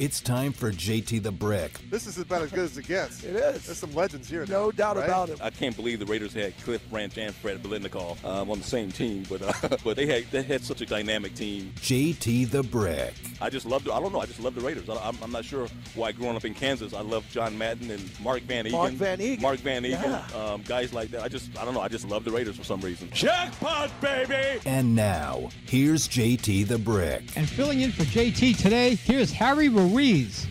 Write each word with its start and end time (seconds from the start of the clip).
It's 0.00 0.20
time 0.20 0.52
for 0.52 0.70
JT 0.70 1.24
the 1.24 1.32
Brick. 1.32 1.80
This 1.90 2.06
is 2.06 2.18
about 2.18 2.42
as 2.42 2.52
good 2.52 2.66
as 2.66 2.78
it 2.78 2.86
gets. 2.86 3.24
It 3.24 3.34
is. 3.34 3.66
There's 3.66 3.78
some 3.78 3.92
legends 3.94 4.28
here. 4.30 4.46
No 4.46 4.66
now, 4.66 4.70
doubt 4.70 4.96
right? 4.96 5.04
about 5.06 5.28
it. 5.28 5.42
I 5.42 5.50
can't 5.50 5.74
believe 5.74 5.98
the 5.98 6.06
Raiders 6.06 6.32
had 6.32 6.56
Cliff 6.58 6.88
Branch 6.88 7.18
and 7.18 7.34
Fred 7.34 7.60
Biletnikoff 7.64 8.24
um, 8.24 8.48
on 8.48 8.58
the 8.58 8.64
same 8.64 8.92
team, 8.92 9.24
but 9.28 9.42
uh, 9.42 9.76
but 9.84 9.96
they 9.96 10.06
had 10.06 10.30
they 10.30 10.42
had 10.42 10.62
such 10.62 10.82
a 10.82 10.86
dynamic 10.86 11.34
team. 11.34 11.72
JT 11.80 12.48
the 12.50 12.62
Brick. 12.62 13.12
I 13.40 13.50
just 13.50 13.66
loved. 13.66 13.88
I 13.88 14.00
don't 14.00 14.12
know. 14.12 14.20
I 14.20 14.26
just 14.26 14.40
love 14.40 14.54
the 14.54 14.60
Raiders. 14.60 14.88
I, 14.88 15.08
am 15.08 15.16
I'm 15.22 15.30
not 15.30 15.44
sure 15.44 15.68
why. 15.94 16.12
Growing 16.12 16.36
up 16.36 16.44
in 16.44 16.54
Kansas, 16.54 16.92
I 16.92 17.00
love 17.00 17.28
John 17.30 17.56
Madden 17.56 17.90
and 17.90 18.20
Mark 18.20 18.42
van 18.42 18.64
Eeghen. 18.64 18.72
Mark 18.72 18.92
van 18.92 19.18
Eeghen. 19.18 19.40
Mark 19.40 19.58
van 19.60 19.82
Eeghen. 19.84 20.30
Yeah. 20.32 20.52
Um, 20.52 20.62
guys 20.62 20.92
like 20.92 21.10
that. 21.10 21.22
I 21.22 21.28
just 21.28 21.56
I 21.58 21.64
don't 21.64 21.74
know. 21.74 21.80
I 21.80 21.88
just 21.88 22.08
love 22.08 22.24
the 22.24 22.30
Raiders 22.30 22.56
for 22.56 22.64
some 22.64 22.80
reason. 22.80 23.08
Jackpot, 23.12 23.90
baby! 24.00 24.60
And 24.66 24.94
now, 24.94 25.50
here's 25.66 26.08
JT 26.08 26.66
the 26.66 26.78
Brick. 26.78 27.22
And 27.36 27.48
filling 27.48 27.80
in 27.80 27.92
for 27.92 28.04
JT 28.04 28.58
today, 28.58 28.94
here's 28.96 29.30
Harry 29.32 29.68
Ruiz. 29.68 30.46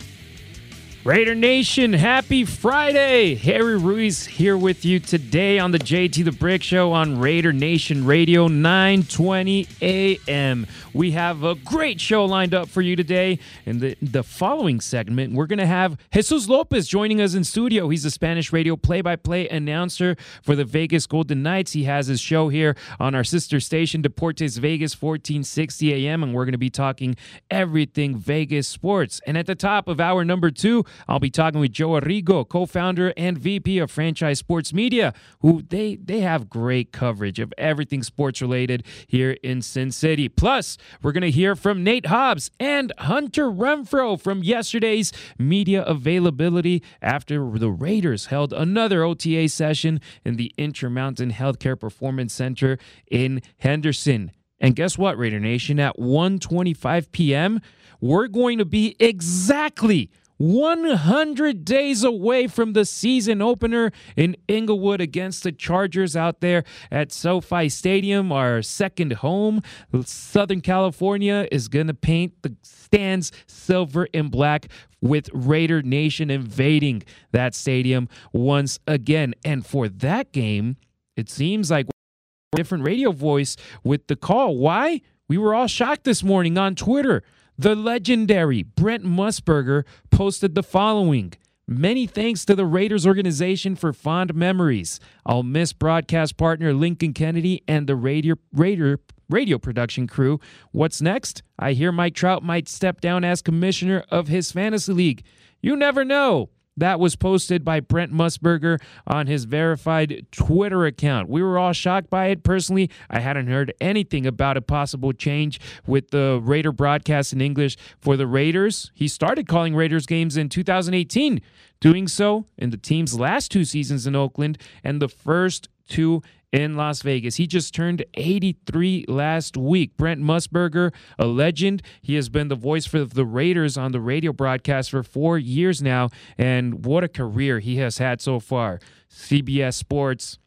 Raider 1.07 1.35
Nation, 1.35 1.93
happy 1.93 2.43
Friday! 2.43 3.35
Harry 3.35 3.77
Ruiz 3.77 4.25
here 4.25 4.57
with 4.57 4.83
you 4.83 4.99
today 4.99 5.57
on 5.57 5.71
the 5.71 5.79
JT 5.79 6.25
the 6.25 6.33
Brick 6.33 6.61
Show 6.61 6.91
on 6.91 7.17
Raider 7.17 7.53
Nation 7.53 8.05
Radio, 8.05 8.49
920 8.49 9.69
a.m. 9.81 10.67
We 10.91 11.11
have 11.11 11.45
a 11.45 11.55
great 11.55 12.01
show 12.01 12.25
lined 12.25 12.53
up 12.53 12.67
for 12.67 12.81
you 12.81 12.97
today. 12.97 13.39
In 13.65 13.79
the, 13.79 13.95
the 14.01 14.21
following 14.21 14.81
segment, 14.81 15.33
we're 15.33 15.47
going 15.47 15.59
to 15.59 15.65
have 15.65 15.97
Jesus 16.11 16.49
Lopez 16.49 16.89
joining 16.89 17.21
us 17.21 17.35
in 17.35 17.45
studio. 17.45 17.87
He's 17.87 18.03
a 18.03 18.11
Spanish 18.11 18.51
radio 18.51 18.75
play-by-play 18.75 19.47
announcer 19.47 20.17
for 20.43 20.57
the 20.57 20.65
Vegas 20.65 21.07
Golden 21.07 21.41
Knights. 21.41 21.71
He 21.71 21.85
has 21.85 22.07
his 22.07 22.19
show 22.19 22.49
here 22.49 22.75
on 22.99 23.15
our 23.15 23.23
sister 23.23 23.61
station, 23.61 24.01
Deportes 24.01 24.59
Vegas, 24.59 25.01
1460 25.01 26.05
a.m., 26.05 26.21
and 26.21 26.33
we're 26.33 26.43
going 26.43 26.51
to 26.51 26.57
be 26.57 26.69
talking 26.69 27.15
everything 27.49 28.17
Vegas 28.17 28.67
sports. 28.67 29.21
And 29.25 29.37
at 29.37 29.45
the 29.45 29.55
top 29.55 29.87
of 29.87 30.01
hour 30.01 30.25
number 30.25 30.51
two, 30.51 30.83
I'll 31.07 31.19
be 31.19 31.29
talking 31.29 31.59
with 31.59 31.71
Joe 31.71 31.89
Arrigo, 31.89 32.47
co-founder 32.47 33.13
and 33.17 33.37
VP 33.37 33.79
of 33.79 33.91
Franchise 33.91 34.39
Sports 34.39 34.73
Media, 34.73 35.13
who 35.41 35.61
they 35.61 35.95
they 35.95 36.21
have 36.21 36.49
great 36.49 36.91
coverage 36.91 37.39
of 37.39 37.53
everything 37.57 38.03
sports 38.03 38.41
related 38.41 38.83
here 39.07 39.37
in 39.43 39.61
Sin 39.61 39.91
City. 39.91 40.29
Plus, 40.29 40.77
we're 41.01 41.11
to 41.21 41.31
hear 41.31 41.55
from 41.55 41.83
Nate 41.83 42.07
Hobbs 42.07 42.51
and 42.59 42.93
Hunter 42.97 43.51
Renfrow 43.51 44.19
from 44.19 44.43
yesterday's 44.43 45.11
media 45.37 45.83
availability 45.83 46.83
after 47.01 47.57
the 47.57 47.71
Raiders 47.71 48.27
held 48.27 48.53
another 48.53 49.03
OTA 49.03 49.49
session 49.49 49.99
in 50.23 50.35
the 50.35 50.53
Intermountain 50.57 51.31
Healthcare 51.31 51.79
Performance 51.79 52.33
Center 52.33 52.77
in 53.09 53.41
Henderson. 53.57 54.31
And 54.59 54.75
guess 54.75 54.97
what, 54.97 55.17
Raider 55.17 55.39
Nation? 55.39 55.79
At 55.79 55.97
1:25 55.97 57.11
p.m., 57.11 57.61
we're 57.99 58.27
going 58.27 58.57
to 58.57 58.65
be 58.65 58.95
exactly 58.99 60.11
100 60.37 61.65
days 61.65 62.03
away 62.03 62.47
from 62.47 62.73
the 62.73 62.85
season 62.85 63.41
opener 63.41 63.91
in 64.15 64.35
Inglewood 64.47 65.01
against 65.01 65.43
the 65.43 65.51
Chargers 65.51 66.15
out 66.15 66.41
there 66.41 66.63
at 66.91 67.11
SoFi 67.11 67.69
Stadium, 67.69 68.31
our 68.31 68.61
second 68.61 69.13
home. 69.13 69.61
Southern 70.03 70.61
California 70.61 71.47
is 71.51 71.67
going 71.67 71.87
to 71.87 71.93
paint 71.93 72.33
the 72.43 72.55
stands 72.61 73.31
silver 73.47 74.07
and 74.13 74.31
black 74.31 74.67
with 75.01 75.29
Raider 75.33 75.81
Nation 75.81 76.29
invading 76.29 77.03
that 77.31 77.53
stadium 77.55 78.07
once 78.31 78.79
again. 78.87 79.33
And 79.43 79.65
for 79.65 79.89
that 79.89 80.31
game, 80.31 80.77
it 81.15 81.29
seems 81.29 81.71
like 81.71 81.87
a 81.87 82.57
different 82.57 82.83
radio 82.83 83.11
voice 83.11 83.57
with 83.83 84.07
the 84.07 84.15
call. 84.15 84.57
Why? 84.57 85.01
We 85.27 85.37
were 85.37 85.53
all 85.53 85.67
shocked 85.67 86.05
this 86.05 86.23
morning 86.23 86.57
on 86.57 86.75
Twitter. 86.75 87.23
The 87.59 87.75
legendary 87.75 88.61
Brent 88.61 89.03
Musburger 89.03 89.83
posted 90.11 90.53
the 90.53 90.61
following. 90.61 91.33
Many 91.67 92.05
thanks 92.05 92.45
to 92.45 92.55
the 92.55 92.67
Raiders 92.67 93.07
organization 93.07 93.75
for 93.75 93.93
fond 93.93 94.35
memories. 94.35 94.99
I'll 95.25 95.41
miss 95.41 95.73
broadcast 95.73 96.37
partner 96.37 96.71
Lincoln 96.71 97.13
Kennedy 97.13 97.63
and 97.67 97.87
the 97.87 97.95
radio, 97.95 98.35
Raider 98.53 98.99
radio 99.27 99.57
production 99.57 100.05
crew. 100.05 100.39
What's 100.71 101.01
next? 101.01 101.41
I 101.57 101.73
hear 101.73 101.91
Mike 101.91 102.13
Trout 102.13 102.43
might 102.43 102.69
step 102.69 103.01
down 103.01 103.23
as 103.23 103.41
commissioner 103.41 104.05
of 104.11 104.27
his 104.27 104.51
fantasy 104.51 104.93
league. 104.93 105.23
You 105.59 105.75
never 105.75 106.05
know. 106.05 106.51
That 106.77 106.99
was 106.99 107.15
posted 107.15 107.65
by 107.65 107.79
Brent 107.79 108.13
Musburger 108.13 108.79
on 109.07 109.27
his 109.27 109.45
verified 109.45 110.27
Twitter 110.31 110.85
account. 110.85 111.27
We 111.27 111.41
were 111.41 111.57
all 111.57 111.73
shocked 111.73 112.09
by 112.09 112.27
it. 112.27 112.43
Personally, 112.43 112.89
I 113.09 113.19
hadn't 113.19 113.47
heard 113.47 113.73
anything 113.81 114.27
about 114.27 114.57
a 114.57 114.61
possible 114.61 115.11
change 115.11 115.59
with 115.87 116.11
the 116.11 116.39
Raider 116.41 116.71
broadcast 116.71 117.33
in 117.33 117.41
English 117.41 117.77
for 117.99 118.15
the 118.15 118.27
Raiders. 118.27 118.91
He 118.93 119.07
started 119.07 119.47
calling 119.47 119.75
Raiders 119.75 120.05
games 120.05 120.37
in 120.37 120.49
2018, 120.49 121.41
doing 121.79 122.07
so 122.07 122.45
in 122.57 122.69
the 122.69 122.77
team's 122.77 123.19
last 123.19 123.51
two 123.51 123.65
seasons 123.65 124.05
in 124.05 124.15
Oakland 124.15 124.59
and 124.83 125.01
the 125.01 125.09
first 125.09 125.69
two 125.89 126.21
in 126.57 126.75
Las 126.75 127.03
Vegas. 127.03 127.35
He 127.35 127.45
just 127.45 127.73
turned 127.75 128.03
83 128.15 129.05
last 129.07 129.55
week. 129.55 129.95
Brent 129.95 130.21
Musburger, 130.21 130.91
a 131.19 131.27
legend. 131.27 131.83
He 132.01 132.15
has 132.15 132.29
been 132.29 132.47
the 132.47 132.55
voice 132.55 132.87
for 132.87 133.05
the 133.05 133.25
Raiders 133.25 133.77
on 133.77 133.91
the 133.91 134.01
radio 134.01 134.33
broadcast 134.33 134.89
for 134.89 135.03
four 135.03 135.37
years 135.37 135.83
now. 135.83 136.09
And 136.35 136.83
what 136.83 137.03
a 137.03 137.07
career 137.07 137.59
he 137.59 137.77
has 137.77 137.99
had 137.99 138.21
so 138.21 138.39
far. 138.39 138.79
CBS 139.07 139.75
Sports, 139.75 140.39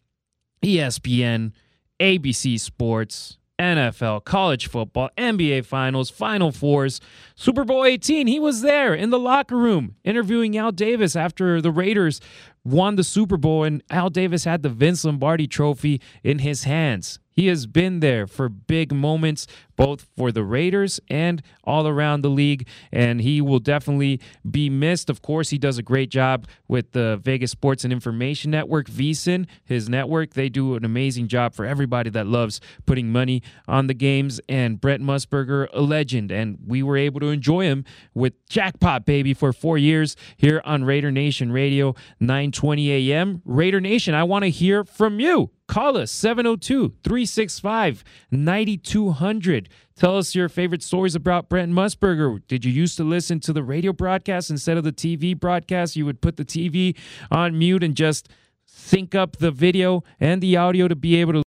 ESPN, 0.65 1.53
ABC 2.01 2.59
Sports. 2.59 3.39
NFL, 3.61 4.25
college 4.25 4.69
football, 4.69 5.11
NBA 5.19 5.67
finals, 5.67 6.09
Final 6.09 6.51
Fours, 6.51 6.99
Super 7.35 7.63
Bowl 7.63 7.85
18. 7.85 8.27
He 8.27 8.41
was 8.41 8.63
there 8.63 8.95
in 8.95 9.11
the 9.11 9.19
locker 9.19 9.57
room 9.57 9.97
interviewing 10.03 10.57
Al 10.57 10.73
Davis 10.73 11.15
after 11.15 11.61
the 11.61 11.71
Raiders 11.71 12.23
won 12.65 12.97
the 12.97 13.05
Super 13.05 13.37
Bowl, 13.37 13.65
and 13.65 13.83
Al 13.91 14.11
Davis 14.11 14.45
had 14.45 14.63
the 14.63 14.69
Vince 14.69 15.05
Lombardi 15.05 15.47
trophy 15.47 16.01
in 16.23 16.41
his 16.41 16.65
hands. 16.65 17.19
He 17.31 17.47
has 17.47 17.67
been 17.67 18.01
there 18.01 18.27
for 18.27 18.49
big 18.49 18.93
moments, 18.93 19.47
both 19.77 20.07
for 20.17 20.31
the 20.31 20.45
Raiders 20.45 21.01
and 21.09 21.43
all 21.65 21.87
around 21.87 22.23
the 22.23 22.29
league, 22.29 22.67
and 22.93 23.21
he 23.21 23.41
will 23.41 23.61
definitely 23.61 24.21
be 24.49 24.69
missed. 24.69 25.09
Of 25.09 25.23
course, 25.23 25.51
he 25.51 25.59
does 25.59 25.79
a 25.79 25.83
great 25.83 26.11
job 26.11 26.47
with 26.69 26.93
the 26.93 27.19
Vegas 27.23 27.51
Sports 27.51 27.85
and 27.85 27.93
Information 27.93 28.51
Network, 28.51 28.89
VSIN, 28.89 29.47
his 29.65 29.89
network. 29.89 30.35
They 30.35 30.49
do 30.49 30.75
an 30.75 30.85
amazing 30.85 31.29
job 31.29 31.55
for 31.55 31.65
everybody 31.65 32.11
that 32.11 32.27
loves 32.27 32.61
putting 32.85 33.11
money 33.11 33.43
on 33.67 33.87
the 33.87 33.95
games. 33.95 34.41
And 34.49 34.81
Brent 34.81 35.03
Musburger, 35.03 35.69
a 35.73 35.81
legend, 35.81 36.31
and 36.31 36.59
we 36.67 36.83
were 36.83 36.97
able 36.97 37.21
to 37.21 37.29
enjoy 37.29 37.65
him 37.65 37.85
with 38.13 38.35
Jackpot 38.49 39.07
Baby 39.07 39.35
for 39.35 39.53
four 39.53 39.79
years 39.79 40.17
here 40.37 40.61
on 40.65 40.85
Raider 40.85 41.11
Nation 41.11 41.53
Radio, 41.53 41.95
920 42.19 43.11
a.m. 43.11 43.43
Raider 43.45 43.81
Nation, 43.81 44.15
I 44.15 44.25
want 44.25 44.45
to 44.45 44.51
hear 44.51 44.85
from 44.85 45.21
you. 45.21 45.51
Call 45.71 45.97
us 45.99 46.11
702 46.11 46.95
365 47.05 48.03
9200. 48.33 49.69
Tell 49.95 50.19
us 50.19 50.35
your 50.35 50.49
favorite 50.49 50.83
stories 50.83 51.15
about 51.15 51.49
Brent 51.49 51.71
Musburger. 51.71 52.43
Did 52.49 52.65
you 52.65 52.73
used 52.73 52.97
to 52.97 53.05
listen 53.05 53.39
to 53.39 53.53
the 53.53 53.63
radio 53.63 53.93
broadcast 53.93 54.51
instead 54.51 54.77
of 54.79 54.83
the 54.83 54.91
TV 54.91 55.39
broadcast? 55.39 55.95
You 55.95 56.07
would 56.07 56.21
put 56.21 56.39
the 56.39 56.45
TV 56.45 56.97
on 57.31 57.57
mute 57.57 57.85
and 57.85 57.95
just 57.95 58.29
sync 58.67 59.15
up 59.15 59.37
the 59.37 59.53
video 59.53 60.03
and 60.19 60.41
the 60.41 60.57
audio 60.57 60.89
to 60.89 60.97
be 60.97 61.21
able 61.21 61.35
to 61.35 61.43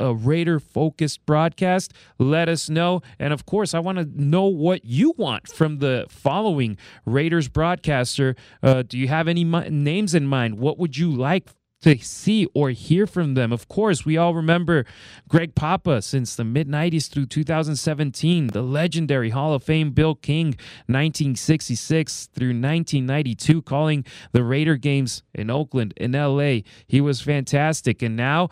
a 0.00 0.14
Raider 0.14 0.58
focused 0.58 1.24
broadcast, 1.24 1.92
let 2.18 2.48
us 2.48 2.68
know. 2.68 3.02
And 3.20 3.32
of 3.32 3.46
course, 3.46 3.72
I 3.72 3.78
want 3.78 3.98
to 3.98 4.08
know 4.20 4.46
what 4.46 4.84
you 4.84 5.14
want 5.16 5.46
from 5.46 5.78
the 5.78 6.06
following 6.08 6.76
Raiders 7.04 7.48
broadcaster. 7.48 8.34
Uh, 8.64 8.82
do 8.82 8.98
you 8.98 9.06
have 9.06 9.28
any 9.28 9.44
mi- 9.44 9.68
names 9.68 10.14
in 10.14 10.26
mind? 10.26 10.58
What 10.58 10.78
would 10.78 10.96
you 10.96 11.12
like 11.12 11.50
to 11.82 11.96
see 11.98 12.46
or 12.54 12.70
hear 12.70 13.06
from 13.06 13.34
them. 13.34 13.52
Of 13.52 13.68
course, 13.68 14.04
we 14.04 14.16
all 14.16 14.34
remember 14.34 14.84
Greg 15.28 15.54
Papa 15.54 16.02
since 16.02 16.34
the 16.34 16.44
mid 16.44 16.68
90s 16.68 17.08
through 17.08 17.26
2017, 17.26 18.48
the 18.48 18.62
legendary 18.62 19.30
Hall 19.30 19.54
of 19.54 19.62
Fame 19.62 19.92
Bill 19.92 20.14
King, 20.14 20.48
1966 20.86 22.26
through 22.34 22.48
1992, 22.48 23.62
calling 23.62 24.04
the 24.32 24.42
Raider 24.42 24.76
games 24.76 25.22
in 25.34 25.50
Oakland, 25.50 25.94
in 25.96 26.12
LA. 26.12 26.60
He 26.86 27.00
was 27.00 27.20
fantastic. 27.20 28.02
And 28.02 28.16
now, 28.16 28.48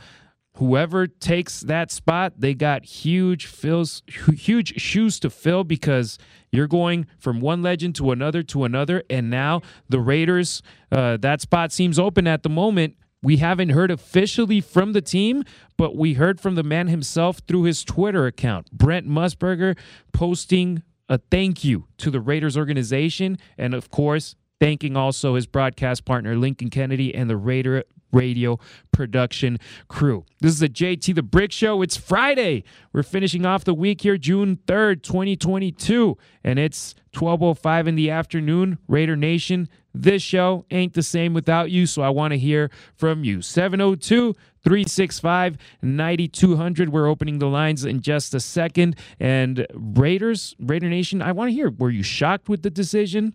whoever 0.56 1.06
takes 1.06 1.61
that 1.62 1.90
spot, 1.90 2.34
they 2.38 2.55
got 2.55 2.84
huge 2.84 3.46
fills, 3.46 4.02
huge 4.34 4.81
shoes 4.81 5.19
to 5.20 5.31
fill 5.31 5.64
because 5.64 6.19
you're 6.52 6.69
going 6.69 7.06
from 7.19 7.40
one 7.40 7.61
legend 7.62 7.94
to 7.96 8.12
another 8.12 8.43
to 8.44 8.64
another, 8.64 9.02
and 9.11 9.28
now 9.28 9.61
the 9.88 10.00
Raiders, 10.00 10.62
uh, 10.93 11.17
that 11.19 11.40
spot 11.40 11.73
seems 11.73 11.99
open 11.99 12.26
at 12.26 12.43
the 12.43 12.49
moment. 12.49 12.96
We 13.22 13.38
haven't 13.38 13.70
heard 13.70 13.90
officially 13.90 14.60
from 14.60 14.92
the 14.92 15.00
team, 15.00 15.44
but 15.76 15.96
we 15.96 16.14
heard 16.14 16.40
from 16.40 16.54
the 16.54 16.62
man 16.62 16.88
himself 16.88 17.40
through 17.46 17.64
his 17.64 17.84
Twitter 17.84 18.26
account, 18.26 18.70
Brent 18.70 19.08
Musburger, 19.08 19.76
posting 20.12 20.82
a 21.08 21.18
thank 21.18 21.64
you 21.64 21.86
to 21.98 22.10
the 22.10 22.20
Raiders 22.20 22.56
organization, 22.56 23.38
and 23.56 23.74
of 23.74 23.90
course, 23.90 24.34
thanking 24.60 24.96
also 24.96 25.34
his 25.34 25.46
broadcast 25.46 26.04
partner 26.04 26.36
Lincoln 26.36 26.70
Kennedy 26.70 27.14
and 27.14 27.28
the 27.28 27.36
Raider 27.36 27.84
radio 28.16 28.58
production 28.92 29.58
crew. 29.88 30.24
This 30.40 30.52
is 30.52 30.60
the 30.60 30.68
JT 30.68 31.14
the 31.14 31.22
Brick 31.22 31.52
Show. 31.52 31.82
It's 31.82 31.96
Friday. 31.96 32.64
We're 32.92 33.02
finishing 33.02 33.44
off 33.44 33.64
the 33.64 33.74
week 33.74 34.00
here, 34.00 34.16
June 34.16 34.58
3rd, 34.66 35.02
2022, 35.02 36.16
and 36.42 36.58
it's 36.58 36.94
12:05 37.12 37.86
in 37.86 37.94
the 37.94 38.10
afternoon. 38.10 38.78
Raider 38.88 39.16
Nation, 39.16 39.68
this 39.94 40.22
show 40.22 40.64
ain't 40.70 40.94
the 40.94 41.02
same 41.02 41.34
without 41.34 41.70
you, 41.70 41.86
so 41.86 42.02
I 42.02 42.10
want 42.10 42.32
to 42.32 42.38
hear 42.38 42.70
from 42.94 43.24
you. 43.24 43.42
702 43.42 44.34
365 44.62 45.56
9200. 45.82 46.88
We're 46.88 47.06
opening 47.06 47.38
the 47.38 47.46
lines 47.46 47.84
in 47.84 48.00
just 48.00 48.34
a 48.34 48.40
second. 48.40 48.96
And 49.20 49.66
Raiders, 49.74 50.54
Raider 50.58 50.88
Nation, 50.88 51.22
I 51.22 51.32
want 51.32 51.50
to 51.50 51.54
hear 51.54 51.70
were 51.70 51.90
you 51.90 52.02
shocked 52.02 52.48
with 52.48 52.62
the 52.62 52.70
decision? 52.70 53.34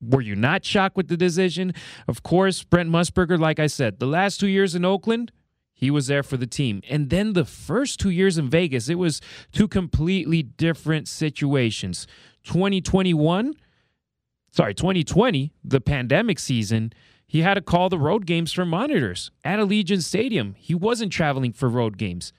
Were 0.00 0.20
you 0.20 0.36
not 0.36 0.64
shocked 0.64 0.96
with 0.96 1.08
the 1.08 1.16
decision? 1.16 1.72
Of 2.06 2.22
course, 2.22 2.62
Brent 2.62 2.90
Musburger, 2.90 3.38
like 3.38 3.58
I 3.58 3.66
said, 3.66 3.98
the 3.98 4.06
last 4.06 4.38
two 4.38 4.48
years 4.48 4.74
in 4.74 4.84
Oakland, 4.84 5.32
he 5.72 5.90
was 5.90 6.06
there 6.06 6.22
for 6.22 6.36
the 6.36 6.46
team. 6.46 6.82
And 6.88 7.10
then 7.10 7.34
the 7.34 7.44
first 7.44 8.00
two 8.00 8.10
years 8.10 8.38
in 8.38 8.48
Vegas, 8.48 8.88
it 8.88 8.96
was 8.96 9.20
two 9.52 9.68
completely 9.68 10.42
different 10.42 11.06
situations. 11.06 12.06
2021, 12.44 13.54
sorry, 14.52 14.74
2020, 14.74 15.52
the 15.62 15.80
pandemic 15.80 16.38
season, 16.38 16.92
he 17.26 17.42
had 17.42 17.54
to 17.54 17.60
call 17.60 17.88
the 17.88 17.98
road 17.98 18.24
games 18.24 18.52
for 18.52 18.64
monitors 18.64 19.30
at 19.44 19.58
Allegiant 19.58 20.02
Stadium. 20.02 20.54
He 20.58 20.74
wasn't 20.74 21.12
traveling 21.12 21.52
for 21.52 21.68
road 21.68 21.98
games. 21.98 22.32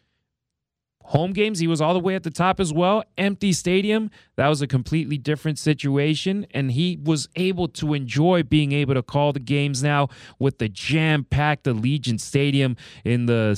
Home 1.12 1.32
games, 1.32 1.60
he 1.60 1.68
was 1.68 1.80
all 1.80 1.94
the 1.94 2.02
way 2.02 2.16
at 2.16 2.24
the 2.24 2.30
top 2.30 2.60
as 2.60 2.74
well. 2.74 3.02
Empty 3.18 3.54
stadium, 3.54 4.12
that 4.36 4.50
was 4.50 4.62
a 4.62 4.68
completely 4.68 5.18
different 5.18 5.58
situation. 5.58 6.46
And 6.52 6.72
he 6.72 7.00
was 7.02 7.30
able 7.38 7.70
to 7.70 7.94
enjoy 7.94 8.44
being 8.44 8.74
able 8.74 8.94
to 8.94 9.02
call 9.02 9.32
the 9.32 9.40
games 9.40 9.82
now 9.82 10.10
with 10.38 10.58
the 10.58 10.68
jam 10.68 11.24
packed 11.24 11.64
Allegiant 11.64 12.20
Stadium 12.20 12.76
in 13.06 13.26
the 13.26 13.56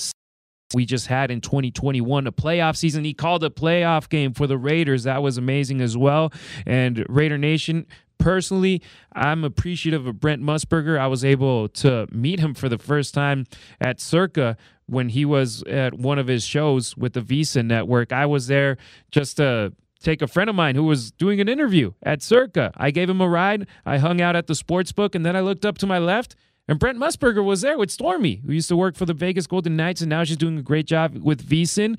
we 0.74 0.86
just 0.86 1.08
had 1.08 1.32
in 1.32 1.42
2021 1.42 2.28
a 2.28 2.32
playoff 2.32 2.76
season. 2.76 3.04
He 3.04 3.14
called 3.14 3.44
a 3.44 3.50
playoff 3.50 4.10
game 4.10 4.34
for 4.34 4.48
the 4.48 4.58
raiders. 4.58 5.04
That 5.04 5.24
was 5.24 5.38
amazing 5.38 5.82
as 5.82 5.98
well. 5.98 6.32
And 6.66 7.06
raider 7.10 7.38
nation 7.38 7.86
personally 8.20 8.82
i'm 9.14 9.46
appreciative 9.46 10.06
of 10.06 10.20
brent 10.20 10.42
musburger. 10.42 11.00
I 11.00 11.08
was 11.08 11.24
able 11.24 11.70
to 11.70 12.06
meet 12.12 12.42
him 12.42 12.54
for 12.54 12.68
the 12.68 12.78
first 12.78 13.14
time 13.14 13.46
at 13.80 14.02
circa 14.02 14.58
when 14.88 15.10
he 15.10 15.24
was 15.24 15.64
at 15.64 15.94
one 15.94 16.20
of 16.20 16.28
his 16.28 16.44
shows 16.44 16.98
with 16.98 17.14
the 17.14 17.22
VSiN 17.22 17.68
network. 17.68 18.12
I 18.12 18.26
was 18.26 18.48
there 18.48 18.78
just 19.12 19.38
to 19.38 19.72
take 20.02 20.22
a 20.22 20.28
friend 20.28 20.50
of 20.50 20.56
mine 20.56 20.76
who 20.76 20.84
was 20.84 21.12
doing 21.12 21.40
an 21.40 21.48
interview 21.48 21.94
at 22.04 22.22
circa. 22.22 22.72
I 22.76 22.92
gave 22.92 23.10
him 23.10 23.22
a 23.22 23.30
ride. 23.30 23.68
I 23.86 24.00
hung 24.00 24.20
out 24.20 24.36
at 24.36 24.48
the 24.48 24.56
sports 24.56 24.92
book 24.92 25.16
and 25.16 25.26
then 25.26 25.36
i 25.36 25.42
looked 25.42 25.66
up 25.66 25.78
to 25.80 25.88
my 25.88 26.00
left 26.00 26.36
and 26.70 26.78
Brent 26.78 27.00
Musburger 27.00 27.44
was 27.44 27.62
there 27.62 27.80
with 27.80 27.90
Stormy, 27.90 28.44
who 28.46 28.54
used 28.54 28.70
to 28.70 28.78
work 28.78 28.96
for 28.96 29.08
the 29.08 29.14
Vegas 29.16 29.48
Golden 29.48 29.76
Knights, 29.76 30.02
and 30.02 30.10
now 30.10 30.24
she's 30.24 30.38
doing 30.38 30.60
a 30.60 30.62
great 30.62 30.86
job 30.86 31.18
with 31.18 31.44
VSiN. 31.44 31.98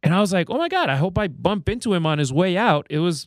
And 0.00 0.14
I 0.14 0.20
was 0.20 0.32
like, 0.32 0.48
oh 0.48 0.58
my 0.58 0.68
God, 0.68 0.88
I 0.88 0.94
hope 0.94 1.18
I 1.18 1.26
bump 1.26 1.68
into 1.68 1.92
him 1.92 2.06
on 2.06 2.20
his 2.20 2.32
way 2.32 2.56
out. 2.56 2.86
It 2.88 3.00
was 3.00 3.26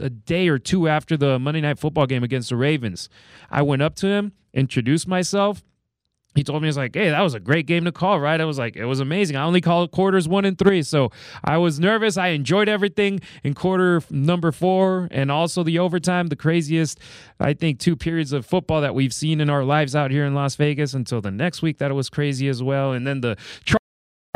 a 0.00 0.10
day 0.10 0.48
or 0.48 0.58
two 0.58 0.88
after 0.88 1.16
the 1.16 1.38
Monday 1.38 1.60
Night 1.60 1.78
Football 1.78 2.06
game 2.06 2.24
against 2.24 2.48
the 2.48 2.56
Ravens. 2.56 3.08
I 3.48 3.62
went 3.62 3.82
up 3.82 3.94
to 3.96 4.08
him, 4.08 4.32
introduced 4.52 5.06
myself. 5.06 5.62
He 6.34 6.42
told 6.42 6.62
me, 6.62 6.68
he's 6.68 6.76
like, 6.76 6.94
hey, 6.94 7.10
that 7.10 7.20
was 7.20 7.34
a 7.34 7.40
great 7.40 7.66
game 7.66 7.84
to 7.84 7.92
call, 7.92 8.18
right? 8.18 8.40
I 8.40 8.44
was 8.44 8.58
like, 8.58 8.76
it 8.76 8.86
was 8.86 9.00
amazing. 9.00 9.36
I 9.36 9.44
only 9.44 9.60
called 9.60 9.92
quarters 9.92 10.26
one 10.26 10.44
and 10.44 10.58
three. 10.58 10.82
So 10.82 11.10
I 11.44 11.58
was 11.58 11.78
nervous. 11.78 12.16
I 12.16 12.28
enjoyed 12.28 12.68
everything 12.68 13.20
in 13.42 13.54
quarter 13.54 14.02
number 14.10 14.50
four 14.52 15.08
and 15.10 15.30
also 15.30 15.62
the 15.62 15.78
overtime, 15.78 16.26
the 16.28 16.36
craziest, 16.36 16.98
I 17.38 17.54
think, 17.54 17.78
two 17.78 17.96
periods 17.96 18.32
of 18.32 18.44
football 18.46 18.80
that 18.80 18.94
we've 18.94 19.14
seen 19.14 19.40
in 19.40 19.48
our 19.48 19.64
lives 19.64 19.94
out 19.94 20.10
here 20.10 20.24
in 20.24 20.34
Las 20.34 20.56
Vegas 20.56 20.92
until 20.94 21.20
the 21.20 21.30
next 21.30 21.62
week 21.62 21.78
that 21.78 21.90
it 21.90 21.94
was 21.94 22.10
crazy 22.10 22.48
as 22.48 22.62
well. 22.62 22.92
And 22.92 23.06
then 23.06 23.20
the 23.20 23.36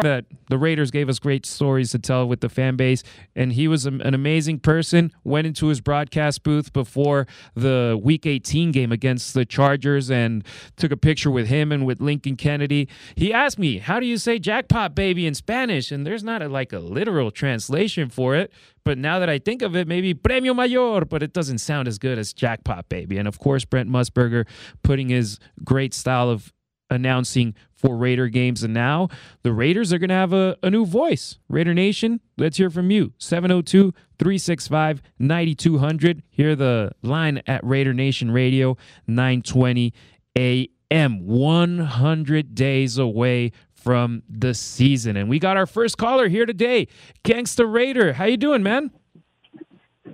that 0.02 0.24
the 0.48 0.58
Raiders 0.58 0.90
gave 0.90 1.08
us 1.08 1.18
great 1.18 1.44
stories 1.44 1.90
to 1.92 1.98
tell 1.98 2.26
with 2.26 2.40
the 2.40 2.48
fan 2.48 2.76
base, 2.76 3.02
and 3.34 3.52
he 3.52 3.68
was 3.68 3.86
an 3.86 4.14
amazing 4.14 4.60
person. 4.60 5.12
Went 5.24 5.46
into 5.46 5.66
his 5.66 5.80
broadcast 5.80 6.42
booth 6.42 6.72
before 6.72 7.26
the 7.54 7.98
Week 8.02 8.26
18 8.26 8.72
game 8.72 8.92
against 8.92 9.34
the 9.34 9.44
Chargers 9.44 10.10
and 10.10 10.44
took 10.76 10.92
a 10.92 10.96
picture 10.96 11.30
with 11.30 11.48
him 11.48 11.72
and 11.72 11.84
with 11.84 12.00
Lincoln 12.00 12.36
Kennedy. 12.36 12.88
He 13.16 13.32
asked 13.32 13.58
me, 13.58 13.78
"How 13.78 14.00
do 14.00 14.06
you 14.06 14.18
say 14.18 14.38
jackpot 14.38 14.94
baby 14.94 15.26
in 15.26 15.34
Spanish?" 15.34 15.90
And 15.90 16.06
there's 16.06 16.24
not 16.24 16.42
a, 16.42 16.48
like 16.48 16.72
a 16.72 16.78
literal 16.78 17.30
translation 17.30 18.08
for 18.08 18.34
it, 18.34 18.52
but 18.84 18.98
now 18.98 19.18
that 19.18 19.28
I 19.28 19.38
think 19.38 19.62
of 19.62 19.74
it, 19.76 19.88
maybe 19.88 20.14
premio 20.14 20.54
mayor, 20.54 21.04
but 21.04 21.22
it 21.22 21.32
doesn't 21.32 21.58
sound 21.58 21.88
as 21.88 21.98
good 21.98 22.18
as 22.18 22.32
jackpot 22.32 22.88
baby. 22.88 23.18
And 23.18 23.26
of 23.26 23.38
course, 23.38 23.64
Brent 23.64 23.90
Musburger 23.90 24.46
putting 24.82 25.08
his 25.08 25.38
great 25.64 25.92
style 25.92 26.30
of 26.30 26.52
announcing 26.90 27.54
for 27.74 27.96
Raider 27.96 28.28
games. 28.28 28.62
And 28.62 28.74
now 28.74 29.08
the 29.42 29.52
Raiders 29.52 29.92
are 29.92 29.98
going 29.98 30.08
to 30.08 30.14
have 30.14 30.32
a, 30.32 30.56
a 30.62 30.70
new 30.70 30.84
voice. 30.84 31.38
Raider 31.48 31.74
Nation, 31.74 32.20
let's 32.36 32.56
hear 32.56 32.70
from 32.70 32.90
you. 32.90 33.12
702 33.18 33.92
365 34.18 35.02
9200. 35.18 36.22
Hear 36.30 36.56
the 36.56 36.92
line 37.02 37.42
at 37.46 37.64
Raider 37.64 37.94
Nation 37.94 38.30
Radio, 38.30 38.76
920 39.06 39.92
a.m. 40.36 41.26
100 41.26 42.54
days 42.54 42.98
away 42.98 43.52
from 43.72 44.22
the 44.28 44.54
season. 44.54 45.16
And 45.16 45.28
we 45.28 45.38
got 45.38 45.56
our 45.56 45.66
first 45.66 45.98
caller 45.98 46.28
here 46.28 46.46
today. 46.46 46.88
Gangsta 47.24 47.70
Raider. 47.70 48.14
How 48.14 48.24
you 48.24 48.36
doing, 48.36 48.62
man? 48.62 48.90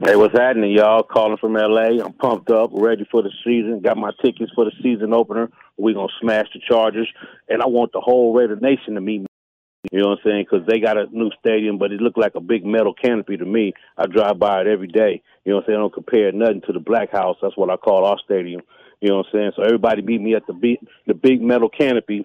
Hey, 0.02 0.16
what's 0.16 0.36
happening, 0.36 0.72
y'all? 0.72 1.02
Calling 1.02 1.36
from 1.36 1.54
LA. 1.54 2.02
I'm 2.04 2.12
pumped 2.14 2.50
up, 2.50 2.70
ready 2.72 3.06
for 3.10 3.22
the 3.22 3.30
season. 3.44 3.80
Got 3.80 3.96
my 3.96 4.10
tickets 4.24 4.50
for 4.54 4.64
the 4.64 4.72
season 4.82 5.14
opener. 5.14 5.50
We're 5.76 5.94
gonna 5.94 6.08
smash 6.20 6.46
the 6.52 6.60
Chargers, 6.68 7.08
and 7.48 7.62
I 7.62 7.66
want 7.66 7.92
the 7.92 8.00
whole 8.00 8.32
Raider 8.34 8.56
Nation 8.56 8.94
to 8.94 9.00
meet 9.00 9.20
me. 9.20 9.26
You 9.92 10.00
know 10.00 10.10
what 10.10 10.18
I'm 10.24 10.30
saying? 10.30 10.46
Because 10.50 10.66
they 10.66 10.80
got 10.80 10.96
a 10.96 11.06
new 11.10 11.30
stadium, 11.38 11.78
but 11.78 11.92
it 11.92 12.00
looked 12.00 12.18
like 12.18 12.34
a 12.34 12.40
big 12.40 12.64
metal 12.64 12.94
canopy 12.94 13.36
to 13.36 13.44
me. 13.44 13.74
I 13.98 14.06
drive 14.06 14.38
by 14.38 14.62
it 14.62 14.66
every 14.66 14.88
day. 14.88 15.22
You 15.44 15.52
know 15.52 15.56
what 15.56 15.64
I'm 15.64 15.66
saying? 15.66 15.78
I 15.78 15.82
don't 15.82 15.94
compare 15.94 16.32
nothing 16.32 16.62
to 16.66 16.72
the 16.72 16.80
Black 16.80 17.12
House. 17.12 17.36
That's 17.42 17.56
what 17.56 17.70
I 17.70 17.76
call 17.76 18.04
our 18.06 18.18
stadium. 18.24 18.62
You 19.00 19.10
know 19.10 19.16
what 19.18 19.26
I'm 19.26 19.32
saying? 19.32 19.52
So 19.56 19.62
everybody 19.62 20.00
meet 20.00 20.22
me 20.22 20.34
at 20.34 20.46
the 20.46 20.54
big, 20.54 20.78
the 21.06 21.14
big 21.14 21.42
metal 21.42 21.68
canopy. 21.68 22.24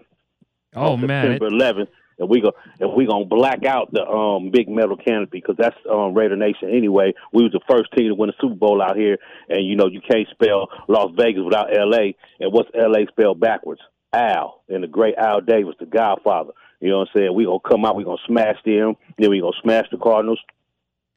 Oh 0.75 0.95
man, 0.95 1.25
September 1.25 1.49
11th, 1.49 1.87
and 2.19 2.29
we 2.29 2.41
go 2.41 2.51
and 2.79 2.93
we 2.93 3.05
gonna 3.07 3.25
black 3.25 3.65
out 3.65 3.91
the 3.91 4.05
um 4.05 4.51
big 4.51 4.69
metal 4.69 4.97
canopy 4.97 5.39
because 5.39 5.55
that's 5.57 5.75
um 5.89 6.13
Raider 6.13 6.35
Nation 6.35 6.69
anyway. 6.69 7.13
We 7.33 7.43
was 7.43 7.51
the 7.51 7.61
first 7.69 7.91
team 7.95 8.09
to 8.09 8.15
win 8.15 8.29
a 8.29 8.33
Super 8.39 8.55
Bowl 8.55 8.81
out 8.81 8.97
here, 8.97 9.17
and 9.47 9.65
you 9.65 9.75
know 9.75 9.87
you 9.87 10.01
can't 10.01 10.27
spell 10.31 10.69
Las 10.87 11.11
Vegas 11.17 11.43
without 11.43 11.75
L.A. 11.75 12.15
And 12.39 12.53
what's 12.53 12.69
L.A. 12.75 13.05
spelled 13.07 13.39
backwards? 13.39 13.81
Al, 14.11 14.63
and 14.69 14.83
the 14.83 14.87
great 14.87 15.15
Al 15.17 15.41
Davis, 15.41 15.75
the 15.79 15.85
Godfather. 15.85 16.51
You 16.79 16.89
know 16.89 16.99
what 16.99 17.09
I'm 17.13 17.19
saying? 17.19 17.33
We 17.35 17.45
gonna 17.45 17.59
come 17.59 17.85
out, 17.85 17.95
we 17.95 18.03
gonna 18.03 18.17
smash 18.27 18.57
them, 18.65 18.95
then 19.17 19.29
we 19.29 19.41
gonna 19.41 19.53
smash 19.61 19.85
the 19.91 19.97
Cardinals. 19.97 20.39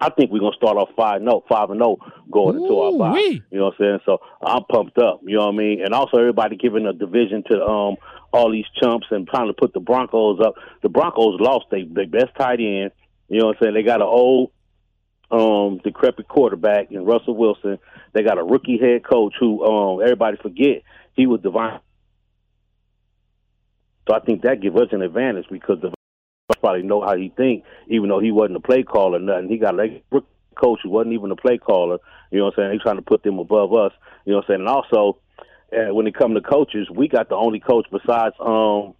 I 0.02 0.10
think 0.10 0.32
we're 0.32 0.40
gonna 0.40 0.56
start 0.56 0.76
off 0.76 0.88
five 0.96 1.22
no 1.22 1.44
five 1.48 1.70
and 1.70 1.78
zero 1.78 1.96
going 2.30 2.56
into 2.56 2.76
our 2.80 2.98
bye. 2.98 3.18
You 3.18 3.42
know 3.52 3.66
what 3.66 3.74
I'm 3.78 3.84
saying? 3.84 3.98
So 4.04 4.18
I'm 4.44 4.64
pumped 4.64 4.98
up. 4.98 5.20
You 5.24 5.36
know 5.36 5.46
what 5.46 5.54
I 5.54 5.56
mean? 5.58 5.84
And 5.84 5.94
also 5.94 6.18
everybody 6.18 6.56
giving 6.56 6.86
a 6.86 6.92
division 6.92 7.44
to 7.50 7.62
um 7.64 7.96
all 8.32 8.50
these 8.50 8.64
chumps 8.82 9.06
and 9.10 9.28
trying 9.28 9.48
to 9.48 9.52
put 9.52 9.72
the 9.72 9.80
Broncos 9.80 10.40
up. 10.40 10.54
The 10.82 10.88
Broncos 10.88 11.40
lost 11.40 11.66
their 11.70 11.84
their 11.84 12.06
best 12.06 12.34
tight 12.38 12.60
end. 12.60 12.92
You 13.28 13.40
know 13.40 13.46
what 13.46 13.56
I'm 13.56 13.62
saying? 13.62 13.74
They 13.74 13.82
got 13.82 14.00
an 14.00 14.08
old 14.08 14.50
um 15.30 15.78
decrepit 15.82 16.28
quarterback 16.28 16.90
in 16.90 17.04
Russell 17.04 17.36
Wilson. 17.36 17.78
They 18.12 18.22
got 18.22 18.38
a 18.38 18.44
rookie 18.44 18.78
head 18.78 19.04
coach 19.04 19.34
who 19.38 19.64
um 19.64 20.02
everybody 20.02 20.36
forget 20.38 20.82
he 21.14 21.26
was 21.26 21.40
divine. 21.40 21.80
So 24.08 24.14
I 24.14 24.20
think 24.20 24.42
that 24.42 24.60
give 24.60 24.76
us 24.76 24.88
an 24.92 25.02
advantage 25.02 25.46
because 25.50 25.80
the 25.80 25.92
probably 26.60 26.82
know 26.82 27.00
how 27.00 27.16
he 27.16 27.32
think, 27.36 27.64
even 27.88 28.08
though 28.08 28.20
he 28.20 28.30
wasn't 28.30 28.56
a 28.56 28.60
play 28.60 28.82
caller 28.82 29.18
or 29.18 29.20
nothing. 29.20 29.48
He 29.48 29.58
got 29.58 29.78
a 29.78 30.00
rookie 30.10 30.26
coach 30.54 30.80
who 30.82 30.90
wasn't 30.90 31.14
even 31.14 31.30
a 31.30 31.36
play 31.36 31.58
caller. 31.58 31.98
You 32.30 32.38
know 32.38 32.46
what 32.46 32.54
I'm 32.58 32.64
saying? 32.64 32.78
They 32.78 32.82
trying 32.82 32.96
to 32.96 33.02
put 33.02 33.22
them 33.22 33.38
above 33.38 33.72
us. 33.74 33.92
You 34.24 34.32
know 34.32 34.38
what 34.38 34.44
I'm 34.44 34.48
saying? 34.48 34.60
And 34.60 34.68
also, 34.68 35.18
uh, 35.72 35.94
when 35.94 36.06
it 36.06 36.14
come 36.14 36.34
to 36.34 36.40
coaches, 36.40 36.88
we 36.90 37.08
got 37.08 37.28
the 37.28 37.36
only 37.36 37.60
coach 37.60 37.86
besides 37.90 38.34
um 38.40 38.94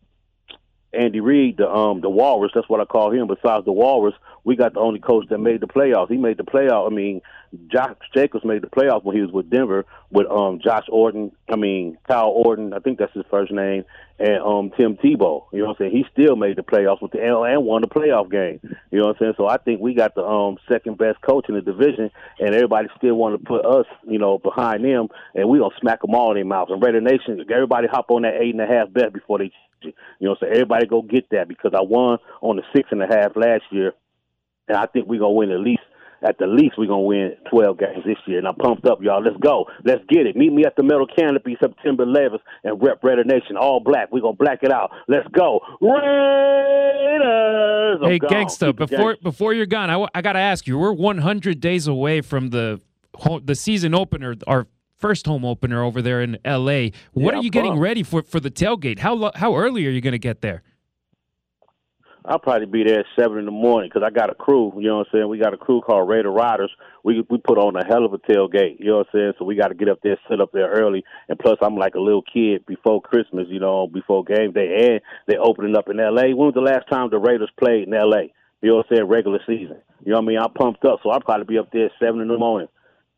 Andy 0.92 1.20
Reid, 1.20 1.56
the 1.56 1.68
um 1.70 2.00
the 2.00 2.10
Walrus. 2.10 2.52
That's 2.54 2.68
what 2.68 2.80
I 2.80 2.84
call 2.84 3.12
him. 3.12 3.26
Besides 3.26 3.64
the 3.64 3.72
Walrus, 3.72 4.14
we 4.44 4.56
got 4.56 4.74
the 4.74 4.80
only 4.80 5.00
coach 5.00 5.26
that 5.30 5.38
made 5.38 5.60
the 5.60 5.66
playoffs. 5.66 6.10
He 6.10 6.16
made 6.16 6.36
the 6.36 6.44
playoff. 6.44 6.90
I 6.90 6.94
mean, 6.94 7.22
Josh 7.68 7.96
Jacobs 8.14 8.44
made 8.44 8.62
the 8.62 8.66
playoffs 8.66 9.04
when 9.04 9.16
he 9.16 9.22
was 9.22 9.30
with 9.30 9.48
Denver 9.50 9.86
with 10.10 10.26
um 10.26 10.60
Josh 10.62 10.84
Orton. 10.88 11.32
I 11.50 11.56
mean, 11.56 11.98
Kyle 12.06 12.28
Orton. 12.28 12.74
I 12.74 12.80
think 12.80 12.98
that's 12.98 13.12
his 13.14 13.24
first 13.30 13.52
name, 13.52 13.84
and 14.18 14.42
um 14.42 14.70
Tim 14.76 14.96
Tebow. 14.96 15.44
You 15.52 15.60
know 15.60 15.66
what 15.66 15.70
I'm 15.70 15.76
saying? 15.78 15.92
He 15.92 16.04
still 16.12 16.36
made 16.36 16.56
the 16.56 16.62
playoffs 16.62 17.00
with 17.00 17.12
the 17.12 17.20
and, 17.20 17.46
and 17.46 17.64
won 17.64 17.82
the 17.82 17.88
playoff 17.88 18.30
game. 18.30 18.60
You 18.90 18.98
know 18.98 19.06
what 19.06 19.16
I'm 19.16 19.18
saying? 19.20 19.34
So 19.38 19.46
I 19.46 19.56
think 19.56 19.80
we 19.80 19.94
got 19.94 20.14
the 20.14 20.24
um 20.24 20.58
second 20.70 20.98
best 20.98 21.22
coach 21.22 21.48
in 21.48 21.54
the 21.54 21.62
division, 21.62 22.10
and 22.38 22.54
everybody 22.54 22.88
still 22.98 23.14
want 23.14 23.38
to 23.38 23.46
put 23.46 23.64
us, 23.64 23.86
you 24.06 24.18
know, 24.18 24.38
behind 24.38 24.84
them, 24.84 25.08
and 25.34 25.48
we 25.48 25.58
gonna 25.58 25.74
smack 25.80 26.02
them 26.02 26.14
all 26.14 26.30
in 26.32 26.36
their 26.36 26.44
mouths. 26.44 26.70
And 26.70 26.82
Raider 26.82 27.00
Nation, 27.00 27.44
everybody 27.50 27.86
hop 27.86 28.10
on 28.10 28.22
that 28.22 28.34
eight 28.40 28.54
and 28.54 28.60
a 28.60 28.66
half 28.66 28.92
bet 28.92 29.12
before 29.12 29.38
they 29.38 29.50
you 29.84 30.28
know, 30.28 30.36
so 30.38 30.46
everybody 30.46 30.86
go 30.86 31.02
get 31.02 31.28
that 31.30 31.48
because 31.48 31.72
I 31.76 31.82
won 31.82 32.18
on 32.40 32.56
the 32.56 32.62
six 32.74 32.88
and 32.90 33.02
a 33.02 33.06
half 33.06 33.32
last 33.36 33.62
year, 33.70 33.92
and 34.68 34.76
I 34.76 34.86
think 34.86 35.06
we're 35.08 35.20
gonna 35.20 35.32
win 35.32 35.50
at 35.50 35.60
least 35.60 35.82
at 36.24 36.38
the 36.38 36.46
least 36.46 36.74
we're 36.78 36.86
gonna 36.86 37.00
win 37.02 37.34
12 37.50 37.78
games 37.78 38.04
this 38.06 38.16
year. 38.26 38.38
And 38.38 38.46
I'm 38.46 38.54
pumped 38.54 38.86
up, 38.86 39.02
y'all. 39.02 39.20
Let's 39.22 39.36
go. 39.38 39.66
Let's 39.84 40.04
get 40.08 40.24
it. 40.26 40.36
Meet 40.36 40.52
me 40.52 40.64
at 40.64 40.76
the 40.76 40.84
Metal 40.84 41.06
Canopy 41.06 41.56
September 41.60 42.04
11th 42.06 42.38
and 42.62 42.80
rep 42.80 43.02
Raider 43.02 43.24
Nation 43.24 43.56
all 43.56 43.80
black. 43.80 44.12
We're 44.12 44.20
gonna 44.20 44.36
black 44.36 44.60
it 44.62 44.70
out. 44.72 44.92
Let's 45.08 45.26
go, 45.36 45.60
Raiders. 45.80 46.02
I'm 48.02 48.08
Hey, 48.10 48.18
gone. 48.18 48.30
gangsta, 48.30 48.74
before 48.74 49.14
gangsta. 49.16 49.22
before 49.22 49.54
you're 49.54 49.66
gone, 49.66 49.90
I, 49.90 49.94
w- 49.94 50.08
I 50.14 50.22
got 50.22 50.32
to 50.34 50.38
ask 50.38 50.66
you. 50.66 50.78
We're 50.78 50.92
100 50.92 51.60
days 51.60 51.86
away 51.86 52.20
from 52.20 52.50
the 52.50 52.80
the 53.44 53.54
season 53.54 53.94
opener, 53.94 54.34
our 54.46 54.66
first 55.02 55.26
home 55.26 55.44
opener 55.44 55.82
over 55.82 56.00
there 56.00 56.22
in 56.22 56.38
L.A. 56.44 56.92
What 57.12 57.34
Yeah, 57.34 57.40
are 57.40 57.42
you 57.42 57.50
getting 57.50 57.78
ready 57.78 58.02
for 58.02 58.22
for 58.22 58.40
the 58.40 58.50
tailgate? 58.50 59.00
How 59.00 59.32
how 59.34 59.56
early 59.56 59.86
are 59.86 59.90
you 59.90 60.00
going 60.00 60.12
to 60.12 60.18
get 60.18 60.40
there? 60.40 60.62
I'll 62.24 62.38
probably 62.38 62.66
be 62.66 62.84
there 62.84 63.00
at 63.00 63.06
seven 63.18 63.38
in 63.38 63.46
the 63.46 63.50
morning 63.50 63.90
because 63.92 64.06
I 64.06 64.10
got 64.10 64.30
a 64.30 64.34
crew. 64.34 64.72
You 64.76 64.88
know 64.88 64.98
what 64.98 65.08
I'm 65.08 65.18
saying? 65.18 65.28
We 65.28 65.38
got 65.38 65.54
a 65.54 65.56
crew 65.56 65.80
called 65.80 66.08
Raider 66.08 66.30
Riders. 66.30 66.70
We 67.02 67.24
we 67.28 67.38
put 67.38 67.58
on 67.58 67.74
a 67.74 67.84
hell 67.84 68.04
of 68.04 68.12
a 68.12 68.18
tailgate. 68.18 68.78
You 68.78 68.86
know 68.86 68.98
what 68.98 69.08
I'm 69.12 69.18
saying? 69.18 69.32
So 69.38 69.44
we 69.44 69.56
got 69.56 69.68
to 69.68 69.74
get 69.74 69.88
up 69.88 69.98
there, 70.02 70.16
sit 70.30 70.40
up 70.40 70.52
there 70.52 70.70
early. 70.70 71.04
And 71.28 71.38
plus, 71.38 71.58
I'm 71.60 71.76
like 71.76 71.96
a 71.96 72.00
little 72.00 72.22
kid 72.22 72.64
before 72.66 73.02
Christmas. 73.02 73.46
You 73.48 73.58
know, 73.58 73.88
before 73.88 74.22
game 74.22 74.52
day, 74.52 74.88
and 74.88 75.00
they're 75.26 75.42
opening 75.42 75.76
up 75.76 75.88
in 75.88 75.98
L.A. 75.98 76.32
When 76.34 76.46
was 76.46 76.54
the 76.54 76.60
last 76.60 76.88
time 76.88 77.10
the 77.10 77.18
Raiders 77.18 77.50
played 77.58 77.88
in 77.88 77.94
L.A.? 77.94 78.32
You 78.62 78.70
know 78.70 78.76
what 78.76 78.86
I'm 78.90 78.96
saying? 78.96 79.08
Regular 79.08 79.40
season. 79.44 79.82
You 80.04 80.12
know 80.12 80.18
what 80.18 80.24
I 80.24 80.26
mean? 80.26 80.38
I'm 80.38 80.52
pumped 80.52 80.84
up, 80.84 81.00
so 81.02 81.10
I'll 81.10 81.20
probably 81.20 81.46
be 81.46 81.58
up 81.58 81.72
there 81.72 81.86
at 81.86 81.92
seven 82.00 82.20
in 82.20 82.28
the 82.28 82.38
morning, 82.38 82.68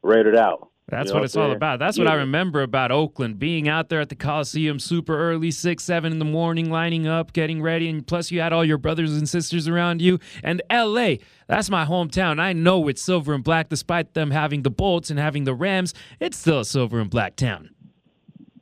raided 0.03 0.37
out. 0.37 0.71
That's 0.89 1.09
You 1.09 1.15
know 1.15 1.21
what 1.21 1.25
it's 1.25 1.37
all 1.37 1.53
about. 1.53 1.79
That's 1.79 1.99
what 1.99 2.07
I 2.09 2.15
remember 2.15 2.61
about 2.61 2.93
Oakland 2.93 3.39
being 3.39 3.69
out 3.69 3.89
there 3.89 4.01
at 4.01 4.11
the 4.11 4.15
Coliseum 4.15 4.79
super 4.79 5.19
early, 5.19 5.51
six, 5.51 5.83
seven 5.83 6.13
in 6.13 6.19
the 6.19 6.27
morning, 6.27 6.71
lining 6.71 7.07
up, 7.07 7.33
getting 7.33 7.63
ready, 7.63 7.89
and 7.89 8.07
plus 8.07 8.31
you 8.31 8.41
had 8.41 8.53
all 8.53 8.65
your 8.65 8.77
brothers 8.77 9.17
and 9.17 9.27
sisters 9.27 9.67
around 9.67 10.03
you. 10.03 10.19
And 10.43 10.61
L.A. 10.69 11.21
That's 11.49 11.71
my 11.71 11.87
hometown. 11.87 12.39
I 12.39 12.53
know 12.53 12.87
it's 12.89 13.01
silver 13.01 13.33
and 13.33 13.43
black, 13.43 13.71
despite 13.71 14.13
them 14.13 14.31
having 14.31 14.63
the 14.63 14.71
Bolts 14.71 15.09
and 15.09 15.19
having 15.19 15.45
the 15.45 15.55
Rams. 15.55 15.95
It's 16.21 16.37
still 16.37 16.61
a 16.61 16.65
silver 16.67 17.01
and 17.01 17.09
black 17.09 17.37
town. 17.37 17.71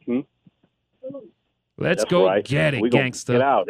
Hmm? 0.06 0.20
Let's 1.76 2.02
That's 2.02 2.04
go 2.04 2.26
right. 2.26 2.44
get 2.44 2.74
it, 2.74 2.82
gangsta. 2.84 3.32
Get 3.32 3.42
out. 3.42 3.68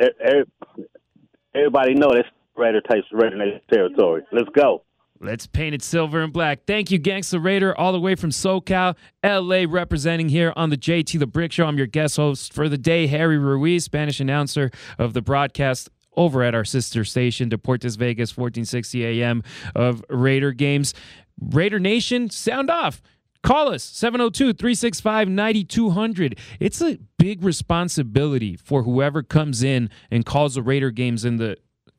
Everybody 1.54 1.94
know 1.94 2.10
that's 2.14 2.28
Raider 2.54 2.82
type 2.82 3.04
Raider 3.12 3.60
territory. 3.72 4.22
Let's 4.30 4.50
go. 4.54 4.82
Let's 5.22 5.46
paint 5.46 5.72
it 5.72 5.82
silver 5.82 6.20
and 6.20 6.32
black. 6.32 6.64
Thank 6.66 6.90
you, 6.90 6.98
Gangsta 6.98 7.42
Raider, 7.42 7.78
all 7.78 7.92
the 7.92 8.00
way 8.00 8.16
from 8.16 8.30
SoCal, 8.30 8.96
LA, 9.24 9.66
representing 9.68 10.28
here 10.28 10.52
on 10.56 10.70
the 10.70 10.76
JT 10.76 11.16
The 11.16 11.28
Brick 11.28 11.52
Show. 11.52 11.66
I'm 11.66 11.78
your 11.78 11.86
guest 11.86 12.16
host 12.16 12.52
for 12.52 12.68
the 12.68 12.76
day, 12.76 13.06
Harry 13.06 13.38
Ruiz, 13.38 13.84
Spanish 13.84 14.18
announcer 14.18 14.72
of 14.98 15.12
the 15.12 15.22
broadcast 15.22 15.88
over 16.16 16.42
at 16.42 16.56
our 16.56 16.64
sister 16.64 17.04
station, 17.04 17.48
Deportes 17.48 17.96
Vegas, 17.96 18.36
1460 18.36 19.22
AM 19.22 19.44
of 19.76 20.04
Raider 20.10 20.50
games. 20.50 20.92
Raider 21.40 21.78
Nation, 21.78 22.28
sound 22.28 22.68
off. 22.68 23.00
Call 23.44 23.72
us 23.72 23.84
702 23.84 24.52
365 24.54 25.28
9200. 25.28 26.36
It's 26.58 26.82
a 26.82 26.98
big 27.16 27.44
responsibility 27.44 28.56
for 28.56 28.82
whoever 28.82 29.22
comes 29.22 29.62
in 29.62 29.88
and 30.10 30.26
calls 30.26 30.56
the 30.56 30.62
Raider 30.62 30.90
games 30.90 31.24
in 31.24 31.36
the 31.36 31.58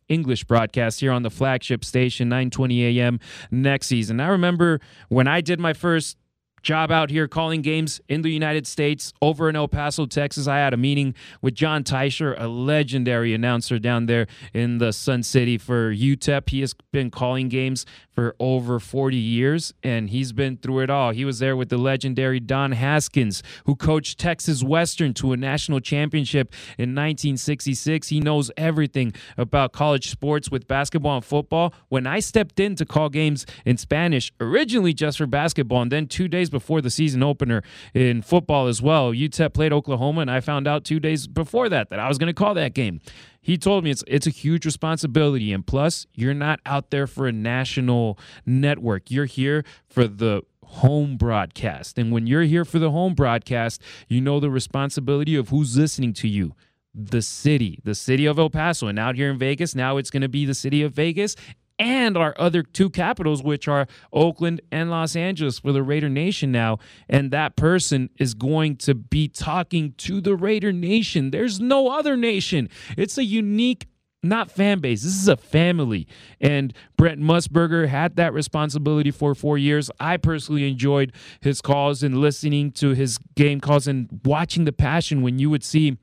English 0.09 0.43
broadcast 0.43 0.99
here 0.99 1.11
on 1.11 1.23
the 1.23 1.29
flagship 1.29 1.83
station, 1.85 2.29
9:20 2.29 2.97
a.m. 2.97 3.19
next 3.51 3.87
season. 3.87 4.19
I 4.19 4.27
remember 4.27 4.79
when 5.09 5.27
I 5.27 5.41
did 5.41 5.59
my 5.59 5.73
first 5.73 6.17
job 6.63 6.91
out 6.91 7.09
here 7.09 7.27
calling 7.27 7.61
games 7.61 8.01
in 8.07 8.21
the 8.21 8.29
United 8.29 8.65
States 8.65 9.13
over 9.21 9.49
in 9.49 9.55
El 9.55 9.67
Paso, 9.67 10.05
Texas. 10.05 10.47
I 10.47 10.57
had 10.57 10.73
a 10.73 10.77
meeting 10.77 11.13
with 11.41 11.53
Jon 11.53 11.83
Teicher, 11.83 12.33
a 12.39 12.47
legendary 12.47 13.33
announcer 13.33 13.77
down 13.77 14.05
there 14.05 14.27
in 14.53 14.77
the 14.77 14.93
Sun 14.93 15.23
City 15.23 15.57
for 15.57 15.93
UTEP. 15.93 16.49
He 16.49 16.61
has 16.61 16.73
been 16.91 17.11
calling 17.11 17.49
games 17.49 17.85
for 18.13 18.35
over 18.39 18.79
40 18.79 19.17
years 19.17 19.73
and 19.83 20.09
he's 20.09 20.31
been 20.31 20.57
through 20.57 20.79
it 20.79 20.89
all. 20.89 21.11
He 21.11 21.25
was 21.25 21.39
there 21.39 21.57
with 21.57 21.69
the 21.69 21.77
legendary 21.77 22.39
Don 22.39 22.71
Haskins, 22.71 23.43
who 23.65 23.75
coached 23.75 24.17
Texas 24.17 24.63
Western 24.63 25.13
to 25.15 25.33
a 25.33 25.37
national 25.37 25.81
championship 25.81 26.53
in 26.77 26.91
1966. 26.91 28.07
He 28.07 28.21
knows 28.21 28.51
everything 28.55 29.13
about 29.37 29.73
college 29.73 30.09
sports 30.09 30.49
with 30.49 30.67
basketball 30.67 31.17
and 31.17 31.25
football. 31.25 31.73
When 31.89 32.07
I 32.07 32.19
stepped 32.19 32.59
in 32.59 32.75
to 32.75 32.85
call 32.85 33.09
games 33.09 33.45
in 33.65 33.77
Spanish, 33.77 34.31
originally 34.39 34.93
just 34.93 35.17
for 35.17 35.27
basketball, 35.27 35.81
and 35.81 35.91
then 35.91 36.07
two 36.07 36.29
days 36.29 36.49
before 36.53 36.79
the 36.79 36.89
season 36.89 37.21
opener 37.21 37.61
in 37.93 38.21
football 38.21 38.67
as 38.67 38.81
well, 38.81 39.11
UTEP 39.11 39.53
played 39.53 39.73
Oklahoma, 39.73 40.21
and 40.21 40.31
I 40.31 40.39
found 40.39 40.65
out 40.65 40.85
two 40.85 41.01
days 41.01 41.27
before 41.27 41.67
that 41.67 41.89
that 41.89 41.99
I 41.99 42.07
was 42.07 42.17
going 42.17 42.27
to 42.27 42.33
call 42.33 42.53
that 42.53 42.73
game. 42.73 43.01
He 43.41 43.57
told 43.57 43.83
me 43.83 43.91
it's 43.91 44.05
it's 44.07 44.25
a 44.25 44.29
huge 44.29 44.65
responsibility, 44.65 45.51
and 45.51 45.67
plus, 45.67 46.07
you're 46.13 46.33
not 46.33 46.61
out 46.65 46.91
there 46.91 47.07
for 47.07 47.27
a 47.27 47.33
national 47.33 48.17
network. 48.45 49.11
You're 49.11 49.25
here 49.25 49.65
for 49.85 50.07
the 50.07 50.43
home 50.73 51.17
broadcast. 51.17 51.97
And 51.99 52.11
when 52.11 52.25
you're 52.25 52.43
here 52.43 52.65
for 52.65 52.79
the 52.79 52.91
home 52.91 53.13
broadcast, 53.13 53.81
you 54.07 54.21
know 54.21 54.39
the 54.39 54.49
responsibility 54.49 55.35
of 55.35 55.49
who's 55.49 55.77
listening 55.77 56.13
to 56.13 56.27
you. 56.27 56.55
The 56.95 57.21
city, 57.21 57.79
the 57.83 57.95
city 57.95 58.25
of 58.25 58.37
El 58.37 58.49
Paso. 58.49 58.87
And 58.87 58.99
out 58.99 59.15
here 59.15 59.29
in 59.29 59.37
Vegas, 59.37 59.75
now 59.75 59.97
it's 59.97 60.09
going 60.09 60.21
to 60.21 60.29
be 60.29 60.45
the 60.45 60.53
city 60.53 60.83
of 60.83 60.93
Vegas 60.93 61.35
and 61.79 62.15
our 62.17 62.33
other 62.37 62.63
two 62.63 62.89
capitals, 62.89 63.43
which 63.43 63.67
are 63.67 63.87
Oakland 64.11 64.61
and 64.71 64.89
Los 64.89 65.15
Angeles 65.15 65.59
for 65.59 65.71
the 65.71 65.83
Raider 65.83 66.09
Nation 66.09 66.51
now. 66.51 66.77
And 67.09 67.31
that 67.31 67.55
person 67.55 68.09
is 68.17 68.33
going 68.33 68.77
to 68.77 68.93
be 68.95 69.27
talking 69.27 69.93
to 69.97 70.21
the 70.21 70.35
Raider 70.35 70.71
Nation. 70.71 71.31
There's 71.31 71.59
no 71.59 71.89
other 71.89 72.15
nation. 72.15 72.69
It's 72.97 73.17
a 73.17 73.23
unique 73.23 73.87
not 74.23 74.49
fan 74.49 74.79
base. 74.79 75.03
This 75.03 75.15
is 75.15 75.27
a 75.27 75.35
family. 75.35 76.07
And 76.39 76.73
Brent 76.97 77.19
Musburger 77.19 77.89
had 77.89 78.15
that 78.15 78.33
responsibility 78.33 79.11
for 79.11 79.35
four 79.35 79.57
years. 79.57 79.91
I 79.99 80.17
personally 80.17 80.67
enjoyed 80.69 81.11
his 81.41 81.61
calls 81.61 82.03
and 82.03 82.19
listening 82.19 82.71
to 82.73 82.91
his 82.91 83.17
game 83.35 83.59
calls 83.59 83.85
and 83.85 84.21
watching 84.23 84.63
the 84.63 84.71
passion 84.71 85.21
when 85.21 85.39
you 85.39 85.49
would 85.49 85.63
see 85.63 85.97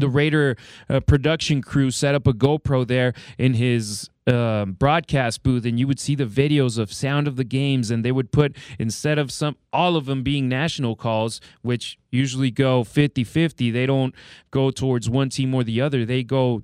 the 0.00 0.08
Raider 0.08 0.56
uh, 0.88 1.00
production 1.00 1.62
crew 1.62 1.90
set 1.90 2.14
up 2.14 2.26
a 2.26 2.32
GoPro 2.32 2.86
there 2.86 3.14
in 3.38 3.54
his 3.54 4.10
um, 4.26 4.72
broadcast 4.72 5.42
booth, 5.42 5.64
and 5.64 5.78
you 5.78 5.86
would 5.86 6.00
see 6.00 6.14
the 6.14 6.24
videos 6.24 6.78
of 6.78 6.92
sound 6.92 7.28
of 7.28 7.36
the 7.36 7.44
games, 7.44 7.90
and 7.90 8.04
they 8.04 8.12
would 8.12 8.32
put 8.32 8.56
instead 8.78 9.18
of 9.18 9.30
some 9.30 9.56
all 9.72 9.96
of 9.96 10.06
them 10.06 10.22
being 10.22 10.48
national 10.48 10.96
calls, 10.96 11.40
which 11.62 11.98
usually 12.10 12.50
go 12.50 12.82
50-50, 12.82 13.72
they 13.72 13.86
don't 13.86 14.14
go 14.50 14.70
towards 14.70 15.08
one 15.08 15.28
team 15.28 15.54
or 15.54 15.64
the 15.64 15.80
other. 15.80 16.04
They 16.04 16.22
go 16.22 16.62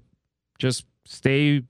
just 0.58 0.86
stay 1.04 1.62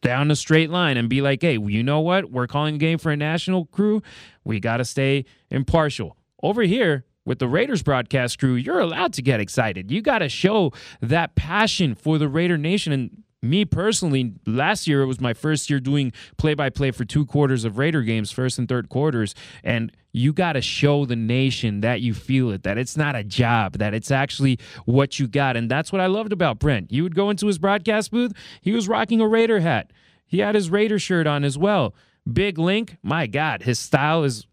down 0.00 0.30
a 0.30 0.36
straight 0.36 0.70
line 0.70 0.96
and 0.96 1.08
be 1.08 1.20
like, 1.20 1.42
hey, 1.42 1.58
you 1.58 1.82
know 1.82 2.00
what? 2.00 2.30
We're 2.30 2.46
calling 2.46 2.76
a 2.76 2.78
game 2.78 2.98
for 2.98 3.10
a 3.10 3.16
national 3.16 3.66
crew. 3.66 4.02
We 4.44 4.60
got 4.60 4.78
to 4.78 4.84
stay 4.84 5.24
impartial. 5.50 6.16
Over 6.42 6.62
here, 6.62 7.04
with 7.26 7.40
the 7.40 7.48
Raiders 7.48 7.82
broadcast 7.82 8.38
crew, 8.38 8.54
you're 8.54 8.78
allowed 8.80 9.12
to 9.14 9.22
get 9.22 9.40
excited. 9.40 9.90
You 9.90 10.00
got 10.00 10.20
to 10.20 10.28
show 10.30 10.72
that 11.02 11.34
passion 11.34 11.94
for 11.94 12.16
the 12.16 12.28
Raider 12.28 12.56
Nation. 12.56 12.92
And 12.92 13.22
me 13.42 13.64
personally, 13.64 14.32
last 14.46 14.86
year 14.86 15.02
it 15.02 15.06
was 15.06 15.20
my 15.20 15.34
first 15.34 15.68
year 15.68 15.80
doing 15.80 16.12
play 16.38 16.54
by 16.54 16.70
play 16.70 16.92
for 16.92 17.04
two 17.04 17.26
quarters 17.26 17.64
of 17.64 17.76
Raider 17.76 18.02
games, 18.02 18.30
first 18.30 18.58
and 18.58 18.68
third 18.68 18.88
quarters. 18.88 19.34
And 19.62 19.92
you 20.12 20.32
got 20.32 20.54
to 20.54 20.62
show 20.62 21.04
the 21.04 21.16
nation 21.16 21.82
that 21.82 22.00
you 22.00 22.14
feel 22.14 22.50
it, 22.50 22.62
that 22.62 22.78
it's 22.78 22.96
not 22.96 23.16
a 23.16 23.24
job, 23.24 23.74
that 23.74 23.92
it's 23.92 24.10
actually 24.10 24.58
what 24.86 25.18
you 25.18 25.26
got. 25.26 25.56
And 25.56 25.70
that's 25.70 25.92
what 25.92 26.00
I 26.00 26.06
loved 26.06 26.32
about 26.32 26.58
Brent. 26.58 26.90
You 26.90 27.02
would 27.02 27.14
go 27.14 27.28
into 27.28 27.48
his 27.48 27.58
broadcast 27.58 28.10
booth, 28.10 28.32
he 28.62 28.72
was 28.72 28.88
rocking 28.88 29.20
a 29.20 29.28
Raider 29.28 29.60
hat, 29.60 29.92
he 30.26 30.38
had 30.38 30.54
his 30.54 30.70
Raider 30.70 30.98
shirt 30.98 31.26
on 31.26 31.44
as 31.44 31.58
well. 31.58 31.94
Big 32.32 32.58
Link, 32.58 32.96
my 33.02 33.26
God, 33.26 33.62
his 33.62 33.78
style 33.78 34.24
is 34.24 34.46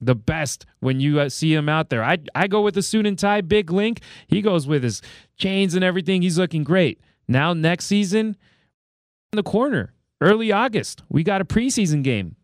the 0.00 0.14
best 0.14 0.66
when 0.80 1.00
you 1.00 1.20
uh, 1.20 1.28
see 1.28 1.52
him 1.52 1.68
out 1.68 1.90
there. 1.90 2.04
I 2.04 2.18
I 2.34 2.46
go 2.46 2.62
with 2.62 2.74
the 2.74 2.82
suit 2.82 3.06
and 3.06 3.18
tie, 3.18 3.40
big 3.40 3.70
link. 3.70 4.00
He 4.26 4.42
goes 4.42 4.66
with 4.66 4.82
his 4.82 5.02
chains 5.36 5.74
and 5.74 5.84
everything. 5.84 6.22
He's 6.22 6.38
looking 6.38 6.64
great. 6.64 7.00
Now 7.26 7.52
next 7.52 7.86
season, 7.86 8.36
in 9.32 9.36
the 9.36 9.42
corner, 9.42 9.92
early 10.20 10.52
August, 10.52 11.02
we 11.08 11.22
got 11.22 11.40
a 11.40 11.44
preseason 11.44 12.02
game. 12.02 12.36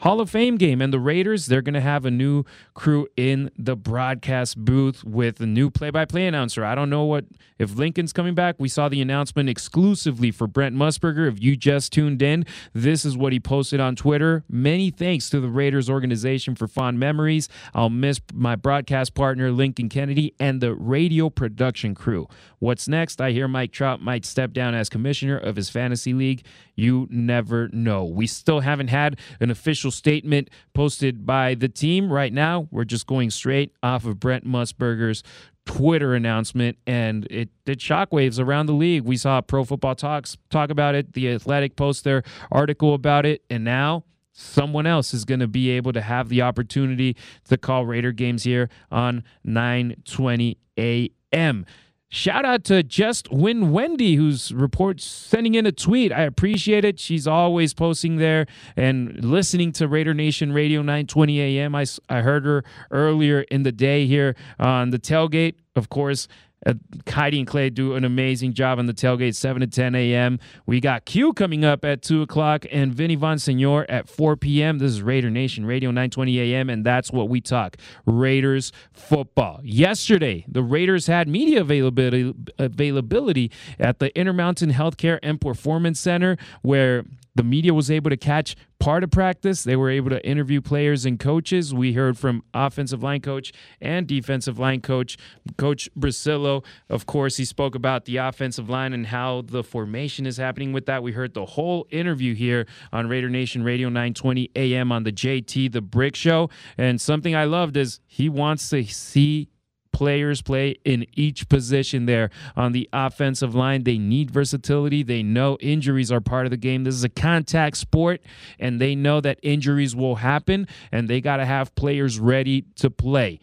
Hall 0.00 0.20
of 0.20 0.30
Fame 0.30 0.56
game. 0.56 0.80
And 0.80 0.92
the 0.92 0.98
Raiders, 0.98 1.46
they're 1.46 1.62
going 1.62 1.74
to 1.74 1.80
have 1.80 2.04
a 2.04 2.10
new 2.10 2.44
crew 2.74 3.06
in 3.16 3.50
the 3.58 3.76
broadcast 3.76 4.56
booth 4.56 5.04
with 5.04 5.40
a 5.40 5.46
new 5.46 5.70
play 5.70 5.90
by 5.90 6.04
play 6.04 6.26
announcer. 6.26 6.64
I 6.64 6.74
don't 6.74 6.90
know 6.90 7.04
what, 7.04 7.26
if 7.58 7.76
Lincoln's 7.76 8.12
coming 8.12 8.34
back. 8.34 8.56
We 8.58 8.68
saw 8.68 8.88
the 8.88 9.00
announcement 9.02 9.48
exclusively 9.48 10.30
for 10.30 10.46
Brent 10.46 10.74
Musburger. 10.74 11.28
If 11.28 11.42
you 11.42 11.56
just 11.56 11.92
tuned 11.92 12.22
in, 12.22 12.46
this 12.72 13.04
is 13.04 13.16
what 13.16 13.32
he 13.32 13.40
posted 13.40 13.80
on 13.80 13.96
Twitter. 13.96 14.44
Many 14.48 14.90
thanks 14.90 15.28
to 15.30 15.40
the 15.40 15.48
Raiders 15.48 15.90
organization 15.90 16.54
for 16.54 16.66
fond 16.66 16.98
memories. 16.98 17.48
I'll 17.74 17.90
miss 17.90 18.20
my 18.32 18.56
broadcast 18.56 19.14
partner, 19.14 19.50
Lincoln 19.50 19.88
Kennedy, 19.88 20.34
and 20.40 20.60
the 20.60 20.74
radio 20.74 21.28
production 21.28 21.94
crew. 21.94 22.28
What's 22.58 22.88
next? 22.88 23.20
I 23.20 23.32
hear 23.32 23.48
Mike 23.48 23.72
Trout 23.72 24.00
might 24.00 24.24
step 24.24 24.52
down 24.52 24.74
as 24.74 24.88
commissioner 24.88 25.36
of 25.36 25.56
his 25.56 25.70
fantasy 25.70 26.12
league. 26.12 26.44
You 26.74 27.06
never 27.10 27.68
know. 27.68 28.04
We 28.04 28.26
still 28.26 28.60
haven't 28.60 28.88
had 28.88 29.18
an 29.38 29.50
official 29.50 29.89
statement 29.90 30.50
posted 30.74 31.26
by 31.26 31.54
the 31.54 31.68
team 31.68 32.12
right 32.12 32.32
now. 32.32 32.68
We're 32.70 32.84
just 32.84 33.06
going 33.06 33.30
straight 33.30 33.72
off 33.82 34.04
of 34.04 34.20
Brent 34.20 34.46
Musburger's 34.46 35.22
Twitter 35.66 36.14
announcement, 36.14 36.78
and 36.86 37.26
it 37.30 37.50
did 37.64 37.78
shockwaves 37.78 38.40
around 38.40 38.66
the 38.66 38.72
league. 38.72 39.04
We 39.04 39.16
saw 39.16 39.40
Pro 39.40 39.64
Football 39.64 39.94
Talks 39.94 40.36
talk 40.48 40.70
about 40.70 40.94
it. 40.94 41.12
The 41.12 41.30
Athletic 41.30 41.76
post 41.76 42.04
their 42.04 42.22
article 42.50 42.94
about 42.94 43.26
it, 43.26 43.42
and 43.50 43.62
now 43.64 44.04
someone 44.32 44.86
else 44.86 45.12
is 45.12 45.24
going 45.24 45.40
to 45.40 45.48
be 45.48 45.70
able 45.70 45.92
to 45.92 46.00
have 46.00 46.28
the 46.28 46.42
opportunity 46.42 47.16
to 47.48 47.58
call 47.58 47.86
Raider 47.86 48.12
games 48.12 48.44
here 48.44 48.68
on 48.90 49.22
920 49.44 50.58
a.m. 50.78 51.66
Shout 52.12 52.44
out 52.44 52.64
to 52.64 52.82
Just 52.82 53.30
Win 53.30 53.70
Wendy, 53.70 54.16
who's 54.16 54.52
reports 54.52 55.04
sending 55.04 55.54
in 55.54 55.64
a 55.64 55.70
tweet. 55.70 56.12
I 56.12 56.22
appreciate 56.22 56.84
it. 56.84 56.98
She's 56.98 57.28
always 57.28 57.72
posting 57.72 58.16
there 58.16 58.46
and 58.74 59.24
listening 59.24 59.70
to 59.74 59.86
Raider 59.86 60.12
Nation 60.12 60.52
Radio 60.52 60.80
920 60.80 61.40
AM. 61.40 61.76
I, 61.76 61.86
I 62.08 62.22
heard 62.22 62.44
her 62.46 62.64
earlier 62.90 63.42
in 63.42 63.62
the 63.62 63.70
day 63.70 64.06
here 64.06 64.34
on 64.58 64.90
the 64.90 64.98
tailgate. 64.98 65.54
Of 65.76 65.88
course, 65.88 66.26
uh, 66.66 66.74
Heidi 67.08 67.38
and 67.38 67.46
Clay 67.46 67.70
do 67.70 67.94
an 67.94 68.04
amazing 68.04 68.52
job 68.52 68.78
on 68.78 68.86
the 68.86 68.92
tailgate, 68.92 69.34
7 69.34 69.60
to 69.60 69.66
10 69.66 69.94
a.m. 69.94 70.38
We 70.66 70.80
got 70.80 71.04
Q 71.04 71.32
coming 71.32 71.64
up 71.64 71.84
at 71.84 72.02
2 72.02 72.22
o'clock 72.22 72.66
and 72.70 72.94
Vinny 72.94 73.14
Von 73.14 73.38
Senor 73.38 73.86
at 73.88 74.08
4 74.08 74.36
p.m. 74.36 74.78
This 74.78 74.92
is 74.92 75.02
Raider 75.02 75.30
Nation 75.30 75.64
Radio 75.64 75.90
920 75.90 76.40
a.m., 76.52 76.70
and 76.70 76.84
that's 76.84 77.10
what 77.10 77.28
we 77.28 77.40
talk 77.40 77.76
Raiders 78.04 78.72
football. 78.92 79.60
Yesterday, 79.62 80.44
the 80.48 80.62
Raiders 80.62 81.06
had 81.06 81.28
media 81.28 81.60
availability, 81.62 82.34
availability 82.58 83.50
at 83.78 83.98
the 83.98 84.16
Intermountain 84.18 84.72
Healthcare 84.72 85.18
and 85.22 85.40
Performance 85.40 86.00
Center, 86.00 86.36
where 86.62 87.04
the 87.40 87.44
media 87.44 87.72
was 87.72 87.90
able 87.90 88.10
to 88.10 88.18
catch 88.18 88.54
part 88.78 89.02
of 89.02 89.10
practice. 89.10 89.64
They 89.64 89.74
were 89.74 89.88
able 89.88 90.10
to 90.10 90.22
interview 90.26 90.60
players 90.60 91.06
and 91.06 91.18
coaches. 91.18 91.72
We 91.72 91.94
heard 91.94 92.18
from 92.18 92.42
offensive 92.52 93.02
line 93.02 93.22
coach 93.22 93.50
and 93.80 94.06
defensive 94.06 94.58
line 94.58 94.82
coach, 94.82 95.16
Coach 95.56 95.88
Bricillo. 95.98 96.62
Of 96.90 97.06
course, 97.06 97.38
he 97.38 97.46
spoke 97.46 97.74
about 97.74 98.04
the 98.04 98.18
offensive 98.18 98.68
line 98.68 98.92
and 98.92 99.06
how 99.06 99.40
the 99.46 99.64
formation 99.64 100.26
is 100.26 100.36
happening 100.36 100.74
with 100.74 100.84
that. 100.84 101.02
We 101.02 101.12
heard 101.12 101.32
the 101.32 101.46
whole 101.46 101.86
interview 101.88 102.34
here 102.34 102.66
on 102.92 103.08
Raider 103.08 103.30
Nation 103.30 103.62
Radio 103.62 103.88
920 103.88 104.50
AM 104.54 104.92
on 104.92 105.04
the 105.04 105.12
JT 105.12 105.72
The 105.72 105.80
Brick 105.80 106.16
Show. 106.16 106.50
And 106.76 107.00
something 107.00 107.34
I 107.34 107.44
loved 107.44 107.78
is 107.78 108.00
he 108.06 108.28
wants 108.28 108.68
to 108.68 108.84
see 108.84 109.48
players 109.92 110.42
play 110.42 110.76
in 110.84 111.06
each 111.14 111.48
position 111.48 112.06
there 112.06 112.30
on 112.56 112.72
the 112.72 112.88
offensive 112.92 113.54
line. 113.54 113.84
They 113.84 113.98
need 113.98 114.30
versatility. 114.30 115.02
They 115.02 115.22
know 115.22 115.56
injuries 115.60 116.10
are 116.10 116.20
part 116.20 116.46
of 116.46 116.50
the 116.50 116.56
game. 116.56 116.84
This 116.84 116.94
is 116.94 117.04
a 117.04 117.08
contact 117.08 117.76
sport, 117.76 118.20
and 118.58 118.80
they 118.80 118.94
know 118.94 119.20
that 119.20 119.38
injuries 119.42 119.94
will 119.94 120.16
happen, 120.16 120.66
and 120.92 121.08
they 121.08 121.20
got 121.20 121.36
to 121.36 121.46
have 121.46 121.74
players 121.74 122.18
ready 122.18 122.62
to 122.76 122.90
play. 122.90 123.40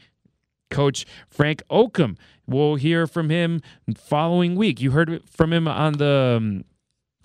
Coach 0.69 1.05
Frank 1.29 1.63
Okam, 1.71 2.17
we'll 2.45 2.75
hear 2.75 3.07
from 3.07 3.29
him 3.29 3.61
following 3.95 4.55
week. 4.55 4.81
You 4.81 4.91
heard 4.91 5.21
from 5.29 5.53
him 5.53 5.67
on 5.67 5.93
the. 5.93 6.35
Um, 6.37 6.63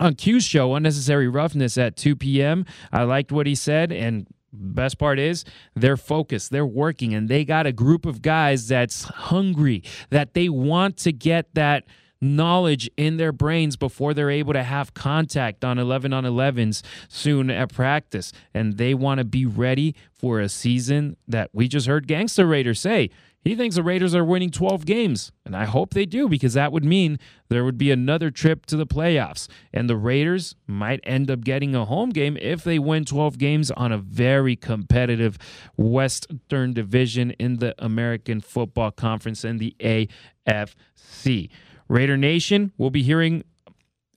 on 0.01 0.15
Q's 0.15 0.43
show, 0.43 0.75
Unnecessary 0.75 1.29
Roughness 1.29 1.79
at 1.79 1.97
2 1.97 2.17
p.m. 2.17 2.65
I 2.91 3.05
liked 3.05 3.31
what 3.31 3.47
he 3.47 3.55
said, 3.55 3.93
and 3.93 4.27
Best 4.53 4.99
part 4.99 5.19
is 5.19 5.45
they're 5.75 5.97
focused, 5.97 6.51
they're 6.51 6.67
working, 6.67 7.15
and 7.15 7.29
they 7.29 7.45
got 7.45 7.67
a 7.67 7.73
group 7.73 8.05
of 8.05 8.21
guys 8.21 8.69
that's 8.69 9.05
hungry, 9.05 9.83
that 10.11 10.35
they 10.35 10.49
want 10.49 10.97
to 10.99 11.13
get 11.13 11.55
that 11.55 11.85
knowledge 12.21 12.89
in 12.97 13.17
their 13.17 13.33
brains 13.33 13.77
before 13.77 14.15
they're 14.15 14.31
able 14.31 14.53
to 14.53 14.63
have 14.63 14.95
contact 14.95 15.65
on 15.65 15.79
11 15.79 16.13
on 16.13 16.25
11s 16.25 16.83
soon 17.09 17.51
at 17.51 17.73
practice. 17.73 18.33
And 18.55 18.79
they 18.79 18.95
want 18.95 19.19
to 19.19 19.25
be 19.25 19.45
ready 19.45 19.97
for 20.13 20.39
a 20.41 20.49
season 20.49 21.17
that 21.27 21.51
we 21.53 21.67
just 21.67 21.89
heard 21.89 22.07
Gangster 22.07 22.47
Raiders 22.47 22.81
say 22.81 23.11
he 23.45 23.57
thinks 23.57 23.75
the 23.75 23.83
Raiders 23.83 24.15
are 24.15 24.25
winning 24.25 24.51
12 24.51 24.87
games, 24.87 25.33
and 25.45 25.57
I 25.57 25.65
hope 25.65 25.95
they 25.95 26.07
do 26.07 26.29
because 26.29 26.55
that 26.55 26.71
would 26.71 26.85
mean 26.85 27.19
there 27.49 27.65
would 27.65 27.77
be 27.77 27.91
another 27.91 28.31
trip 28.31 28.67
to 28.67 28.77
the 28.77 28.87
playoffs. 28.87 29.49
And 29.73 29.91
the 29.91 29.97
Raiders 29.97 30.55
might 30.69 31.01
end 31.03 31.29
up 31.29 31.41
getting 31.41 31.75
a 31.75 31.85
home 31.85 32.11
game 32.11 32.37
if 32.41 32.63
they 32.63 32.79
win 32.79 33.05
12 33.05 33.39
games 33.39 33.73
on 33.73 33.91
a 33.91 33.99
very 33.99 34.55
competitive 34.55 35.39
Western 35.77 36.73
Division 36.73 37.33
in 37.33 37.57
the 37.57 37.75
American 37.79 38.41
Football 38.41 38.93
Conference 38.93 39.43
and 39.43 39.59
the 39.59 39.75
AFC. 39.81 41.49
Raider 41.89 42.17
Nation, 42.17 42.73
we'll 42.79 42.91
be 42.91 43.03
hearing 43.03 43.43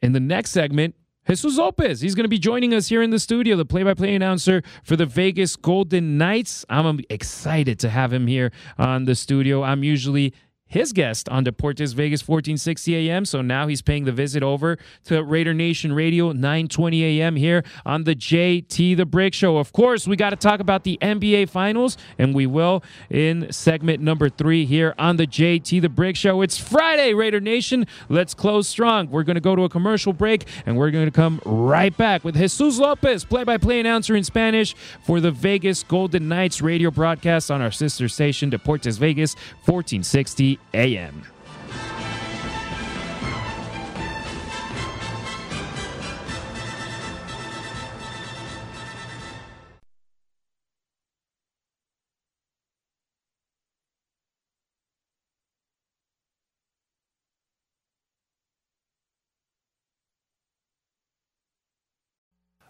in 0.03 0.11
the 0.11 0.19
next 0.19 0.51
segment 0.51 0.95
Jesus 1.27 1.57
Lopez. 1.57 2.01
He's 2.01 2.13
going 2.13 2.25
to 2.25 2.29
be 2.29 2.37
joining 2.37 2.73
us 2.73 2.87
here 2.87 3.01
in 3.01 3.09
the 3.09 3.17
studio, 3.17 3.55
the 3.55 3.65
play 3.65 3.81
by 3.81 3.95
play 3.95 4.13
announcer 4.13 4.61
for 4.83 4.95
the 4.95 5.07
Vegas 5.07 5.55
Golden 5.55 6.19
Knights. 6.19 6.65
I'm 6.69 6.99
excited 7.09 7.79
to 7.79 7.89
have 7.89 8.13
him 8.13 8.27
here 8.27 8.51
on 8.77 9.05
the 9.05 9.15
studio. 9.15 9.63
I'm 9.63 9.83
usually 9.83 10.33
his 10.67 10.93
guest 10.93 11.29
on 11.29 11.45
Deportes 11.45 11.93
Vegas 11.93 12.27
1460 12.27 12.95
AM. 13.09 13.25
So 13.25 13.41
now 13.41 13.67
he's 13.67 13.81
paying 13.81 14.05
the 14.05 14.11
visit 14.11 14.43
over 14.43 14.77
to 15.05 15.23
Raider 15.23 15.53
Nation 15.53 15.93
Radio 15.93 16.31
920 16.31 17.03
AM 17.03 17.35
here 17.35 17.63
on 17.85 18.03
the 18.03 18.15
JT 18.15 18.97
the 18.97 19.05
Brick 19.05 19.33
Show. 19.33 19.57
Of 19.57 19.71
course, 19.71 20.07
we 20.07 20.15
got 20.15 20.31
to 20.31 20.35
talk 20.35 20.59
about 20.59 20.83
the 20.83 20.97
NBA 21.01 21.49
Finals, 21.49 21.97
and 22.17 22.33
we 22.33 22.47
will 22.47 22.83
in 23.09 23.51
segment 23.51 24.01
number 24.01 24.27
three 24.27 24.65
here 24.65 24.95
on 24.97 25.17
the 25.17 25.27
JT 25.27 25.81
the 25.81 25.89
Brick 25.89 26.15
Show. 26.15 26.41
It's 26.41 26.57
Friday, 26.57 27.13
Raider 27.13 27.39
Nation. 27.39 27.85
Let's 28.09 28.33
close 28.33 28.67
strong. 28.67 29.09
We're 29.09 29.23
going 29.23 29.35
to 29.35 29.41
go 29.41 29.55
to 29.55 29.63
a 29.63 29.69
commercial 29.69 30.13
break, 30.13 30.47
and 30.65 30.77
we're 30.77 30.91
going 30.91 31.05
to 31.05 31.11
come 31.11 31.41
right 31.45 31.95
back 31.95 32.23
with 32.23 32.35
Jesus 32.35 32.79
Lopez, 32.79 33.23
play-by-play 33.23 33.79
announcer 33.79 34.15
in 34.15 34.23
Spanish 34.23 34.75
for 35.03 35.19
the 35.19 35.31
Vegas 35.31 35.83
Golden 35.83 36.27
Knights 36.27 36.61
radio 36.61 36.89
broadcast 36.89 37.51
on 37.51 37.61
our 37.61 37.71
sister 37.71 38.09
station, 38.09 38.49
Deportes 38.49 38.97
Vegas 38.97 39.35
1460 39.65 40.54
a.m. 40.73 41.23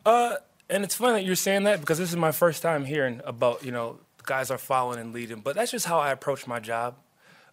Uh, 0.05 0.35
and 0.69 0.83
it's 0.83 0.95
funny 0.95 1.13
that 1.21 1.25
you're 1.25 1.35
saying 1.35 1.63
that 1.63 1.79
because 1.79 1.97
this 1.97 2.09
is 2.09 2.15
my 2.15 2.31
first 2.31 2.61
time 2.61 2.85
hearing 2.85 3.21
about 3.25 3.63
you 3.63 3.71
know 3.71 3.99
guys 4.23 4.51
are 4.51 4.57
following 4.57 4.99
and 4.99 5.13
leading, 5.13 5.39
but 5.39 5.55
that's 5.55 5.71
just 5.71 5.85
how 5.85 5.99
I 5.99 6.11
approach 6.11 6.47
my 6.47 6.59
job. 6.59 6.95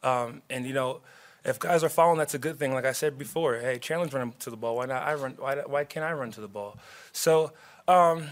Um, 0.02 0.42
and 0.50 0.66
you 0.66 0.74
know, 0.74 1.00
if 1.44 1.58
guys 1.58 1.82
are 1.82 1.88
following, 1.88 2.18
that's 2.18 2.34
a 2.34 2.38
good 2.38 2.58
thing. 2.58 2.72
Like 2.72 2.84
I 2.84 2.92
said 2.92 3.18
before, 3.18 3.56
hey, 3.56 3.78
Chandler's 3.78 4.12
running 4.12 4.34
to 4.40 4.50
the 4.50 4.56
ball. 4.56 4.76
Why 4.76 4.86
not 4.86 5.02
I 5.02 5.14
run? 5.14 5.34
Why, 5.38 5.56
why 5.66 5.84
can't 5.84 6.04
I 6.04 6.12
run 6.12 6.30
to 6.32 6.40
the 6.40 6.48
ball? 6.48 6.76
So 7.12 7.52
um, 7.88 8.26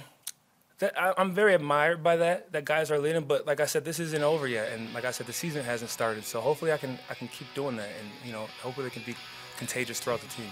that, 0.78 0.98
I, 0.98 1.20
am 1.20 1.32
very 1.32 1.54
admired 1.54 2.02
by 2.02 2.16
that. 2.16 2.52
That 2.52 2.64
guys 2.64 2.90
are 2.90 2.98
leading, 2.98 3.24
but 3.24 3.46
like 3.46 3.60
I 3.60 3.66
said, 3.66 3.84
this 3.84 3.98
isn't 4.00 4.22
over 4.22 4.46
yet. 4.46 4.72
And 4.72 4.92
like 4.94 5.04
I 5.04 5.10
said, 5.10 5.26
the 5.26 5.32
season 5.32 5.64
hasn't 5.64 5.90
started. 5.90 6.24
So 6.24 6.40
hopefully, 6.40 6.72
I 6.72 6.76
can 6.76 6.98
I 7.08 7.14
can 7.14 7.28
keep 7.28 7.52
doing 7.54 7.76
that, 7.76 7.88
and 7.98 8.08
you 8.24 8.32
know, 8.32 8.46
hopefully, 8.62 8.86
it 8.86 8.92
can 8.92 9.02
be 9.04 9.16
contagious 9.56 10.00
throughout 10.00 10.20
the 10.20 10.28
team. 10.28 10.50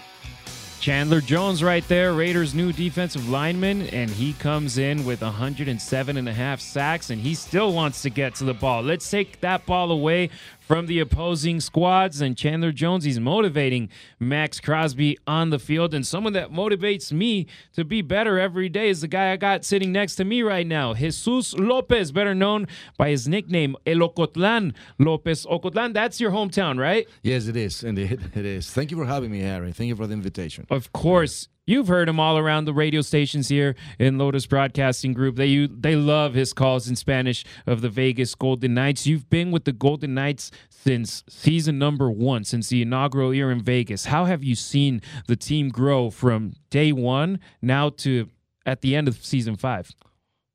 Chandler 0.79 1.19
Jones 1.19 1.61
right 1.61 1.85
there, 1.89 2.13
Raiders' 2.13 2.55
new 2.55 2.71
defensive 2.71 3.27
lineman, 3.27 3.87
and 3.87 4.09
he 4.09 4.31
comes 4.33 4.77
in 4.77 5.03
with 5.03 5.21
107 5.21 6.15
and 6.15 6.29
a 6.29 6.33
half 6.33 6.61
sacks, 6.61 7.09
and 7.09 7.21
he 7.21 7.35
still 7.35 7.73
wants 7.73 8.01
to 8.03 8.09
get 8.09 8.35
to 8.35 8.45
the 8.45 8.53
ball. 8.53 8.81
Let's 8.81 9.09
take 9.09 9.41
that 9.41 9.65
ball 9.65 9.91
away 9.91 10.29
from 10.69 10.85
the 10.85 10.99
opposing 10.99 11.59
squads. 11.59 12.21
And 12.21 12.37
Chandler 12.37 12.71
Jones, 12.71 13.03
he's 13.03 13.19
motivating 13.19 13.89
Maxx 14.19 14.59
Crosby 14.59 15.17
on 15.25 15.49
the 15.49 15.57
field. 15.57 15.95
And 15.95 16.05
someone 16.05 16.33
that 16.33 16.51
motivates 16.51 17.11
me 17.11 17.47
to 17.73 17.83
be 17.83 18.03
better 18.03 18.37
every 18.37 18.69
day 18.69 18.89
is 18.89 19.01
the 19.01 19.07
guy 19.07 19.31
I 19.31 19.37
got 19.37 19.65
sitting 19.65 19.91
next 19.91 20.13
to 20.17 20.25
me 20.25 20.43
right 20.43 20.67
now, 20.67 20.93
Jesus 20.93 21.55
Lopez, 21.55 22.11
better 22.11 22.35
known 22.35 22.67
by 22.99 23.09
his 23.09 23.27
nickname, 23.27 23.75
El 23.87 24.07
Ocotlan 24.07 24.75
Lopez. 24.99 25.43
Ocotlan, 25.47 25.91
that's 25.91 26.21
your 26.21 26.29
hometown, 26.29 26.77
right? 26.77 27.07
Yes, 27.23 27.47
it 27.47 27.57
is. 27.57 27.83
Indeed, 27.83 28.11
it 28.35 28.45
is. 28.45 28.69
Thank 28.69 28.91
you 28.91 28.97
for 28.97 29.05
having 29.05 29.31
me, 29.31 29.39
Harry. 29.39 29.71
Thank 29.71 29.87
you 29.87 29.95
for 29.95 30.05
the 30.05 30.13
invitation. 30.13 30.67
Of 30.69 30.93
course. 30.93 31.47
You've 31.69 31.87
heard 31.87 32.09
him 32.09 32.19
all 32.19 32.35
around 32.35 32.65
the 32.65 32.73
radio 32.73 33.01
stations 33.01 33.47
here 33.47 33.75
in 33.99 34.17
Lotus 34.17 34.47
Broadcasting 34.47 35.13
Group. 35.13 35.35
They 35.35 35.45
you, 35.45 35.67
they 35.67 35.95
love 35.95 36.33
his 36.33 36.51
calls 36.51 36.89
in 36.89 36.95
Spanish 36.95 37.45
of 37.67 37.81
the 37.81 37.89
Vegas 37.89 38.33
Golden 38.33 38.73
Knights. 38.73 39.05
You've 39.05 39.29
been 39.29 39.51
with 39.51 39.65
the 39.65 39.71
Golden 39.71 40.15
Knights 40.15 40.49
since 40.71 41.23
season 41.29 41.77
number 41.77 42.09
one, 42.09 42.43
since 42.43 42.69
the 42.69 42.81
inaugural 42.81 43.35
year 43.35 43.51
in 43.51 43.61
Vegas. 43.61 44.05
How 44.05 44.25
have 44.25 44.43
you 44.43 44.55
seen 44.55 45.03
the 45.27 45.35
team 45.35 45.69
grow 45.69 46.09
from 46.09 46.53
day 46.71 46.91
one 46.91 47.39
now 47.61 47.89
to 47.97 48.29
at 48.65 48.81
the 48.81 48.95
end 48.95 49.07
of 49.07 49.23
season 49.23 49.55
five? 49.55 49.91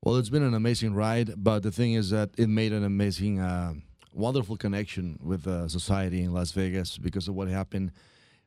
Well, 0.03 0.17
it's 0.17 0.31
been 0.31 0.43
an 0.43 0.55
amazing 0.55 0.95
ride, 0.95 1.35
but 1.37 1.63
the 1.63 1.71
thing 1.71 1.93
is 1.93 2.11
that 2.11 2.31
it 2.37 2.49
made 2.49 2.73
an 2.73 2.83
amazing, 2.83 3.39
uh, 3.39 3.75
wonderful 4.13 4.57
connection 4.57 5.21
with 5.23 5.47
uh, 5.47 5.69
society 5.69 6.23
in 6.23 6.33
Las 6.35 6.51
Vegas 6.51 6.99
because 6.99 7.29
of 7.29 7.37
what 7.37 7.47
happened. 7.47 7.93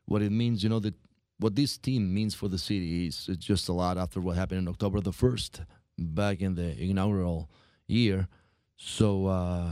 What 0.03 0.21
it 0.21 0.33
means, 0.33 0.63
you 0.63 0.69
know, 0.69 0.79
that 0.79 0.95
what 1.39 1.55
this 1.55 1.77
team 1.77 2.13
means 2.13 2.33
for 2.33 2.47
the 2.47 2.57
city 2.57 3.07
is 3.07 3.29
just 3.37 3.69
a 3.69 3.73
lot 3.73 3.97
after 3.97 4.19
what 4.19 4.35
happened 4.35 4.59
in 4.59 4.67
October 4.67 4.99
the 5.01 5.11
1st, 5.11 5.65
back 5.97 6.41
in 6.41 6.55
the 6.55 6.77
inaugural 6.81 7.49
year. 7.87 8.27
So 8.75 9.27
uh, 9.27 9.71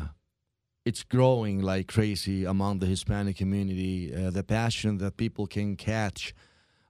it's 0.86 1.04
growing 1.04 1.62
like 1.62 1.88
crazy 1.88 2.45
among 2.45 2.80
the 2.80 2.86
Hispanic 2.86 3.38
community. 3.38 4.13
Uh, 4.13 4.30
the 4.30 4.43
passion 4.43 4.97
that 4.99 5.17
people 5.17 5.47
can 5.47 5.75
catch 5.75 6.34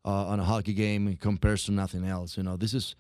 uh, 0.04 0.28
on 0.28 0.40
a 0.40 0.44
hockey 0.44 0.74
game 0.74 1.16
compares 1.18 1.66
to 1.66 1.72
nothing 1.72 2.06
else. 2.06 2.38
You 2.38 2.44
know, 2.44 2.58
this 2.58 2.74
is 2.74 2.96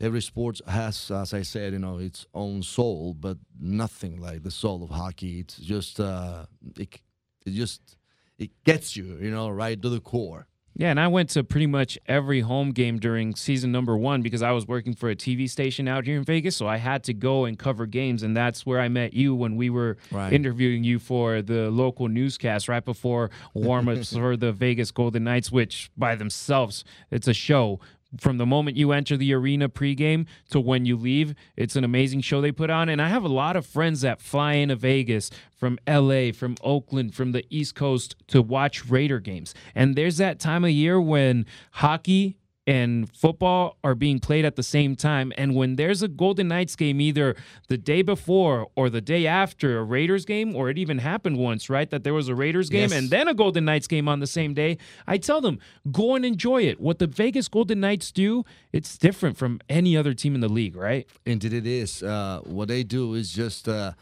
every 0.00 0.20
sport 0.20 0.60
has, 0.66 1.10
as 1.10 1.32
I 1.32 1.42
said, 1.42 1.72
you 1.72 1.78
know, 1.78 1.98
its 1.98 2.26
own 2.34 2.62
soul, 2.62 3.14
but 3.14 3.38
nothing 3.58 4.20
like 4.20 4.42
the 4.42 4.50
soul 4.50 4.82
of 4.82 4.90
hockey. 4.90 5.40
It's 5.40 5.56
just, 5.56 6.00
uh, 6.00 6.46
it, 6.76 7.00
it 7.46 7.50
just, 7.50 7.96
it 8.38 8.50
gets 8.64 8.96
you, 8.96 9.18
you 9.20 9.30
know, 9.30 9.48
right 9.48 9.80
to 9.80 9.88
the 9.88 10.00
core. 10.00 10.46
Yeah, 10.74 10.90
and 10.90 10.98
I 10.98 11.06
went 11.08 11.28
to 11.30 11.44
pretty 11.44 11.66
much 11.66 11.98
every 12.06 12.40
home 12.40 12.70
game 12.70 12.98
during 12.98 13.34
season 13.34 13.72
number 13.72 13.94
one 13.96 14.22
because 14.22 14.42
I 14.42 14.52
was 14.52 14.66
working 14.66 14.94
for 14.94 15.10
a 15.10 15.14
TV 15.14 15.48
station 15.48 15.86
out 15.86 16.06
here 16.06 16.16
in 16.16 16.24
Vegas. 16.24 16.56
So 16.56 16.66
I 16.66 16.78
had 16.78 17.04
to 17.04 17.12
go 17.14 17.44
and 17.44 17.58
cover 17.58 17.84
games. 17.84 18.22
And 18.22 18.34
that's 18.34 18.64
where 18.64 18.80
I 18.80 18.88
met 18.88 19.12
you 19.12 19.34
when 19.34 19.56
we 19.56 19.68
were 19.68 19.98
Right. 20.10 20.32
interviewing 20.32 20.82
you 20.82 20.98
for 20.98 21.42
the 21.42 21.70
local 21.70 22.08
newscast 22.08 22.68
right 22.68 22.84
before 22.84 23.30
warm 23.52 23.86
ups 23.88 24.12
for 24.16 24.36
the 24.36 24.50
Vegas 24.52 24.90
Golden 24.90 25.24
Knights, 25.24 25.52
which 25.52 25.90
by 25.96 26.14
themselves, 26.14 26.84
it's 27.10 27.28
a 27.28 27.34
show. 27.34 27.78
From 28.18 28.38
the 28.38 28.46
moment 28.46 28.76
you 28.76 28.92
enter 28.92 29.16
the 29.16 29.32
arena 29.32 29.68
pregame 29.68 30.26
to 30.50 30.60
when 30.60 30.84
you 30.84 30.96
leave, 30.96 31.34
it's 31.56 31.76
an 31.76 31.84
amazing 31.84 32.20
show 32.20 32.40
they 32.40 32.52
put 32.52 32.70
on. 32.70 32.88
And 32.88 33.00
I 33.00 33.08
have 33.08 33.24
a 33.24 33.28
lot 33.28 33.56
of 33.56 33.64
friends 33.64 34.02
that 34.02 34.20
fly 34.20 34.54
into 34.54 34.76
Vegas 34.76 35.30
from 35.56 35.78
LA, 35.88 36.32
from 36.32 36.56
Oakland, 36.62 37.14
from 37.14 37.32
the 37.32 37.44
East 37.48 37.74
Coast 37.74 38.16
to 38.28 38.42
watch 38.42 38.86
Raider 38.86 39.20
games. 39.20 39.54
And 39.74 39.96
there's 39.96 40.18
that 40.18 40.38
time 40.38 40.64
of 40.64 40.70
year 40.70 41.00
when 41.00 41.46
hockey 41.72 42.36
and 42.66 43.10
football 43.14 43.76
are 43.82 43.94
being 43.96 44.20
played 44.20 44.44
at 44.44 44.54
the 44.54 44.62
same 44.62 44.94
time. 44.94 45.32
And 45.36 45.56
when 45.56 45.74
there's 45.74 46.00
a 46.02 46.06
Golden 46.08 46.46
Knights 46.48 46.76
game, 46.76 47.00
either 47.00 47.34
the 47.66 47.76
day 47.76 48.02
before 48.02 48.68
or 48.76 48.88
the 48.88 49.00
day 49.00 49.26
after 49.26 49.78
a 49.78 49.82
Raiders 49.82 50.24
game, 50.24 50.54
or 50.54 50.70
it 50.70 50.78
even 50.78 50.98
happened 50.98 51.38
once, 51.38 51.68
right? 51.68 51.90
That 51.90 52.04
there 52.04 52.14
was 52.14 52.28
a 52.28 52.34
Raiders 52.36 52.68
game 52.70 52.90
Yes. 52.90 52.92
and 52.92 53.10
then 53.10 53.26
a 53.26 53.34
Golden 53.34 53.64
Knights 53.64 53.88
game 53.88 54.06
on 54.08 54.20
the 54.20 54.28
same 54.28 54.54
day. 54.54 54.78
I 55.08 55.18
tell 55.18 55.40
them, 55.40 55.58
go 55.90 56.14
and 56.14 56.24
enjoy 56.24 56.62
it. 56.62 56.80
What 56.80 57.00
the 57.00 57.08
Vegas 57.08 57.48
Golden 57.48 57.80
Knights 57.80 58.12
do, 58.12 58.44
it's 58.72 58.96
different 58.96 59.36
from 59.36 59.60
any 59.68 59.96
other 59.96 60.14
team 60.14 60.36
in 60.36 60.40
the 60.40 60.48
league, 60.48 60.76
right? 60.76 61.08
Indeed, 61.26 61.52
it 61.54 61.66
is. 61.66 62.02
Uh, 62.02 62.42
what 62.44 62.68
they 62.68 62.84
do 62.84 63.14
is 63.14 63.32
just, 63.32 63.68
uh, 63.68 63.92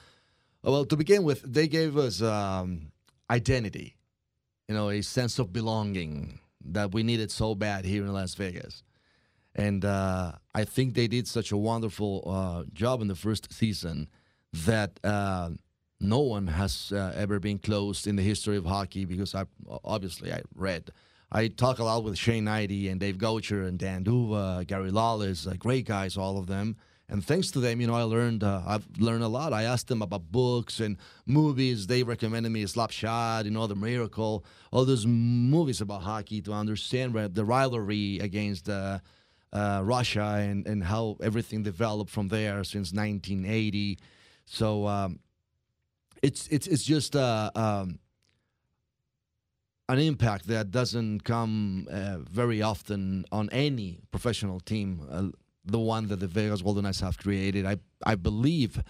well, 0.63 0.85
to 0.85 0.97
begin 0.99 1.23
with, 1.25 1.41
they 1.43 1.67
gave 1.67 1.97
us 1.97 2.21
um, 2.21 2.93
identity, 3.31 3.97
you 4.69 4.75
know, 4.75 4.91
a 4.91 5.01
sense 5.01 5.39
of 5.39 5.51
belonging 5.51 6.41
that 6.65 6.93
we 6.93 7.03
needed 7.03 7.31
so 7.31 7.55
bad 7.55 7.85
here 7.85 8.05
in 8.05 8.13
Las 8.13 8.35
Vegas. 8.35 8.83
And 9.55 9.85
uh, 9.85 10.33
I 10.55 10.65
think 10.65 10.95
they 10.95 11.09
did 11.09 11.27
such 11.27 11.51
a 11.51 11.57
wonderful 11.57 12.23
uh, 12.27 12.65
job 12.73 13.03
in 13.03 13.09
the 13.09 13.17
first 13.17 13.53
season 13.53 14.09
that 14.53 15.01
uh, 15.03 15.51
no 16.01 16.21
one 16.21 16.47
has 16.47 16.93
uh, 16.93 17.13
ever 17.17 17.41
been 17.41 17.59
closed 17.59 18.07
in 18.07 18.17
the 18.17 18.23
history 18.23 18.57
of 18.57 18.65
hockey 18.65 19.05
because 19.05 19.35
I 19.35 19.45
obviously 19.85 20.33
I 20.33 20.43
read. 20.55 20.91
I 21.33 21.49
talk 21.49 21.79
a 21.79 21.85
lot 21.85 22.03
with 22.03 22.19
Shane 22.19 22.47
Hnidy 22.47 22.91
and 22.91 22.99
Dave 22.99 23.19
Goucher 23.19 23.67
and 23.67 23.79
Dan 23.79 24.03
D'Uva, 24.03 24.65
Gary 24.67 24.91
Lawless, 24.91 25.47
uh, 25.47 25.55
great 25.59 25.87
guys, 25.87 26.17
all 26.17 26.39
of 26.39 26.47
them. 26.47 26.77
And 27.11 27.25
thanks 27.25 27.51
to 27.51 27.61
them, 27.61 27.81
you 27.81 27.89
know, 27.89 27.95
I 27.95 28.03
learned 28.03 28.45
uh, 28.45 28.63
I've 28.65 28.87
learned 28.99 29.25
a 29.25 29.29
lot. 29.29 29.53
I 29.53 29.65
asked 29.65 29.89
them 29.89 30.01
about 30.01 30.31
books 30.31 30.79
and 30.79 30.97
movies. 31.27 31.89
They 31.89 32.05
recommended 32.05 32.51
me 32.51 32.65
Slapshot, 32.65 33.47
you 33.47 33.51
know, 33.51 33.67
The 33.67 33.75
Miracle, 33.75 34.45
all 34.71 34.85
those 34.85 35.07
movies 35.07 35.81
about 35.81 36.03
hockey 36.03 36.41
to 36.43 36.53
understand 36.53 37.15
the 37.35 37.45
rivalry 37.45 38.21
against 38.21 38.69
uh, 38.69 39.01
uh, 39.53 39.81
Russia 39.83 40.37
and, 40.39 40.65
and 40.69 40.85
how 40.85 41.17
everything 41.21 41.65
developed 41.65 42.11
from 42.13 42.29
there 42.29 42.63
since 42.63 42.93
1980. 42.93 43.99
So 44.45 44.87
um, 44.87 45.19
it's 46.23 46.47
it's 46.49 46.69
it's 46.69 46.85
just 46.85 47.17
uh, 47.17 47.51
um, 47.57 47.99
an 49.89 49.99
impact 49.99 50.47
that 50.47 50.71
doesn't 50.71 51.25
come 51.25 51.89
uh, 51.91 52.19
very 52.19 52.63
often 52.63 53.25
on 53.33 53.51
any 53.51 53.99
professional 54.13 54.61
team. 54.61 55.33
The 55.71 55.79
one 55.79 56.09
that 56.09 56.21
the 56.21 56.27
Vegas 56.27 56.63
Golden 56.63 56.85
Knights 56.85 57.01
have 57.01 57.19
created, 57.19 57.67
I 57.67 57.77
I 58.05 58.15
believe 58.15 58.83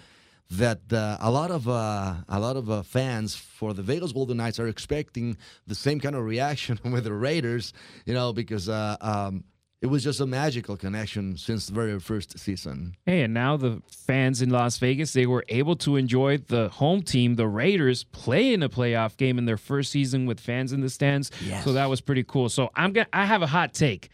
that 0.51 0.93
uh, 0.93 1.17
a 1.21 1.31
lot 1.31 1.51
of 1.51 1.69
uh, 1.69 2.15
a 2.29 2.41
lot 2.41 2.57
of 2.57 2.71
uh, 2.71 2.83
fans 2.83 3.35
for 3.35 3.73
the 3.73 3.83
Vegas 3.83 4.13
Golden 4.13 4.37
Knights 4.37 4.59
are 4.59 4.67
expecting 4.67 5.37
the 5.67 5.75
same 5.75 6.01
kind 6.01 6.17
of 6.17 6.25
reaction 6.25 6.79
with 6.85 7.05
the 7.05 7.13
Raiders, 7.13 7.73
you 8.05 8.15
know, 8.15 8.33
because 8.33 8.69
uh, 8.69 8.97
um, 9.01 9.45
it 9.81 9.87
was 9.87 10.05
just 10.05 10.21
a 10.21 10.27
magical 10.27 10.77
connection 10.77 11.37
since 11.37 11.67
the 11.67 11.73
very 11.73 11.99
first 12.01 12.39
season. 12.39 12.97
Hey, 13.07 13.23
and 13.23 13.33
now 13.33 13.57
the 13.57 13.81
fans 13.87 14.43
in 14.43 14.51
Las 14.51 14.77
Vegas, 14.79 15.13
they 15.13 15.27
were 15.27 15.45
able 15.49 15.77
to 15.77 15.97
enjoy 15.97 16.39
the 16.39 16.69
home 16.69 17.03
team, 17.03 17.37
the 17.37 17.49
Raiders, 17.49 18.05
play 18.05 18.53
in 18.53 18.63
a 18.63 18.69
playoff 18.69 19.17
game 19.17 19.39
in 19.39 19.47
their 19.47 19.57
first 19.57 19.91
season 19.91 20.27
with 20.27 20.39
fans 20.39 20.73
in 20.73 20.81
the 20.81 20.91
stands. 20.91 21.31
Yes. 21.43 21.65
So 21.65 21.73
that 21.73 21.89
was 21.89 22.01
pretty 22.01 22.25
cool. 22.25 22.49
So 22.49 22.71
I'm 22.75 22.93
gonna 22.93 23.07
I 23.13 23.25
have 23.25 23.43
a 23.43 23.47
hot 23.47 23.73
take. 23.73 24.11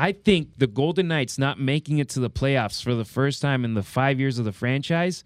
I 0.00 0.12
think 0.12 0.56
the 0.56 0.66
Golden 0.66 1.08
Knights 1.08 1.36
not 1.36 1.60
making 1.60 1.98
it 1.98 2.08
to 2.10 2.20
the 2.20 2.30
playoffs 2.30 2.82
for 2.82 2.94
the 2.94 3.04
first 3.04 3.42
time 3.42 3.66
in 3.66 3.74
the 3.74 3.82
five 3.82 4.18
years 4.18 4.38
of 4.38 4.46
the 4.46 4.52
franchise 4.52 5.24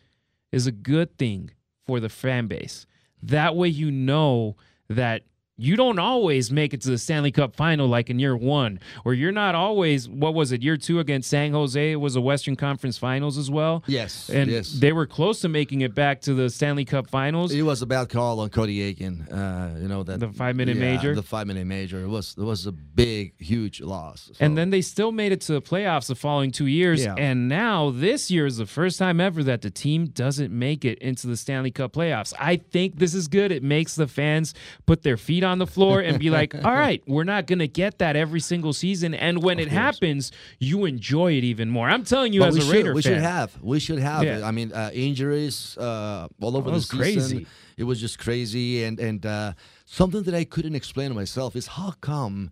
is 0.50 0.66
a 0.66 0.72
good 0.72 1.16
thing 1.16 1.52
for 1.86 2.00
the 2.00 2.08
fan 2.08 2.48
base. 2.48 2.84
That 3.22 3.54
way 3.54 3.68
you 3.68 3.92
know 3.92 4.56
that 4.88 5.22
you 5.56 5.76
don't 5.76 5.98
always 5.98 6.50
make 6.50 6.74
it 6.74 6.80
to 6.82 6.90
the 6.90 6.98
Stanley 6.98 7.30
Cup 7.30 7.54
final 7.54 7.86
like 7.86 8.10
in 8.10 8.18
year 8.18 8.36
one, 8.36 8.80
or 9.04 9.14
you're 9.14 9.32
not 9.32 9.54
always, 9.54 10.08
what 10.08 10.34
was 10.34 10.50
it, 10.52 10.62
year 10.62 10.76
two 10.76 10.98
against 10.98 11.30
San 11.30 11.52
Jose? 11.52 11.92
It 11.92 11.96
was 11.96 12.16
a 12.16 12.20
Western 12.20 12.56
Conference 12.56 12.98
finals 12.98 13.38
as 13.38 13.50
well. 13.50 13.84
Yes, 13.86 14.28
And 14.28 14.50
yes. 14.50 14.72
they 14.72 14.92
were 14.92 15.06
close 15.06 15.40
to 15.42 15.48
making 15.48 15.82
it 15.82 15.94
back 15.94 16.20
to 16.22 16.34
the 16.34 16.50
Stanley 16.50 16.84
Cup 16.84 17.08
finals. 17.08 17.52
It 17.52 17.62
was 17.62 17.82
a 17.82 17.86
bad 17.86 18.08
call 18.08 18.40
on 18.40 18.48
Cody 18.50 18.94
Eakin. 18.94 19.30
Uh, 19.32 19.78
you 19.78 19.88
know 19.88 20.02
that 20.02 20.20
The 20.20 20.28
five-minute 20.28 20.76
yeah, 20.76 20.82
major? 20.82 21.14
The 21.14 21.22
five 21.22 21.46
minute 21.46 21.66
major. 21.66 22.02
It 22.02 22.08
was 22.08 22.34
it 22.36 22.42
was 22.42 22.66
a 22.66 22.72
big, 22.72 23.34
huge 23.40 23.80
loss. 23.80 24.32
And 24.40 24.58
then 24.58 24.70
they 24.70 24.80
still 24.80 25.12
made 25.12 25.32
it 25.32 25.40
to 25.42 25.52
the 25.52 25.62
playoffs 25.62 26.08
the 26.08 26.14
following 26.14 26.50
two 26.50 26.66
years. 26.66 27.04
Yeah. 27.04 27.14
And 27.16 27.48
now 27.48 27.90
this 27.90 28.30
year 28.30 28.46
is 28.46 28.56
the 28.56 28.66
first 28.66 28.98
time 28.98 29.20
ever 29.20 29.42
that 29.44 29.62
the 29.62 29.70
team 29.70 30.06
doesn't 30.06 30.52
make 30.52 30.84
it 30.84 30.98
into 30.98 31.26
the 31.26 31.36
Stanley 31.36 31.70
Cup 31.70 31.92
playoffs. 31.92 32.32
I 32.38 32.56
think 32.56 32.98
this 32.98 33.14
is 33.14 33.28
good. 33.28 33.52
It 33.52 33.62
makes 33.62 33.94
the 33.94 34.08
fans 34.08 34.54
put 34.86 35.02
their 35.02 35.16
feet 35.44 35.50
on 35.50 35.58
the 35.58 35.66
floor 35.66 36.00
and 36.00 36.18
be 36.18 36.30
like, 36.30 36.54
all 36.64 36.72
right, 36.74 37.02
we're 37.06 37.24
not 37.24 37.46
going 37.46 37.58
to 37.58 37.68
get 37.68 37.98
that 37.98 38.16
every 38.16 38.40
single 38.40 38.72
season. 38.72 39.14
And 39.14 39.42
when 39.42 39.58
it 39.58 39.68
happens, 39.68 40.32
you 40.58 40.84
enjoy 40.84 41.32
it 41.32 41.44
even 41.44 41.70
more. 41.70 41.88
I'm 41.88 42.04
telling 42.04 42.32
you, 42.32 42.40
But 42.40 42.48
as 42.50 42.56
a 42.56 42.60
should, 42.62 42.70
Raider 42.72 42.94
we 42.94 43.02
fan. 43.02 43.12
should 43.14 43.22
have. 43.22 43.62
We 43.62 43.78
should 43.80 43.98
have. 43.98 44.24
Yeah. 44.24 44.46
I 44.46 44.50
mean, 44.50 44.72
uh, 44.72 44.90
injuries 44.92 45.76
uh, 45.78 46.28
all 46.40 46.56
over 46.56 46.64
That 46.64 46.70
the 46.70 46.74
was 46.74 46.88
season. 46.88 47.38
crazy. 47.38 47.46
It 47.76 47.84
was 47.84 48.00
just 48.00 48.18
crazy, 48.20 48.84
and 48.84 49.00
and 49.00 49.26
uh, 49.26 49.52
something 49.84 50.22
that 50.22 50.34
I 50.34 50.44
couldn't 50.44 50.76
explain 50.76 51.08
to 51.08 51.14
myself 51.14 51.56
is 51.56 51.66
how 51.66 51.92
come. 52.00 52.50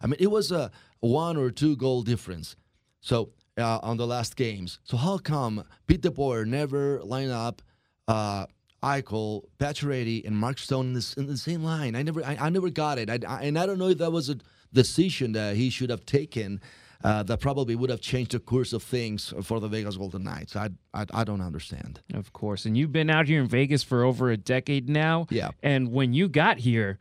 I 0.00 0.06
mean, 0.06 0.16
it 0.18 0.30
was 0.30 0.50
a 0.50 0.70
one 1.00 1.36
or 1.36 1.50
two 1.50 1.76
goal 1.76 2.02
difference. 2.02 2.56
So 3.00 3.32
uh, 3.58 3.80
on 3.82 3.98
the 3.98 4.06
last 4.06 4.34
games, 4.34 4.78
so 4.84 4.96
how 4.96 5.18
come 5.18 5.64
Pete 5.86 6.00
DeBoer 6.02 6.46
never 6.46 7.02
line 7.04 7.28
up? 7.30 7.60
Uh, 8.08 8.46
Eichel, 8.82 9.44
Pacioretty, 9.58 10.26
and 10.26 10.36
Mark 10.36 10.58
Stone 10.58 10.88
in, 10.88 10.92
this, 10.94 11.14
in 11.14 11.26
the 11.26 11.36
same 11.36 11.62
line. 11.62 11.94
I 11.94 12.02
never, 12.02 12.24
I, 12.24 12.36
I 12.40 12.48
never 12.50 12.70
got 12.70 12.98
it, 12.98 13.08
I, 13.08 13.18
I, 13.26 13.44
and 13.44 13.58
I 13.58 13.66
don't 13.66 13.78
know 13.78 13.88
if 13.88 13.98
that 13.98 14.12
was 14.12 14.28
a 14.28 14.36
decision 14.72 15.32
that 15.32 15.56
he 15.56 15.70
should 15.70 15.90
have 15.90 16.04
taken 16.04 16.60
uh, 17.04 17.22
that 17.24 17.40
probably 17.40 17.74
would 17.74 17.90
have 17.90 18.00
changed 18.00 18.32
the 18.32 18.38
course 18.38 18.72
of 18.72 18.82
things 18.82 19.34
for 19.42 19.60
the 19.60 19.68
Vegas 19.68 19.96
Golden 19.96 20.22
Knights. 20.22 20.54
I, 20.54 20.70
I, 20.94 21.06
I 21.12 21.24
don't 21.24 21.40
understand. 21.40 22.00
Of 22.14 22.32
course. 22.32 22.64
And 22.64 22.76
you've 22.76 22.92
been 22.92 23.10
out 23.10 23.26
here 23.26 23.40
in 23.40 23.48
Vegas 23.48 23.82
for 23.82 24.04
over 24.04 24.30
a 24.30 24.36
decade 24.36 24.88
now. 24.88 25.26
Yeah. 25.30 25.50
And 25.62 25.92
when 25.92 26.12
you 26.12 26.28
got 26.28 26.58
here, 26.58 26.98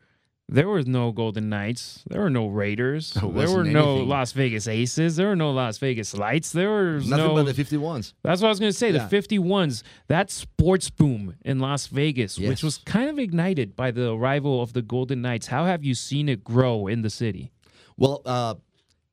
there 0.52 0.68
was 0.68 0.86
no 0.86 1.14
Golden 1.14 1.48
Knights. 1.48 2.04
There 2.10 2.22
were 2.22 2.30
no 2.30 2.48
Raiders. 2.48 3.14
There 3.14 3.30
There, 3.30 3.50
were 3.50 3.64
no 3.64 3.92
anything. 3.94 4.10
Las 4.10 4.34
Vegas 4.34 4.68
Aces. 4.68 5.16
There 5.16 5.28
were 5.28 5.36
no 5.36 5.52
Las 5.52 5.78
Vegas 5.78 6.14
Lights. 6.14 6.52
There 6.52 6.70
was 6.96 7.10
Nothing 7.10 7.28
no. 7.28 7.36
but 7.44 7.56
the 7.56 7.64
51s. 7.64 8.14
That's 8.22 8.42
what 8.42 8.48
I 8.48 8.50
was 8.50 8.60
going 8.60 8.72
to 8.72 8.78
say. 8.78 8.92
Yeah. 8.92 9.08
The 9.08 9.18
51s, 9.18 9.84
that 10.08 10.30
sports 10.30 10.90
boom 10.90 11.36
in 11.46 11.60
Las 11.60 11.88
Vegas, 11.88 12.38
which 12.38 12.64
was 12.64 12.80
kind 12.80 13.10
of 13.10 13.18
ignited 13.18 13.78
by 13.78 13.92
the 13.92 14.12
arrival 14.12 14.62
of 14.62 14.74
the 14.74 14.82
Golden 14.82 15.22
Knights. 15.22 15.48
How 15.48 15.66
have 15.66 15.86
you 15.86 15.96
seen 15.96 16.28
it 16.28 16.44
grow 16.44 16.88
in 16.88 17.02
the 17.02 17.10
city? 17.10 17.52
Well, 17.98 18.22
uh, 18.26 18.56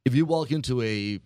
if 0.04 0.16
you 0.16 0.26
walk 0.26 0.50
into 0.50 0.82
a 0.82 1.20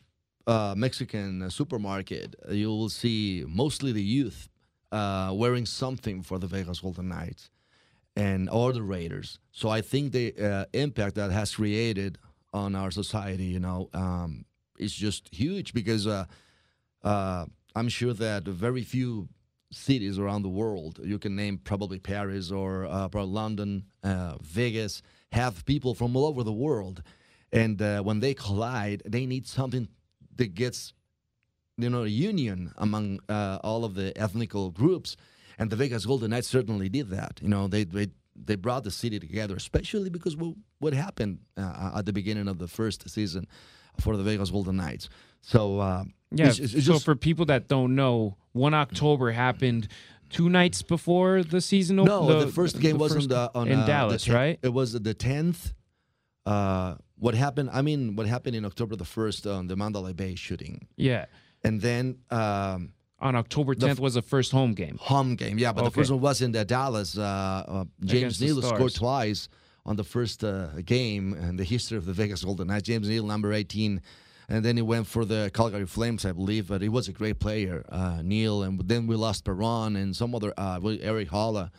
uh, 0.47 0.75
Mexican 0.77 1.49
supermarket, 1.49 2.35
you 2.51 2.69
will 2.69 2.91
see 2.91 3.45
mostly 3.49 3.93
the 3.93 4.03
youth 4.03 4.51
uh, 4.91 5.31
wearing 5.35 5.65
something 5.65 6.23
for 6.23 6.39
the 6.39 6.47
Vegas 6.47 6.81
Golden 6.81 7.09
Knights 7.09 7.49
and 8.17 8.49
or 8.51 8.73
the 8.73 8.83
Raiders. 8.83 9.39
So 9.53 9.69
I 9.69 9.81
think 9.81 10.13
the 10.13 10.35
uh, 10.37 10.65
impact 10.73 11.15
that 11.15 11.31
has 11.31 11.55
created 11.55 12.19
on 12.53 12.75
our 12.75 12.91
society, 12.91 13.45
you 13.45 13.61
know, 13.61 13.89
um, 13.95 14.45
is 14.79 14.93
just 14.93 15.35
huge 15.35 15.73
because 15.73 16.07
uh, 16.07 16.27
uh, 17.03 17.47
I'm 17.75 17.89
sure 17.89 18.13
that 18.15 18.45
very 18.45 18.83
few 18.83 19.29
cities 19.71 20.19
around 20.19 20.43
the 20.43 20.51
world, 20.51 21.01
you 21.03 21.19
can 21.19 21.35
name 21.35 21.59
probably 21.59 21.99
Paris 21.99 22.51
or 22.51 22.85
uh, 22.85 23.09
probably 23.09 23.33
London, 23.33 23.85
uh, 24.05 24.37
Vegas, 24.43 25.03
have 25.33 25.65
people 25.65 25.95
from 25.95 26.15
all 26.15 26.27
over 26.27 26.43
the 26.43 26.53
world. 26.53 27.03
And 27.53 27.81
uh, 27.81 28.03
when 28.03 28.21
they 28.21 28.35
collide, 28.35 29.03
they 29.07 29.25
need 29.25 29.47
something 29.47 29.89
that 30.37 30.55
gets, 30.55 30.93
you 31.79 31.89
know, 31.89 32.05
a 32.05 32.09
union 32.09 32.73
among 32.77 33.21
all 33.29 33.85
of 33.85 33.95
the 33.95 34.17
ethnical 34.17 34.71
groups. 34.71 35.17
And 35.59 35.71
the 35.71 35.77
Vegas 35.77 36.07
Golden 36.07 36.31
Knights 36.31 36.49
certainly 36.49 36.89
did 36.89 37.11
that. 37.11 37.41
You 37.43 37.49
know, 37.49 37.69
they 37.69 37.85
they, 37.85 38.09
they 38.35 38.57
brought 38.57 38.85
the 38.85 38.91
city 38.91 39.19
together, 39.21 39.55
especially 39.57 40.11
because 40.11 40.37
what, 40.37 40.55
what 40.79 40.93
happened 40.95 41.39
uh, 41.57 41.93
at 41.97 42.07
the 42.07 42.13
beginning 42.13 42.49
of 42.49 42.59
the 42.59 42.69
first 42.69 43.09
season 43.11 43.47
for 44.01 44.17
the 44.17 44.23
Vegas 44.23 44.51
Golden 44.51 44.77
Knights. 44.77 45.09
So 45.43 45.79
uh, 45.81 46.05
Yeah. 46.31 46.45
It's- 46.47 46.59
it's- 46.59 46.75
it's 46.75 46.87
so 46.87 46.93
just- 46.95 47.05
for 47.05 47.15
people 47.15 47.45
that 47.47 47.69
don't 47.69 47.95
know, 47.95 48.37
one 48.53 48.75
October 48.75 49.33
happened 49.33 49.89
two 50.31 50.49
nights 50.49 50.81
before 50.83 51.43
the 51.43 51.61
season. 51.61 51.97
No, 51.97 52.41
the, 52.41 52.47
first 52.51 52.81
game 52.81 52.97
was 52.97 53.13
first- 53.13 53.31
on 53.31 53.37
the 53.37 53.51
on 53.59 53.69
in 53.69 53.79
uh, 53.81 53.87
Dallas, 53.87 54.25
10th 54.27 54.35
right? 54.35 54.59
It 54.63 54.73
was 54.73 54.93
the 54.95 55.15
tenth. 55.15 55.75
Uh, 56.47 56.95
what 57.19 57.35
happened? 57.35 57.71
I 57.73 57.83
mean, 57.83 58.17
what 58.17 58.27
happened 58.27 58.57
in 58.57 58.65
October 58.65 58.97
the 58.97 59.05
first 59.05 59.47
on 59.47 59.67
the 59.69 59.77
Mandalay 59.77 60.13
Bay 60.15 60.35
shooting, 60.35 60.89
Yeah. 60.97 61.27
and 61.63 61.81
then 61.81 62.19
um, 62.31 62.93
On 63.23 63.37
October 63.37 63.75
10th 63.75 64.01
was 64.01 64.15
the 64.15 64.23
first 64.23 64.51
home 64.53 64.75
game. 64.75 64.99
home 65.01 65.37
game. 65.37 65.57
Yeah, 65.59 65.73
but 65.73 65.85
the 65.85 65.91
first 65.91 66.11
one 66.11 66.21
was 66.21 66.43
in 66.43 66.51
the 66.53 66.65
Dallas. 66.65 67.17
Uh, 67.17 67.23
uh, 67.23 67.85
James 68.05 68.41
Neal 68.41 68.61
scored 68.63 68.95
twice 68.95 69.49
on 69.87 69.97
the 69.97 70.05
first 70.05 70.43
uh, 70.45 70.67
game 70.85 71.35
in 71.35 71.57
the 71.57 71.65
history 71.65 71.97
of 71.97 72.05
the 72.05 72.13
Vegas 72.13 72.45
Golden 72.45 72.67
Knights. 72.67 72.85
James 72.85 73.09
Neal, 73.09 73.25
number 73.25 73.53
18. 73.53 74.01
And 74.49 74.65
then 74.65 74.77
he 74.77 74.83
went 74.83 75.07
for 75.07 75.25
the 75.25 75.51
Calgary 75.55 75.87
Flames, 75.87 76.25
I 76.25 76.33
believe. 76.33 76.69
But 76.69 76.83
he 76.83 76.89
was 76.89 77.09
a 77.09 77.13
great 77.13 77.39
player, 77.39 77.85
uh, 77.89 78.21
Neal. 78.23 78.65
And 78.65 78.79
then 78.81 79.07
we 79.07 79.17
lost 79.17 79.45
Perron 79.45 79.97
and 79.97 80.15
some 80.17 80.35
other, 80.35 80.53
uh, 80.59 80.81
Erik 81.01 81.31
Haula. 81.31 81.71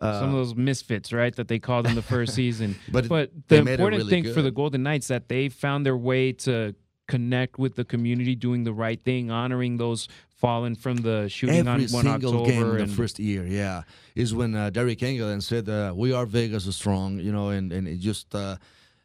Uh, 0.00 0.20
Some 0.20 0.30
of 0.30 0.36
those 0.36 0.54
misfits, 0.54 1.12
right, 1.12 1.34
that 1.36 1.48
they 1.48 1.58
called 1.58 1.86
in 1.86 1.94
the 1.94 2.02
first 2.02 2.34
season. 2.42 2.76
But 2.90 3.06
but 3.08 3.32
the 3.48 3.58
important 3.58 4.02
really 4.02 4.10
thing 4.10 4.32
for 4.32 4.40
the. 4.40 4.50
Golden 4.50 4.82
Knights 4.82 5.08
that 5.08 5.28
they 5.28 5.50
found 5.50 5.84
their 5.84 5.96
way 5.96 6.32
to 6.32 6.74
connect 7.06 7.58
with 7.58 7.74
the 7.74 7.84
community, 7.84 8.34
doing 8.34 8.64
the 8.64 8.72
right 8.72 9.02
thing, 9.02 9.30
honoring 9.30 9.76
those 9.76 10.08
fallen 10.40 10.74
from 10.74 10.96
the 10.96 11.28
shooting 11.28 11.68
Every 11.68 11.84
on 11.86 11.92
one 11.92 12.04
single 12.04 12.40
October. 12.40 12.50
game 12.50 12.76
in 12.82 12.88
the 12.88 12.94
first 12.94 13.18
year, 13.18 13.44
yeah, 13.46 13.82
is 14.14 14.34
when 14.34 14.54
uh, 14.54 14.70
Deryk 14.70 15.00
Engelland 15.00 15.42
said, 15.42 15.68
uh, 15.68 15.92
"We 15.94 16.12
are 16.12 16.26
Vegas 16.26 16.64
strong," 16.74 17.18
you 17.20 17.32
know, 17.32 17.50
and 17.50 17.72
and 17.72 17.86
it 17.86 17.98
just 18.00 18.34
uh, 18.34 18.56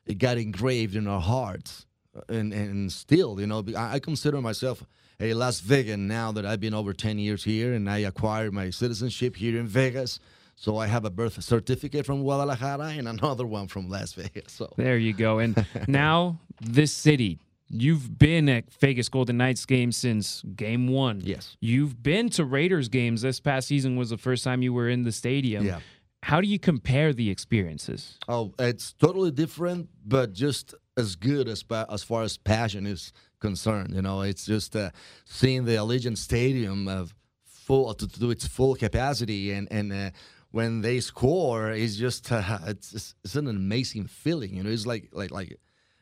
it 0.05 0.17
got 0.17 0.37
engraved 0.37 0.95
in 0.95 1.07
our 1.07 1.21
hearts, 1.21 1.85
and 2.29 2.53
and 2.53 2.91
still, 2.91 3.39
you 3.39 3.47
know, 3.47 3.63
I, 3.75 3.95
I 3.95 3.99
consider 3.99 4.41
myself 4.41 4.83
a 5.19 5.33
Las 5.33 5.59
Vegan 5.61 6.07
now 6.07 6.31
that 6.31 6.45
I've 6.45 6.59
been 6.61 6.73
over 6.73 6.93
ten 6.93 7.19
years 7.19 7.43
here, 7.43 7.73
and 7.73 7.89
I 7.89 7.99
acquired 7.99 8.53
my 8.53 8.69
citizenship 8.71 9.35
here 9.35 9.59
in 9.59 9.67
Vegas. 9.67 10.19
So 10.57 10.77
I 10.77 10.87
have 10.87 11.03
a 11.03 11.09
birth 11.09 11.43
certificate 11.43 12.05
from 12.05 12.21
Guadalajara 12.23 12.93
and 12.97 13.09
another 13.09 13.45
one 13.45 13.67
from 13.67 13.89
Las 13.89 14.13
Vegas. 14.13 14.53
So 14.53 14.73
There 14.77 14.97
you 14.97 15.11
go. 15.11 15.39
And 15.39 15.65
now 15.87 16.39
this 16.61 16.93
city, 16.93 17.39
you've 17.81 18.17
been 18.17 18.47
at 18.49 18.71
Vegas 18.79 19.09
Golden 19.09 19.37
Knights 19.37 19.65
games 19.65 19.97
since 19.97 20.41
game 20.55 20.87
one. 20.87 21.21
Yes. 21.23 21.57
You've 21.59 22.01
been 22.01 22.29
to 22.31 22.45
Raiders 22.45 22.89
games. 22.89 23.21
This 23.21 23.39
past 23.39 23.67
season 23.67 23.95
was 23.95 24.09
the 24.09 24.17
first 24.17 24.43
time 24.43 24.61
you 24.61 24.73
were 24.73 24.89
in 24.89 25.03
the 25.03 25.11
stadium. 25.11 25.65
Yeah. 25.65 25.79
How 26.23 26.41
do 26.41 26.47
you 26.47 26.57
compare 26.57 27.13
the 27.13 27.29
experiences? 27.29 28.17
Oh, 28.27 28.53
it's 28.57 28.93
totally 28.93 29.31
different, 29.31 29.89
but 30.05 30.33
just 30.33 30.73
as 30.97 31.15
good 31.15 31.47
as 31.47 31.63
as 31.89 32.03
far 32.03 32.23
as 32.23 32.37
passion 32.37 32.87
is 32.87 33.13
concerned. 33.39 33.93
You 33.93 34.01
know, 34.01 34.21
it's 34.21 34.45
just 34.45 34.75
uh, 34.75 34.89
seeing 35.25 35.65
the 35.65 35.73
Allegiant 35.73 36.17
Stadium 36.17 36.87
of 36.87 37.13
full 37.45 37.93
to, 37.93 38.07
to 38.07 38.31
its 38.31 38.47
full 38.47 38.75
capacity, 38.75 39.51
and 39.51 39.67
and 39.71 39.93
uh, 39.93 40.09
when 40.51 40.81
they 40.81 40.99
score, 40.99 41.71
it's 41.71 41.95
just 41.95 42.31
uh, 42.31 42.57
it's 42.65 42.91
just- 42.91 43.15
it's 43.23 43.35
an 43.35 43.47
amazing 43.47 44.07
feeling. 44.07 44.55
You 44.55 44.63
know, 44.63 44.69
it's 44.71 44.87
like 44.87 45.09
like 45.11 45.29
like 45.31 45.59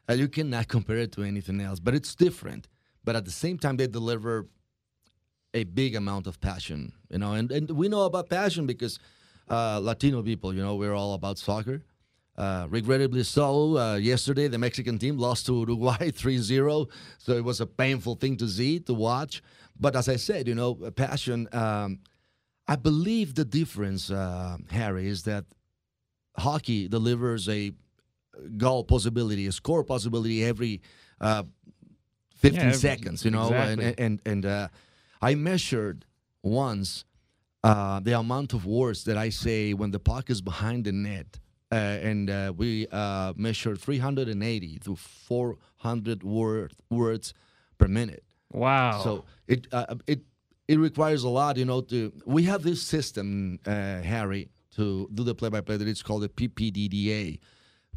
uh, 0.10 0.14
you 0.14 0.28
cannot 0.28 0.68
compare 0.68 0.98
it 0.98 1.12
to 1.14 1.24
anything 1.24 1.62
else, 1.62 1.80
but 1.80 1.94
it's 1.94 2.16
different. 2.16 2.68
But 3.04 3.16
at 3.16 3.26
the 3.26 3.32
same 3.32 3.58
time, 3.58 3.78
they 3.78 3.88
deliver 3.88 4.48
a 5.54 5.64
big 5.66 5.96
amount 5.96 6.28
of 6.28 6.40
passion, 6.42 6.94
you 7.10 7.20
know, 7.20 7.34
and, 7.34 7.52
and 7.52 7.70
we 7.72 7.88
know 7.88 8.04
about 8.04 8.30
passion 8.30 8.66
because 8.66 9.00
uh, 9.50 9.80
Latino 9.80 10.24
people, 10.24 10.54
you 10.54 10.62
know, 10.62 10.76
we're 10.76 10.94
all 10.94 11.14
about 11.14 11.38
soccer. 11.38 11.84
Uh, 12.36 12.66
regrettably 12.72 13.22
so, 13.22 13.78
uh, 13.78 13.96
yesterday 13.96 14.48
the 14.48 14.58
Mexican 14.58 14.98
team 14.98 15.20
lost 15.20 15.46
to 15.46 15.60
Uruguay 15.60 16.10
3 16.16 16.38
0. 16.40 16.88
So 17.20 17.34
it 17.34 17.44
was 17.44 17.62
a 17.62 17.68
painful 17.68 18.16
thing 18.16 18.38
to 18.38 18.48
see, 18.48 18.80
to 18.80 18.94
watch. 18.94 19.44
But 19.80 19.96
as 19.96 20.10
I 20.10 20.16
said, 20.16 20.48
you 20.48 20.56
know, 20.56 20.74
passion, 20.74 21.48
um, 21.52 22.00
I 22.68 22.76
believe 22.76 23.36
the 23.36 23.46
difference, 23.46 24.10
uh, 24.10 24.58
Harry, 24.72 25.08
is 25.08 25.24
that 25.24 25.46
hockey 26.38 26.88
delivers 26.88 27.48
a 27.48 27.74
goal 28.58 28.84
possibility, 28.84 29.48
a 29.48 29.52
score 29.52 29.84
possibility 29.84 30.44
every 30.44 30.82
uh, 31.22 31.44
15 32.36 32.60
Yeah, 32.60 32.68
every- 32.68 32.80
seconds, 32.80 33.24
you 33.26 33.32
know, 33.32 33.48
exactly. 33.48 33.86
and 33.86 34.00
and 34.00 34.22
and 34.26 34.46
uh, 34.46 34.68
I 35.22 35.36
measured 35.36 36.06
once 36.44 37.06
uh, 37.64 38.00
the 38.02 38.18
amount 38.18 38.54
of 38.54 38.66
words 38.66 39.04
that 39.06 39.18
I 39.18 39.30
say 39.30 39.74
when 39.74 39.92
the 39.92 40.00
puck 40.00 40.30
is 40.30 40.42
behind 40.42 40.84
the 40.86 40.92
net, 40.92 41.40
uh, 41.72 41.76
and 41.76 42.30
uh, 42.30 42.52
we 42.56 42.88
uh, 42.92 43.34
measured 43.38 43.80
380 43.80 44.80
to 44.80 44.96
400 44.96 46.24
word, 46.24 46.74
words 46.90 47.34
per 47.78 47.88
minute. 47.88 48.24
Wow. 48.52 49.02
So 49.04 49.24
it 49.48 49.68
uh, 49.72 49.96
it 50.08 50.22
it 50.68 50.78
requires 50.80 51.24
a 51.24 51.30
lot, 51.30 51.56
you 51.58 51.66
know. 51.66 51.82
To 51.82 52.12
we 52.26 52.44
have 52.44 52.64
this 52.64 52.82
system, 52.82 53.60
uh, 53.66 54.02
Harry, 54.02 54.50
to 54.76 55.08
do 55.14 55.24
the 55.24 55.34
play-by-play 55.36 55.78
that 55.78 55.88
it's 55.88 56.04
called 56.04 56.24
the 56.24 56.30
PPDDA: 56.30 57.40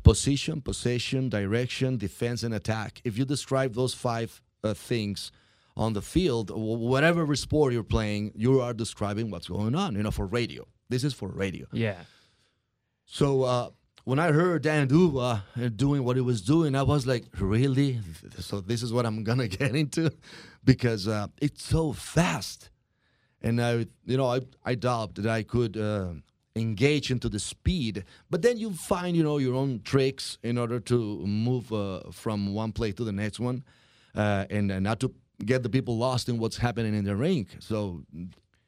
position, 0.07 0.61
possession, 0.61 1.29
direction, 1.29 1.97
defense, 1.99 2.45
and 2.47 2.55
attack. 2.55 3.01
If 3.05 3.19
you 3.19 3.25
describe 3.25 3.75
those 3.75 3.92
five 3.92 4.40
uh, 4.62 4.73
things 4.73 5.33
on 5.77 5.92
the 5.95 6.03
field, 6.14 6.51
whatever 6.55 7.35
sport 7.37 7.73
you're 7.75 7.83
playing, 7.99 8.33
you 8.35 8.61
are 8.61 8.73
describing 8.73 9.31
what's 9.33 9.49
going 9.49 9.75
on. 9.75 9.95
You 9.97 10.03
know, 10.05 10.12
for 10.12 10.27
radio. 10.27 10.62
This 10.88 11.03
is 11.03 11.12
for 11.12 11.29
radio. 11.29 11.66
yeah. 11.73 12.03
So 13.09 13.42
uh, 13.42 13.71
when 14.05 14.19
I 14.19 14.33
heard 14.33 14.62
Dan 14.62 14.88
D'Uva 14.88 15.42
uh, 15.57 15.69
doing 15.85 16.03
what 16.05 16.16
he 16.16 16.23
was 16.23 16.40
doing, 16.42 16.75
I 16.75 16.83
was 16.83 17.07
like, 17.07 17.25
really? 17.38 18.01
So 18.40 18.61
this 18.61 18.83
is 18.83 18.92
what 18.92 19.05
I'm 19.07 19.23
gonna 19.25 19.49
get 19.61 19.75
into, 19.83 20.11
because 20.64 21.07
uh, 21.09 21.27
it's 21.40 21.64
so 21.64 21.92
fast, 21.92 22.71
and 23.42 23.61
I, 23.61 23.87
you 24.05 24.16
know, 24.16 24.29
I 24.37 24.40
I 24.64 24.75
doubt 24.77 25.16
that 25.16 25.27
I 25.38 25.42
could 25.42 25.77
uh, 25.77 26.14
engage 26.57 27.11
into 27.11 27.29
the 27.29 27.38
speed. 27.38 28.05
But 28.31 28.42
then 28.42 28.57
you 28.57 28.73
find, 28.73 29.16
you 29.16 29.23
know, 29.23 29.38
your 29.38 29.55
own 29.55 29.83
tricks 29.85 30.38
in 30.42 30.59
order 30.59 30.81
to 30.81 30.97
move 31.27 31.73
uh, 31.73 32.11
from 32.11 32.55
one 32.55 32.73
play 32.73 32.92
to 32.92 33.05
the 33.05 33.12
next 33.12 33.38
one, 33.38 33.62
uh, 34.14 34.47
and 34.51 34.73
uh, 34.73 34.81
not 34.81 34.99
to 35.01 35.14
get 35.45 35.62
the 35.62 35.69
people 35.69 35.99
lost 35.99 36.29
in 36.29 36.38
what's 36.38 36.57
happening 36.57 36.95
in 36.95 37.05
the 37.05 37.14
rink. 37.14 37.49
So 37.61 38.03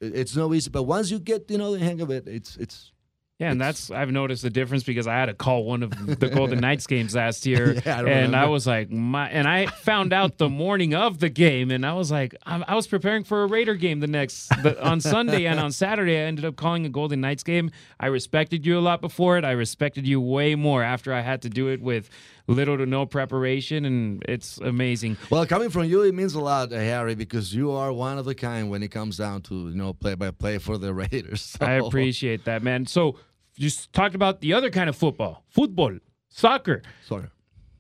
it's 0.01 0.37
no 0.37 0.53
easy. 0.55 0.71
But 0.71 0.85
once 0.85 1.11
you 1.11 1.19
get, 1.19 1.51
you 1.51 1.59
know, 1.59 1.73
the 1.73 1.85
hang 1.85 2.01
of 2.01 2.11
it, 2.11 2.29
it's 2.29 2.57
it's 2.57 2.93
Yeah, 3.39 3.53
and 3.53 3.61
that's 3.61 3.89
I've 3.93 4.11
noticed 4.11 4.43
the 4.43 4.51
difference 4.51 4.83
because 4.83 5.07
I 5.07 5.15
had 5.15 5.27
to 5.27 5.35
call 5.35 5.63
one 5.65 5.85
of 5.85 6.19
the 6.19 6.29
Golden 6.29 6.59
Knights 6.59 6.87
games 6.89 7.15
last 7.15 7.47
year, 7.47 7.81
Yeah, 7.87 8.01
I 8.01 8.09
and 8.09 8.35
I 8.35 8.47
was 8.47 8.67
like, 8.67 8.91
my, 8.91 9.29
and 9.31 9.47
I 9.47 9.67
found 9.67 10.13
out 10.13 10.39
the 10.39 10.49
morning 10.49 10.93
of 10.93 11.21
the 11.21 11.29
game, 11.29 11.71
and 11.71 11.87
I 11.87 11.93
was 11.93 12.11
like, 12.11 12.35
I, 12.45 12.65
I 12.67 12.75
was 12.75 12.89
preparing 12.89 13.23
for 13.23 13.45
a 13.45 13.47
Raider 13.47 13.77
game 13.77 14.01
the 14.01 14.09
next 14.09 14.49
the, 14.65 14.83
on 14.85 15.01
Sunday 15.01 15.47
and 15.47 15.61
on 15.61 15.71
Saturday. 15.71 16.17
I 16.17 16.23
ended 16.23 16.45
up 16.45 16.57
calling 16.57 16.85
a 16.85 16.89
Golden 16.89 17.21
Knights 17.21 17.45
game. 17.45 17.71
I 18.01 18.07
respected 18.07 18.67
you 18.67 18.77
a 18.77 18.81
lot 18.81 19.01
before 19.01 19.39
it. 19.39 19.45
I 19.45 19.53
respected 19.53 20.05
you 20.05 20.21
way 20.21 20.57
more 20.57 20.83
after 20.83 21.15
I 21.15 21.21
had 21.21 21.43
to 21.43 21.49
do 21.49 21.69
it 21.69 21.81
with 21.81 22.11
little 22.49 22.77
to 22.79 22.87
no 22.87 23.07
preparation, 23.07 23.85
and 23.85 24.25
it's 24.29 24.59
amazing. 24.59 25.17
Well, 25.31 25.47
coming 25.47 25.71
from 25.71 25.85
you, 25.85 26.03
it 26.03 26.15
means 26.15 26.35
a 26.35 26.41
lot, 26.41 26.73
uh, 26.73 26.77
Harry, 26.77 27.15
because 27.15 27.55
you 27.55 27.71
are 27.71 27.93
one 27.93 28.19
of 28.19 28.27
a 28.27 28.35
kind 28.35 28.71
when 28.71 28.83
it 28.83 28.91
comes 28.91 29.19
down 29.19 29.43
to 29.43 29.55
you 29.55 29.77
know 29.77 29.93
play 29.93 30.15
by 30.17 30.33
play 30.33 30.59
for 30.59 30.79
the 30.79 30.93
Raiders. 31.03 31.57
I 31.61 31.75
appreciate 31.75 32.45
that, 32.47 32.63
man. 32.63 32.87
So 32.87 33.17
you 33.57 33.71
talked 33.93 34.15
about 34.15 34.41
the 34.41 34.55
other 34.55 34.71
kind 34.71 34.89
of 34.89 34.97
football, 34.97 35.45
football, 35.49 35.97
soccer. 36.29 36.83
Sorry. 37.07 37.29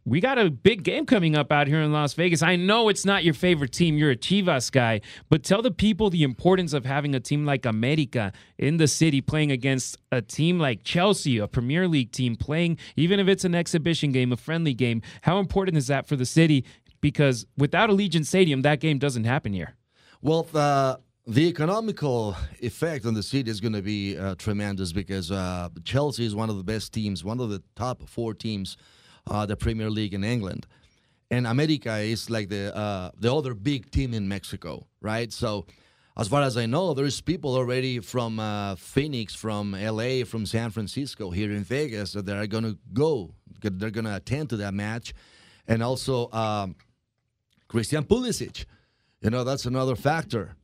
We 0.09 0.23
got 0.23 0.38
a 0.38 0.51
big 0.51 0.85
game 0.85 1.05
coming 1.05 1.37
up 1.37 1.53
out 1.53 1.66
here 1.66 1.83
in 1.83 1.92
Las 1.92 2.14
Vegas. 2.14 2.42
I 2.42 2.57
know 2.57 2.88
it's 2.88 3.05
not 3.05 3.25
your 3.25 3.35
favorite 3.35 3.73
team. 3.73 3.99
You're 3.99 4.12
a 4.12 4.16
Chivas 4.16 4.73
guy, 4.73 5.03
but 5.29 5.44
tell 5.44 5.61
the 5.61 5.71
people 5.71 6.09
the 6.09 6.23
importance 6.23 6.73
of 6.73 6.87
having 6.87 7.14
a 7.14 7.21
team 7.21 7.44
like 7.44 7.66
America 7.66 8.33
in 8.57 8.79
the 8.79 8.88
city 8.88 9.21
playing 9.21 9.53
against 9.53 9.99
a 10.11 10.23
team 10.23 10.59
like 10.59 10.83
Chelsea, 10.83 11.37
a 11.37 11.47
Premier 11.47 11.87
League 11.87 12.11
team 12.11 12.37
playing, 12.37 12.79
even 12.97 13.21
if 13.21 13.29
it's 13.29 13.44
an 13.44 13.55
exhibition 13.55 14.11
game, 14.11 14.33
a 14.33 14.38
friendly 14.38 14.73
game. 14.73 15.03
How 15.21 15.40
important 15.40 15.77
is 15.77 15.88
that 15.88 16.07
for 16.07 16.16
the 16.16 16.25
city? 16.25 16.64
Because 17.03 17.44
without 17.59 17.90
Allegiant 17.90 18.25
Stadium, 18.25 18.62
that 18.62 18.81
game 18.81 18.99
doesn't 18.99 19.25
happen 19.25 19.53
here. 19.53 19.77
Well, 20.23 20.44
the 20.44 21.01
the 21.27 21.47
economical 21.49 22.35
effect 22.61 23.05
on 23.05 23.12
the 23.12 23.23
city 23.23 23.51
is 23.51 23.61
going 23.61 23.75
to 23.75 23.83
be 23.83 24.16
uh, 24.16 24.37
tremendous 24.37 24.90
because 24.90 25.31
uh, 25.31 25.68
Chelsea 25.85 26.25
is 26.25 26.35
one 26.35 26.49
of 26.49 26.57
the 26.57 26.64
best 26.64 26.94
teams, 26.94 27.23
one 27.23 27.40
of 27.40 27.51
the 27.51 27.62
top 27.77 28.09
four 28.09 28.33
teams, 28.33 28.79
uh, 29.29 29.47
the 29.47 29.57
Premier 29.57 29.91
League 29.91 30.14
in 30.14 30.25
England, 30.25 30.67
and 31.31 31.47
America 31.47 31.97
is 31.99 32.31
like 32.31 32.49
the 32.49 32.75
uh, 32.77 33.11
the 33.19 33.35
other 33.35 33.55
big 33.55 33.91
team 33.91 34.14
in 34.14 34.29
Mexico, 34.29 34.87
right? 35.01 35.33
So. 35.33 35.67
As 36.21 36.27
far 36.27 36.43
as 36.43 36.57
I 36.57 36.67
know, 36.67 36.95
there's 36.95 37.21
people 37.21 37.55
already 37.55 38.01
from 38.01 38.41
uh, 38.41 38.75
Phoenix, 38.75 39.37
from 39.37 39.71
LA, 39.71 40.25
from 40.25 40.47
San 40.47 40.71
Francisco, 40.71 41.31
here 41.31 41.53
in 41.53 41.62
Vegas 41.62 42.11
that 42.14 42.29
are 42.29 42.49
going 42.49 42.64
to 42.64 42.77
go. 42.93 43.35
They're 43.62 43.93
going 43.93 44.05
to 44.05 44.17
attend 44.17 44.51
to 44.51 44.57
that 44.57 44.75
match, 44.75 45.14
and 45.69 45.81
also 45.81 46.29
um, 46.33 46.75
Christian 47.69 48.03
Pulisic. 48.03 48.64
You 49.21 49.31
know, 49.31 49.45
that's 49.45 49.64
another 49.64 49.95
factor. 49.95 50.57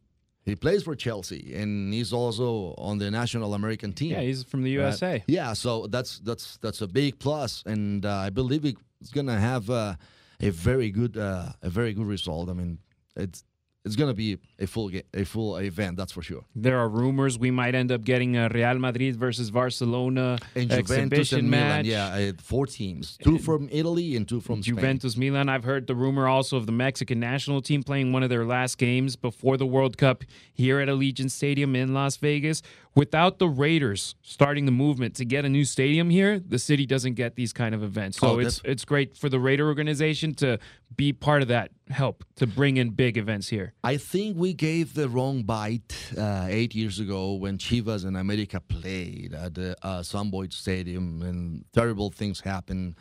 He 0.44 0.54
plays 0.54 0.83
for 0.83 0.94
Chelsea, 0.94 1.54
and 1.54 1.92
he's 1.94 2.12
also 2.12 2.74
on 2.76 2.98
the 2.98 3.11
national 3.11 3.54
American 3.54 3.92
team. 3.94 4.11
Yeah, 4.12 4.20
he's 4.20 4.44
from 4.44 4.62
the 4.62 4.76
Right? 4.76 4.85
USA. 4.85 5.24
Yeah, 5.26 5.54
so 5.54 5.87
that's 5.87 6.18
that's 6.18 6.59
that's 6.59 6.83
a 6.83 6.87
big 6.87 7.18
plus, 7.18 7.62
and 7.66 8.04
uh, 8.04 8.26
I 8.26 8.30
believe 8.30 8.62
he's 8.62 9.11
gonna 9.11 9.40
have 9.40 9.70
uh, 9.70 9.94
a 10.40 10.50
very 10.50 10.90
good 10.90 11.16
uh, 11.16 11.52
a 11.62 11.70
very 11.70 11.94
good 11.94 12.07
result. 12.07 12.50
I 12.50 12.52
mean, 12.52 12.78
it's 13.16 13.42
it's 13.85 13.97
gonna 13.97 14.14
be 14.14 14.38
a 14.59 14.66
full 14.66 14.88
ga- 14.88 15.03
a 15.12 15.25
full 15.25 15.57
event. 15.59 15.97
That's 15.97 16.12
for 16.12 16.23
sure. 16.23 16.44
There 16.57 16.79
are 16.79 16.88
rumors 16.88 17.38
we 17.38 17.51
might 17.51 17.75
end 17.75 17.92
up 17.92 18.03
getting 18.05 18.37
a 18.37 18.49
Real 18.49 18.79
Madrid 18.79 19.16
versus 19.16 19.51
Barcelona 19.51 20.38
And 20.55 20.70
Juventus 20.70 20.90
exhibition 20.90 21.38
and 21.40 21.51
match. 21.51 21.85
Milan, 21.87 22.18
yeah, 22.18 22.31
uh, 22.31 22.33
four 22.42 22.66
teams, 22.66 23.18
two 23.23 23.38
from 23.38 23.68
Italy 23.70 24.16
and 24.16 24.27
two 24.29 24.40
from 24.40 24.62
Spain. 24.62 24.77
Juventus 24.77 25.16
Milan. 25.16 25.49
I've 25.49 25.64
heard 25.64 25.87
the 25.87 25.94
rumor 25.94 26.27
also 26.29 26.57
of 26.57 26.66
the 26.66 26.73
Mexican 26.73 27.20
national 27.20 27.61
team 27.61 27.83
playing 27.83 28.12
one 28.12 28.23
of 28.23 28.31
their 28.31 28.44
last 28.47 28.79
games 28.79 29.16
before 29.16 29.57
the 29.57 29.66
World 29.66 29.99
Cup 29.99 30.25
here 30.53 30.81
at 30.81 30.88
Allegiant 30.88 31.31
Stadium 31.31 31.77
in 31.77 31.92
Las 31.92 32.16
Vegas. 32.16 32.62
Without 32.96 33.40
the 33.40 33.48
Raiders 33.48 34.14
starting 34.22 34.66
the 34.66 34.72
movement 34.72 35.16
to 35.16 35.24
get 35.24 35.44
a 35.44 35.48
new 35.48 35.64
stadium 35.64 36.11
here, 36.11 36.38
the 36.38 36.61
city 36.61 36.87
doesn't 36.87 37.14
get 37.14 37.35
these 37.35 37.52
kind 37.52 37.74
of 37.74 37.83
events. 37.83 38.18
So 38.18 38.28
Oh, 38.28 38.38
it's 38.38 38.61
it's 38.64 38.85
great 38.85 39.16
for 39.16 39.28
the 39.28 39.40
Raider 39.40 39.66
organization 39.66 40.33
to 40.35 40.59
be 40.94 41.12
part 41.12 41.42
of 41.42 41.48
that 41.48 41.72
help 41.90 42.24
to 42.37 42.46
bring 42.46 42.76
in 42.76 42.90
big 42.90 43.16
events 43.18 43.48
here. 43.48 43.72
I 43.83 43.96
think 43.96 44.37
we 44.37 44.54
gave 44.54 44.94
the 44.94 45.09
wrong 45.09 45.42
bite 45.42 45.92
uh, 46.16 46.46
eight 46.48 46.72
years 46.74 47.00
ago 47.00 47.33
when 47.35 47.59
Chivas 47.59 48.04
and 48.04 48.16
America 48.16 48.61
played 48.61 49.35
at 49.35 49.54
the 49.54 49.76
uh, 49.83 50.02
Sam 50.04 50.30
Boyd 50.30 50.52
Stadium 50.52 51.20
and 51.22 51.64
terrible 51.72 52.11
things 52.11 52.40
happened. 52.40 52.94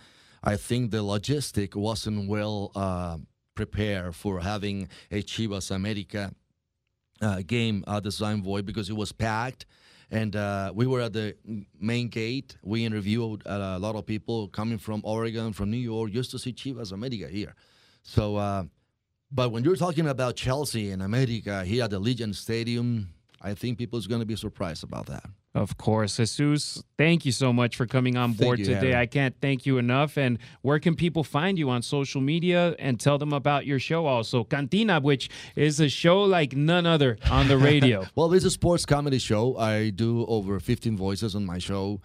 I 0.43 0.58
think 0.58 0.89
the 0.89 1.03
logistic 1.03 1.75
wasn't 1.75 2.27
well 2.27 2.71
uh, 2.75 3.17
prepared 3.53 4.15
for 4.15 4.39
having 4.41 4.89
a 5.12 5.21
Chivas 5.21 5.69
America 5.69 6.32
uh, 7.21 7.41
game 7.45 7.84
at 7.88 8.03
the 8.03 8.12
Sam 8.12 8.41
Boyd 8.41 8.65
because 8.65 8.89
it 8.89 8.95
was 8.95 9.12
packed. 9.12 9.67
And 10.13 10.36
uh, 10.36 10.71
we 10.76 10.86
were 10.86 11.02
at 11.02 11.13
the 11.13 11.36
main 11.80 12.08
gate. 12.08 12.56
We 12.62 12.86
interviewed 12.86 13.41
a 13.47 13.80
lot 13.80 13.95
of 13.95 14.06
people 14.06 14.47
coming 14.47 14.78
from 14.78 15.02
Oregon, 15.04 15.54
from 15.54 15.71
New 15.71 15.78
York, 15.78 16.12
just 16.12 16.30
to 16.32 16.38
see 16.38 16.54
Chivas 16.54 16.91
America 16.91 17.28
here. 17.28 17.56
So, 18.04 18.36
uh, 18.36 18.65
but 19.32 19.52
when 19.52 19.63
you're 19.63 19.76
talking 19.76 20.08
about 20.08 20.36
Chelsea 20.36 20.91
and 20.91 21.02
America 21.02 21.63
here 21.65 21.86
at 21.86 21.89
the 21.89 21.99
Allegiant 21.99 22.36
Stadium, 22.36 23.10
I 23.41 23.56
think 23.56 23.80
people's 23.80 24.06
going 24.06 24.21
to 24.21 24.28
be 24.28 24.36
surprised 24.36 24.84
about 24.84 25.08
that. 25.08 25.26
Of 25.55 25.77
course. 25.77 26.17
Jesus, 26.17 26.83
thank 26.97 27.25
you 27.25 27.31
so 27.31 27.53
much 27.53 27.75
for 27.75 27.85
coming 27.85 28.17
on 28.17 28.33
board 28.33 28.57
you, 28.57 28.65
today. 28.65 28.89
Harry. 28.89 28.95
I 28.95 29.05
can't 29.05 29.35
thank 29.39 29.67
you 29.67 29.77
enough. 29.77 30.17
And 30.17 30.39
where 30.63 30.79
can 30.79 30.95
people 30.95 31.23
find 31.23 31.59
you 31.59 31.69
on 31.69 31.83
social 31.83 32.21
media 32.21 32.75
and 32.79 32.99
tell 32.99 33.19
them 33.19 33.33
about 33.33 33.67
your 33.67 33.77
show 33.77 34.07
also? 34.07 34.43
Cantina, 34.43 34.99
which 34.99 35.29
is 35.55 35.79
a 35.79 35.89
show 35.89 36.23
like 36.23 36.55
none 36.55 36.87
other 36.87 37.17
on 37.29 37.47
the 37.47 37.57
radio. 37.57 38.05
Well, 38.15 38.33
it's 38.33 38.45
a 38.45 38.51
sports 38.51 38.85
comedy 38.85 39.17
show. 39.17 39.57
I 39.57 39.89
do 39.89 40.25
over 40.27 40.59
15 40.59 40.95
voices 40.97 41.35
on 41.35 41.45
my 41.45 41.57
show 41.57 42.01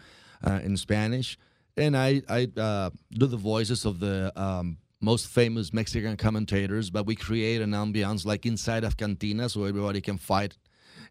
uh, 0.46 0.61
in 0.62 0.76
Spanish, 0.76 1.38
and 1.76 1.96
I 1.96 2.22
I 2.28 2.48
uh, 2.56 2.90
do 3.11 3.26
the 3.26 3.37
voices 3.37 3.84
of 3.84 4.00
the 4.00 4.32
um, 4.37 4.78
most 5.00 5.28
famous 5.28 5.72
Mexican 5.72 6.16
commentators. 6.16 6.90
But 6.90 7.06
we 7.06 7.14
create 7.14 7.61
an 7.61 7.72
ambiance 7.72 8.24
like 8.24 8.46
inside 8.46 8.84
of 8.84 8.96
Cantina, 8.96 9.48
so 9.48 9.64
everybody 9.64 10.00
can 10.00 10.18
fight 10.18 10.56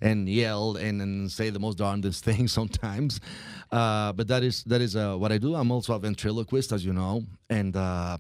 and 0.02 0.30
yell 0.30 0.76
and, 0.78 1.02
and 1.02 1.32
say 1.32 1.50
the 1.50 1.60
most 1.60 1.78
darndest 1.78 2.24
things 2.30 2.52
sometimes. 2.52 3.20
Uh, 3.72 4.14
but 4.14 4.28
that 4.28 4.44
is 4.44 4.64
that 4.66 4.82
is 4.82 4.96
uh, 4.96 5.16
what 5.16 5.32
I 5.32 5.38
do. 5.38 5.56
I'm 5.56 5.72
also 5.72 5.94
a 5.94 6.00
ventriloquist, 6.00 6.72
as 6.72 6.86
you 6.86 6.94
know, 6.94 7.24
and 7.50 7.76
uh, 7.76 8.18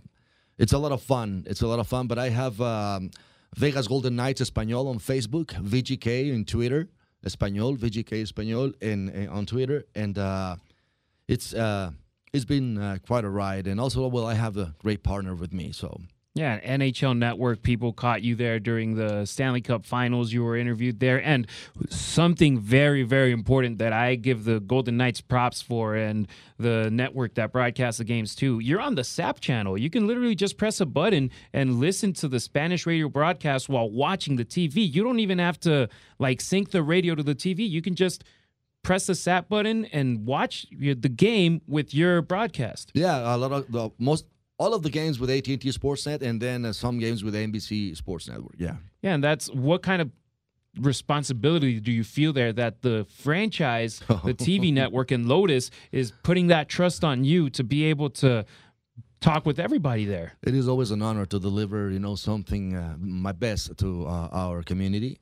it's 0.58 0.74
a 0.74 0.78
lot 0.78 0.92
of 0.92 1.02
fun. 1.02 1.44
It's 1.48 1.62
a 1.62 1.68
lot 1.68 1.80
of 1.80 1.88
fun. 1.88 2.08
But 2.08 2.20
I 2.20 2.30
have 2.30 2.60
um, 2.62 3.12
Vegas 3.56 3.88
Golden 3.88 4.16
Knights 4.16 4.42
Espanol 4.42 4.88
on 4.88 5.00
Facebook, 5.00 5.48
VGK 5.48 6.34
in 6.34 6.46
Twitter, 6.46 6.90
Espanol, 7.24 7.76
VGK 7.76 8.24
Espanol 8.24 8.74
in, 8.82 9.10
in 9.10 9.30
on 9.30 9.46
Twitter, 9.46 9.86
and 9.96 10.18
uh, 10.18 10.56
it's 11.28 11.54
uh, 11.54 11.92
it's 12.34 12.46
been 12.46 12.78
uh, 12.78 12.98
quite 13.06 13.24
a 13.24 13.30
ride. 13.30 13.68
And 13.68 13.80
also, 13.80 14.08
well, 14.08 14.26
I 14.26 14.34
have 14.34 14.58
a 14.58 14.76
great 14.80 15.04
partner 15.04 15.36
with 15.36 15.54
me, 15.54 15.72
so 15.72 16.02
Yeah, 16.38 16.60
NHL 16.60 17.17
Network 17.17 17.63
people 17.63 17.93
caught 17.93 18.21
you 18.21 18.36
there 18.36 18.60
during 18.60 18.93
the 18.93 19.26
Stanley 19.26 19.62
Cup 19.62 19.86
Finals. 19.86 20.32
You 20.32 20.43
were 20.43 20.56
interviewed 20.56 21.00
there, 21.00 21.19
and 21.23 21.47
something 21.89 22.60
very, 22.60 23.02
very 23.02 23.32
important 23.32 23.80
that 23.80 23.91
I 23.91 24.13
give 24.15 24.43
the 24.43 24.60
Golden 24.60 24.97
Knights 24.97 25.19
props 25.19 25.63
for, 25.63 25.95
and 25.95 26.28
the 26.60 26.91
network 26.91 27.34
that 27.36 27.52
broadcasts 27.52 27.97
the 27.97 28.04
games 28.04 28.36
too. 28.36 28.60
You're 28.60 28.80
on 28.80 28.93
the 28.93 29.04
SAP 29.04 29.39
channel. 29.39 29.78
You 29.78 29.89
can 29.89 30.06
literally 30.06 30.36
just 30.36 30.58
press 30.58 30.80
a 30.80 30.86
button 30.86 31.32
and 31.54 31.80
listen 31.80 32.13
to 32.13 32.28
the 32.28 32.39
Spanish 32.39 32.86
radio 32.86 33.10
broadcast 33.10 33.67
while 33.67 33.89
watching 33.89 34.36
the 34.36 34.45
TV. 34.45 34.93
You 34.93 35.04
don't 35.04 35.19
even 35.19 35.39
have 35.39 35.60
to 35.62 35.89
like 36.19 36.39
sync 36.39 36.69
the 36.69 36.84
radio 36.84 37.15
to 37.15 37.23
the 37.23 37.36
TV. 37.36 37.67
You 37.67 37.82
can 37.82 37.95
just 37.95 38.23
press 38.84 39.08
the 39.08 39.15
SAP 39.15 39.50
button 39.50 39.86
and 39.86 40.26
watch 40.26 40.67
the 40.71 40.93
game 41.10 41.62
with 41.67 41.93
your 41.93 42.21
broadcast. 42.21 42.91
yeah, 42.93 43.36
a 43.36 43.38
lot 43.38 43.52
of 43.52 43.71
the 43.71 43.89
most 43.97 44.26
all 44.60 44.74
of 44.74 44.84
the 44.84 44.89
games 44.89 45.20
with 45.20 45.30
AT&T 45.30 45.58
Sportsnet, 45.58 46.22
and 46.22 46.41
then 46.41 46.65
uh, 46.65 46.74
some 46.74 47.00
games 47.00 47.24
with 47.24 47.36
NBC 47.36 47.96
Sports 47.96 48.28
Network. 48.28 48.56
Yeah. 48.58 48.78
Yeah, 49.02 49.13
and 49.13 49.24
that's 49.24 49.50
what 49.52 49.84
kind 49.84 50.02
of 50.02 50.12
responsibility 50.80 51.80
do 51.80 51.91
you 51.91 52.04
feel 52.04 52.34
there 52.34 52.54
that 52.54 52.82
the 52.82 53.06
franchise, 53.10 54.00
the 54.08 54.34
TV 54.34 54.74
network, 54.74 55.12
and 55.12 55.28
Lotus 55.28 55.70
is 55.91 56.12
putting 56.24 56.48
that 56.48 56.70
trust 56.70 57.04
on 57.04 57.24
you 57.24 57.50
to 57.52 57.63
be 57.63 57.86
able 57.86 58.10
to 58.12 58.46
talk 59.22 59.46
with 59.46 59.60
everybody 59.60 60.06
there? 60.06 60.34
It 60.43 60.56
is 60.56 60.67
always 60.67 60.91
an 60.91 61.02
honor 61.02 61.26
to 61.28 61.39
deliver, 61.39 61.89
you 61.89 62.00
know, 62.00 62.15
something 62.15 62.76
uh, 62.76 62.96
my 63.00 63.32
best 63.32 63.78
to 63.78 64.06
uh, 64.08 64.30
our 64.32 64.63
community. 64.63 65.20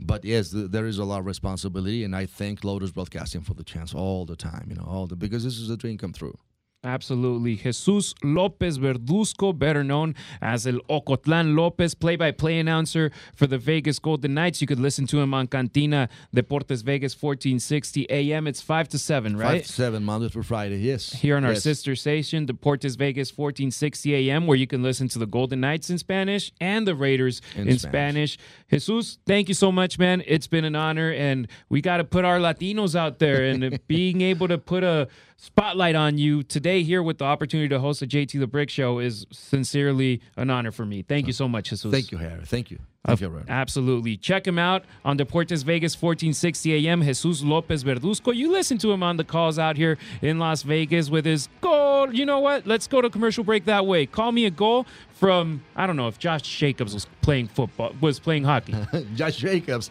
But 0.00 0.24
yes, 0.24 0.50
th- 0.50 0.70
there 0.70 0.86
is 0.86 0.98
a 0.98 1.04
lot 1.04 1.20
of 1.20 1.26
responsibility, 1.26 2.04
and 2.04 2.16
I 2.16 2.26
thank 2.26 2.64
Lotus 2.64 2.90
Broadcasting 2.90 3.42
for 3.42 3.54
the 3.54 3.64
chance 3.64 3.94
all 3.94 4.26
the 4.26 4.36
time, 4.36 4.66
you 4.68 4.74
know, 4.74 4.84
all 4.84 5.06
the 5.06 5.16
because 5.16 5.44
this 5.44 5.58
is 5.58 5.70
a 5.70 5.76
dream 5.76 5.98
come 5.98 6.12
true. 6.12 6.36
Absolutely. 6.84 7.56
Jesus 7.56 8.14
Lopez 8.22 8.78
Verduzco, 8.78 9.58
better 9.58 9.82
known 9.82 10.14
as 10.42 10.66
El 10.66 10.80
Ocotlan 10.90 11.56
Lopez, 11.56 11.94
play 11.94 12.16
by 12.16 12.30
play 12.30 12.58
announcer 12.58 13.10
for 13.34 13.46
the 13.46 13.58
Vegas 13.58 13.98
Golden 13.98 14.34
Knights. 14.34 14.60
You 14.60 14.66
could 14.66 14.78
listen 14.80 15.06
to 15.08 15.20
him 15.20 15.32
on 15.34 15.46
Cantina 15.46 16.08
Deportes 16.34 16.82
Vegas 16.84 17.14
1460 17.20 18.06
AM. 18.10 18.46
It's 18.46 18.60
5 18.60 18.88
to 18.90 18.98
7, 18.98 19.36
right? 19.36 19.62
Five 19.62 19.66
to 19.66 19.72
seven 19.72 20.04
Monday 20.04 20.28
through 20.28 20.42
Friday. 20.42 20.76
Yes. 20.78 21.12
here 21.14 21.36
on 21.36 21.44
our 21.44 21.52
Yes. 21.52 21.62
sister 21.62 21.96
station, 21.96 22.46
Deportes 22.46 22.96
Vegas 22.98 23.30
1460 23.36 24.14
AM, 24.14 24.46
where 24.46 24.56
you 24.58 24.66
can 24.66 24.82
listen 24.82 25.08
to 25.08 25.18
the 25.18 25.26
Golden 25.26 25.60
Knights 25.60 25.88
in 25.90 25.98
Spanish 25.98 26.52
and 26.60 26.86
the 26.86 26.94
Raiders 26.94 27.40
in, 27.56 27.68
In 27.68 27.78
Spanish. 27.78 28.36
Jesus, 28.70 29.18
thank 29.26 29.48
you 29.48 29.54
so 29.54 29.72
much, 29.72 29.98
man. 29.98 30.22
It's 30.26 30.46
been 30.46 30.64
an 30.64 30.76
honor, 30.76 31.10
and 31.12 31.48
we 31.68 31.80
got 31.80 31.98
to 31.98 32.04
put 32.04 32.24
our 32.24 32.38
Latinos 32.38 32.94
out 32.94 33.18
there, 33.18 33.44
and 33.44 33.78
being 33.86 34.20
able 34.20 34.48
to 34.48 34.58
put 34.58 34.82
a 34.84 35.08
spotlight 35.36 35.94
on 35.94 36.18
you 36.18 36.42
today 36.42 36.82
here 36.82 37.02
with 37.02 37.18
the 37.18 37.24
opportunity 37.24 37.68
to 37.68 37.78
host 37.80 38.00
the 38.00 38.06
JT 38.06 38.38
the 38.38 38.46
Brick 38.46 38.70
Show 38.70 38.98
is 38.98 39.26
sincerely 39.30 40.20
an 40.36 40.50
honor 40.50 40.72
for 40.72 40.86
me. 40.86 41.02
Thank 41.02 41.26
you 41.26 41.32
so 41.32 41.48
much, 41.48 41.70
Jesus. 41.70 41.90
Thank 41.90 42.12
you, 42.12 42.18
Harry. 42.18 42.44
Thank 42.44 42.70
you. 42.70 42.78
Thank 43.06 43.20
you, 43.20 43.28
Aaron. 43.28 43.44
Absolutely. 43.48 44.16
Check 44.16 44.46
him 44.46 44.58
out 44.58 44.84
on 45.04 45.18
Deportes 45.18 45.62
Vegas 45.62 45.94
1460 45.94 46.88
AM. 46.88 47.02
Jesus 47.02 47.42
Lopez 47.42 47.84
Verduzco. 47.84 48.34
You 48.34 48.50
listen 48.50 48.78
to 48.78 48.92
him 48.92 49.02
on 49.02 49.18
the 49.18 49.24
calls 49.24 49.58
out 49.58 49.76
here 49.76 49.98
in 50.22 50.38
Las 50.38 50.62
Vegas 50.62 51.10
with 51.10 51.26
his 51.26 51.50
goal. 51.60 52.14
You 52.14 52.24
know 52.24 52.38
what? 52.40 52.66
Let's 52.66 52.86
go 52.86 53.02
to 53.02 53.10
commercial 53.10 53.44
break 53.44 53.66
that 53.66 53.84
way. 53.84 54.06
Call 54.06 54.32
me 54.32 54.46
a 54.46 54.50
goal 54.50 54.86
from 55.12 55.62
I 55.76 55.86
don't 55.86 55.96
know 55.96 56.08
if 56.08 56.18
Josh 56.18 56.42
Jacobs 56.42 56.94
was 56.94 57.06
playing 57.20 57.48
football, 57.48 57.94
was 58.00 58.18
playing 58.18 58.44
hockey. 58.44 58.74
Josh 59.14 59.36
Jacobs. 59.36 59.90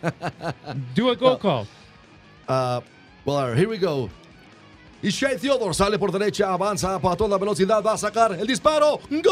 Do 0.95 1.09
a 1.09 1.15
goal 1.15 1.37
call. 1.37 1.67
Uh, 2.47 2.81
well, 3.25 3.37
all 3.37 3.49
right, 3.49 3.57
here 3.57 3.69
we 3.69 3.77
go. 3.77 4.09
Y 5.03 5.11
Theodore 5.11 5.73
sale 5.73 5.99
por 5.99 6.13
derecha, 6.13 6.53
avanza 6.53 6.97
para 6.97 7.17
toda 7.17 7.37
velocidad, 7.37 7.83
va 7.83 7.91
a 7.91 7.97
sacar 7.97 8.39
el 8.39 8.47
disparo. 8.47 9.01
¡Gol! 9.09 9.23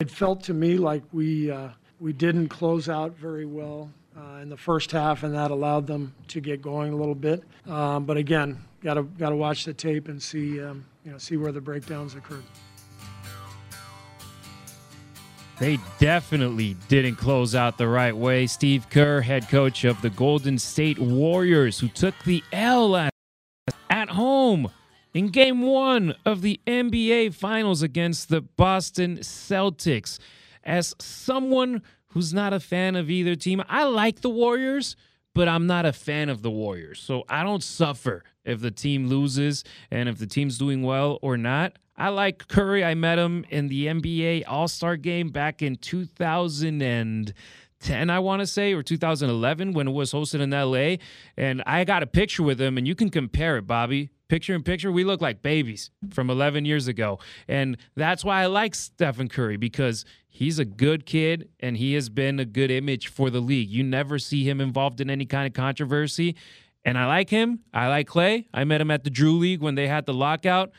It 0.00 0.10
felt 0.10 0.42
to 0.44 0.54
me 0.54 0.78
like 0.78 1.04
we, 1.12 1.50
uh, 1.50 1.68
we 2.00 2.14
didn't 2.14 2.48
close 2.48 2.88
out 2.88 3.14
very 3.18 3.44
well 3.44 3.90
uh, 4.16 4.40
in 4.42 4.48
the 4.48 4.56
first 4.56 4.92
half, 4.92 5.22
and 5.22 5.34
that 5.34 5.50
allowed 5.50 5.86
them 5.86 6.14
to 6.28 6.40
get 6.40 6.62
going 6.62 6.92
a 6.92 6.96
little 6.96 7.14
bit. 7.14 7.42
Um, 7.66 8.04
But 8.04 8.16
again, 8.16 8.58
got 8.82 8.94
to, 8.94 9.02
got 9.02 9.30
to 9.30 9.36
watch 9.36 9.64
the 9.64 9.74
tape 9.74 10.08
and 10.08 10.22
see, 10.22 10.60
um, 10.62 10.84
you 11.04 11.12
know, 11.12 11.18
see 11.18 11.36
where 11.36 11.52
the 11.52 11.60
breakdowns 11.60 12.14
occurred. 12.14 12.44
They 15.58 15.78
definitely 16.00 16.74
didn't 16.88 17.16
close 17.16 17.54
out 17.54 17.78
the 17.78 17.86
right 17.86 18.16
way. 18.16 18.46
Steve 18.48 18.88
Kerr, 18.90 19.20
head 19.20 19.48
coach 19.48 19.84
of 19.84 20.00
the 20.02 20.10
Golden 20.10 20.58
State 20.58 20.98
Warriors, 20.98 21.78
who 21.78 21.88
took 21.88 22.14
the 22.24 22.42
L 22.52 22.90
last 22.90 23.12
at 23.88 24.08
home 24.08 24.70
in 25.14 25.28
game 25.28 25.62
one 25.62 26.14
of 26.24 26.42
the 26.42 26.58
NBA 26.66 27.34
Finals 27.34 27.82
against 27.82 28.28
the 28.28 28.40
Boston 28.40 29.18
Celtics. 29.18 30.18
As 30.64 30.94
someone 30.98 31.82
who's 32.12 32.32
not 32.32 32.52
a 32.52 32.60
fan 32.60 32.96
of 32.96 33.10
either 33.10 33.34
team, 33.34 33.62
I 33.68 33.84
like 33.84 34.20
the 34.20 34.30
Warriors, 34.30 34.96
but 35.34 35.48
I'm 35.48 35.66
not 35.66 35.86
a 35.86 35.92
fan 35.92 36.28
of 36.28 36.42
the 36.42 36.50
Warriors. 36.50 37.00
So 37.00 37.24
I 37.28 37.42
don't 37.42 37.62
suffer 37.62 38.24
if 38.44 38.60
the 38.60 38.70
team 38.70 39.08
loses 39.08 39.64
and 39.90 40.08
if 40.08 40.18
the 40.18 40.26
team's 40.26 40.58
doing 40.58 40.82
well 40.82 41.18
or 41.22 41.36
not. 41.36 41.78
I 41.96 42.08
like 42.08 42.48
Curry. 42.48 42.84
I 42.84 42.94
met 42.94 43.18
him 43.18 43.44
in 43.50 43.68
the 43.68 43.86
NBA 43.86 44.44
All 44.46 44.68
Star 44.68 44.96
game 44.96 45.28
back 45.28 45.62
in 45.62 45.76
2010, 47.82 48.10
I 48.10 48.18
want 48.20 48.40
to 48.40 48.46
say, 48.46 48.72
or 48.72 48.82
2011 48.82 49.72
when 49.72 49.88
it 49.88 49.90
was 49.90 50.12
hosted 50.12 50.40
in 50.40 50.50
LA. 50.50 50.96
And 51.36 51.62
I 51.66 51.84
got 51.84 52.02
a 52.02 52.06
picture 52.06 52.42
with 52.42 52.60
him, 52.60 52.78
and 52.78 52.86
you 52.86 52.94
can 52.94 53.10
compare 53.10 53.58
it, 53.58 53.66
Bobby. 53.66 54.10
Picture 54.28 54.54
in 54.54 54.62
picture, 54.62 54.90
we 54.90 55.04
look 55.04 55.20
like 55.20 55.42
babies 55.42 55.90
from 56.10 56.30
11 56.30 56.64
years 56.64 56.88
ago. 56.88 57.18
And 57.48 57.76
that's 57.96 58.24
why 58.24 58.42
I 58.42 58.46
like 58.46 58.74
Stephen 58.74 59.28
Curry 59.28 59.58
because 59.58 60.06
he's 60.26 60.58
a 60.58 60.64
good 60.64 61.04
kid 61.04 61.50
and 61.60 61.76
he 61.76 61.92
has 61.94 62.08
been 62.08 62.40
a 62.40 62.46
good 62.46 62.70
image 62.70 63.08
for 63.08 63.28
the 63.28 63.40
league. 63.40 63.68
You 63.68 63.82
never 63.82 64.18
see 64.18 64.48
him 64.48 64.58
involved 64.58 65.02
in 65.02 65.10
any 65.10 65.26
kind 65.26 65.46
of 65.46 65.52
controversy. 65.52 66.34
And 66.82 66.96
I 66.96 67.06
like 67.06 67.28
him. 67.28 67.60
I 67.74 67.88
like 67.88 68.06
Clay. 68.06 68.48
I 68.54 68.64
met 68.64 68.80
him 68.80 68.90
at 68.90 69.04
the 69.04 69.10
Drew 69.10 69.36
League 69.36 69.60
when 69.60 69.74
they 69.74 69.86
had 69.86 70.06
the 70.06 70.14
lockout. 70.14 70.70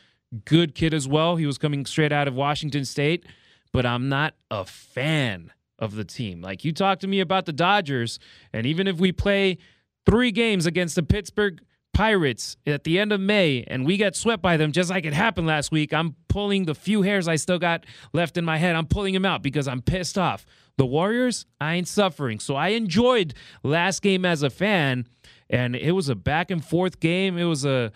Good 0.44 0.74
kid 0.74 0.92
as 0.92 1.06
well. 1.06 1.36
He 1.36 1.46
was 1.46 1.56
coming 1.56 1.86
straight 1.86 2.10
out 2.10 2.26
of 2.26 2.34
Washington 2.34 2.84
State, 2.84 3.24
but 3.72 3.86
I'm 3.86 4.08
not 4.08 4.34
a 4.50 4.64
fan 4.64 5.52
of 5.84 5.94
the 5.94 6.04
team. 6.04 6.40
Like 6.40 6.64
you 6.64 6.72
talk 6.72 6.98
to 7.00 7.06
me 7.06 7.20
about 7.20 7.46
the 7.46 7.52
Dodgers, 7.52 8.18
and 8.52 8.66
even 8.66 8.88
if 8.88 8.98
we 8.98 9.12
play 9.12 9.58
three 10.06 10.32
games 10.32 10.66
against 10.66 10.96
the 10.96 11.02
Pittsburgh 11.02 11.60
Pirates 11.92 12.56
at 12.66 12.82
the 12.84 12.98
end 12.98 13.12
of 13.12 13.20
May 13.20 13.62
and 13.68 13.86
we 13.86 13.96
get 13.96 14.16
swept 14.16 14.42
by 14.42 14.56
them 14.56 14.72
just 14.72 14.90
like 14.90 15.06
it 15.06 15.14
happened 15.14 15.46
last 15.46 15.70
week, 15.70 15.94
I'm 15.94 16.16
pulling 16.28 16.64
the 16.64 16.74
few 16.74 17.02
hairs 17.02 17.28
I 17.28 17.36
still 17.36 17.58
got 17.58 17.86
left 18.12 18.36
in 18.36 18.44
my 18.44 18.58
head. 18.58 18.74
I'm 18.74 18.86
pulling 18.86 19.14
them 19.14 19.24
out 19.24 19.42
because 19.42 19.68
I'm 19.68 19.80
pissed 19.80 20.18
off. 20.18 20.44
The 20.76 20.84
Warriors, 20.84 21.46
I 21.60 21.74
ain't 21.76 21.86
suffering. 21.86 22.40
So 22.40 22.56
I 22.56 22.68
enjoyed 22.68 23.34
last 23.62 24.02
game 24.02 24.24
as 24.24 24.42
a 24.42 24.50
fan, 24.50 25.06
and 25.48 25.76
it 25.76 25.92
was 25.92 26.08
a 26.08 26.16
back 26.16 26.50
and 26.50 26.64
forth 26.64 26.98
game. 26.98 27.38
It 27.38 27.44
was 27.44 27.64
a 27.64 27.92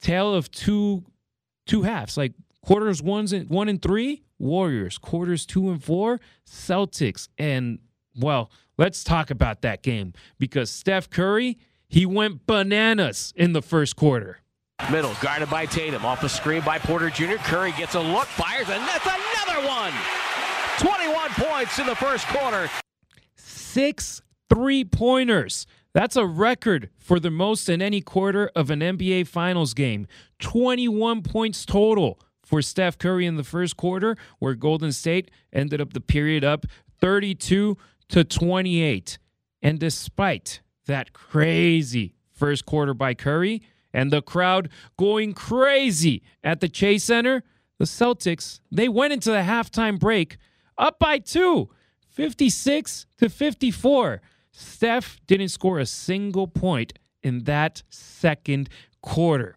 tale 0.00 0.34
of 0.34 0.50
two 0.50 1.04
two 1.66 1.82
halves, 1.82 2.16
like 2.16 2.32
quarters 2.64 3.02
ones 3.02 3.32
and 3.32 3.48
one 3.50 3.68
and 3.68 3.80
three, 3.80 4.22
Warriors, 4.42 4.98
quarters 4.98 5.46
two 5.46 5.70
and 5.70 5.82
four, 5.82 6.20
Celtics. 6.46 7.28
And 7.38 7.78
well, 8.18 8.50
let's 8.76 9.04
talk 9.04 9.30
about 9.30 9.62
that 9.62 9.82
game 9.82 10.12
because 10.38 10.70
Steph 10.70 11.08
Curry 11.08 11.58
he 11.88 12.06
went 12.06 12.46
bananas 12.46 13.34
in 13.36 13.52
the 13.52 13.60
first 13.60 13.96
quarter. 13.96 14.38
Middle, 14.90 15.12
guarded 15.20 15.50
by 15.50 15.66
Tatum. 15.66 16.04
Off 16.04 16.24
a 16.24 16.28
screen 16.28 16.62
by 16.62 16.78
Porter 16.78 17.10
Jr. 17.10 17.36
Curry 17.36 17.72
gets 17.72 17.94
a 17.94 18.00
look, 18.00 18.24
fires, 18.24 18.68
and 18.70 18.82
that's 18.82 19.06
another 19.06 19.68
one. 19.68 19.92
21 20.78 21.30
points 21.32 21.78
in 21.78 21.86
the 21.86 21.94
first 21.94 22.26
quarter. 22.28 22.68
Six 23.36 24.22
three 24.52 24.84
pointers. 24.84 25.66
That's 25.94 26.16
a 26.16 26.24
record 26.24 26.88
for 26.98 27.20
the 27.20 27.30
most 27.30 27.68
in 27.68 27.82
any 27.82 28.00
quarter 28.00 28.50
of 28.56 28.70
an 28.70 28.80
NBA 28.80 29.26
Finals 29.26 29.74
game. 29.74 30.06
21 30.40 31.22
points 31.22 31.66
total 31.66 32.18
for 32.52 32.60
Steph 32.60 32.98
Curry 32.98 33.24
in 33.24 33.36
the 33.36 33.44
first 33.44 33.78
quarter, 33.78 34.14
where 34.38 34.54
Golden 34.54 34.92
State 34.92 35.30
ended 35.54 35.80
up 35.80 35.94
the 35.94 36.02
period 36.02 36.44
up 36.44 36.66
32 37.00 37.78
to 38.10 38.24
28. 38.24 39.16
And 39.62 39.80
despite 39.80 40.60
that 40.84 41.14
crazy 41.14 42.14
first 42.30 42.66
quarter 42.66 42.92
by 42.92 43.14
Curry 43.14 43.62
and 43.94 44.12
the 44.12 44.20
crowd 44.20 44.68
going 44.98 45.32
crazy 45.32 46.22
at 46.44 46.60
the 46.60 46.68
Chase 46.68 47.04
Center, 47.04 47.42
the 47.78 47.86
Celtics, 47.86 48.60
they 48.70 48.86
went 48.86 49.14
into 49.14 49.30
the 49.30 49.38
halftime 49.38 49.98
break 49.98 50.36
up 50.76 50.98
by 50.98 51.20
2, 51.20 51.70
56 52.10 53.06
to 53.16 53.30
54. 53.30 54.20
Steph 54.50 55.18
didn't 55.26 55.48
score 55.48 55.78
a 55.78 55.86
single 55.86 56.48
point 56.48 56.92
in 57.22 57.44
that 57.44 57.82
second 57.88 58.68
quarter. 59.00 59.56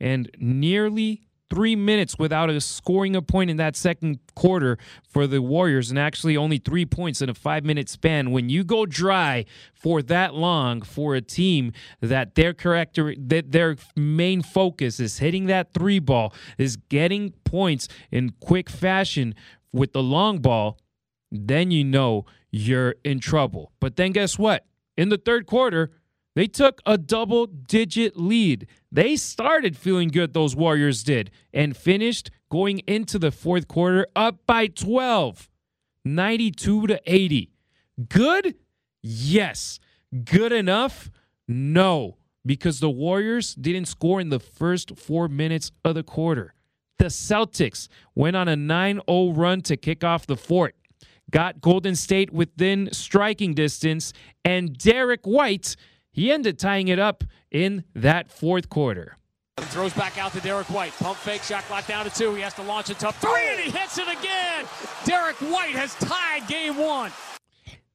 And 0.00 0.30
nearly 0.38 1.26
three 1.50 1.74
minutes 1.74 2.18
without 2.18 2.48
a 2.48 2.60
scoring 2.60 3.16
a 3.16 3.20
point 3.20 3.50
in 3.50 3.56
that 3.58 3.76
second 3.76 4.20
quarter 4.34 4.78
for 5.08 5.26
the 5.26 5.42
Warriors, 5.42 5.90
and 5.90 5.98
actually 5.98 6.36
only 6.36 6.58
three 6.58 6.86
points 6.86 7.20
in 7.20 7.28
a 7.28 7.34
five 7.34 7.64
minute 7.64 7.88
span. 7.88 8.30
When 8.30 8.48
you 8.48 8.64
go 8.64 8.86
dry 8.86 9.44
for 9.74 10.00
that 10.02 10.34
long 10.34 10.80
for 10.80 11.14
a 11.14 11.20
team 11.20 11.72
that 12.00 12.36
their 12.36 12.54
character 12.54 13.14
that 13.18 13.52
their 13.52 13.76
main 13.96 14.42
focus 14.42 15.00
is 15.00 15.18
hitting 15.18 15.46
that 15.46 15.74
three 15.74 15.98
ball, 15.98 16.32
is 16.56 16.76
getting 16.76 17.32
points 17.44 17.88
in 18.10 18.30
quick 18.40 18.70
fashion 18.70 19.34
with 19.72 19.92
the 19.92 20.02
long 20.02 20.38
ball, 20.38 20.78
then 21.30 21.70
you 21.70 21.84
know 21.84 22.24
you're 22.50 22.94
in 23.04 23.20
trouble. 23.20 23.72
But 23.80 23.96
then 23.96 24.12
guess 24.12 24.38
what? 24.38 24.66
In 24.96 25.08
the 25.08 25.18
third 25.18 25.46
quarter, 25.46 25.90
they 26.34 26.46
took 26.46 26.80
a 26.86 26.96
double 26.96 27.46
digit 27.46 28.16
lead. 28.16 28.66
They 28.92 29.16
started 29.16 29.76
feeling 29.76 30.08
good, 30.08 30.32
those 30.32 30.54
Warriors 30.54 31.02
did, 31.02 31.30
and 31.52 31.76
finished 31.76 32.30
going 32.50 32.80
into 32.80 33.18
the 33.18 33.30
fourth 33.30 33.68
quarter 33.68 34.06
up 34.14 34.46
by 34.46 34.68
12, 34.68 35.48
92 36.04 36.86
to 36.86 37.00
80. 37.04 37.50
Good? 38.08 38.54
Yes. 39.02 39.80
Good 40.24 40.52
enough? 40.52 41.10
No, 41.46 42.16
because 42.46 42.80
the 42.80 42.90
Warriors 42.90 43.54
didn't 43.54 43.86
score 43.86 44.20
in 44.20 44.28
the 44.28 44.40
first 44.40 44.96
four 44.96 45.28
minutes 45.28 45.72
of 45.84 45.94
the 45.94 46.02
quarter. 46.02 46.54
The 46.98 47.06
Celtics 47.06 47.88
went 48.14 48.36
on 48.36 48.46
a 48.46 48.56
9 48.56 49.00
0 49.08 49.32
run 49.32 49.62
to 49.62 49.76
kick 49.76 50.04
off 50.04 50.26
the 50.26 50.36
fourth, 50.36 50.74
got 51.30 51.60
Golden 51.60 51.96
State 51.96 52.32
within 52.32 52.92
striking 52.92 53.54
distance, 53.54 54.12
and 54.44 54.76
Derek 54.76 55.24
White 55.24 55.76
he 56.12 56.30
ended 56.30 56.58
tying 56.58 56.88
it 56.88 56.98
up 56.98 57.24
in 57.50 57.84
that 57.94 58.30
fourth 58.30 58.68
quarter. 58.68 59.16
He 59.58 59.64
throws 59.66 59.92
back 59.92 60.18
out 60.18 60.32
to 60.32 60.40
Derek 60.40 60.70
White. 60.70 60.92
Pump 60.92 61.18
fake 61.18 61.42
shot 61.42 61.64
clock 61.64 61.86
down 61.86 62.04
to 62.04 62.10
two. 62.10 62.34
He 62.34 62.40
has 62.42 62.54
to 62.54 62.62
launch 62.62 62.88
a 62.90 62.94
tough 62.94 63.20
three, 63.20 63.48
and 63.50 63.60
he 63.60 63.70
hits 63.70 63.98
it 63.98 64.08
again. 64.08 64.64
Derek 65.04 65.36
White 65.36 65.74
has 65.74 65.94
tied 65.96 66.46
game 66.48 66.76
one. 66.76 67.12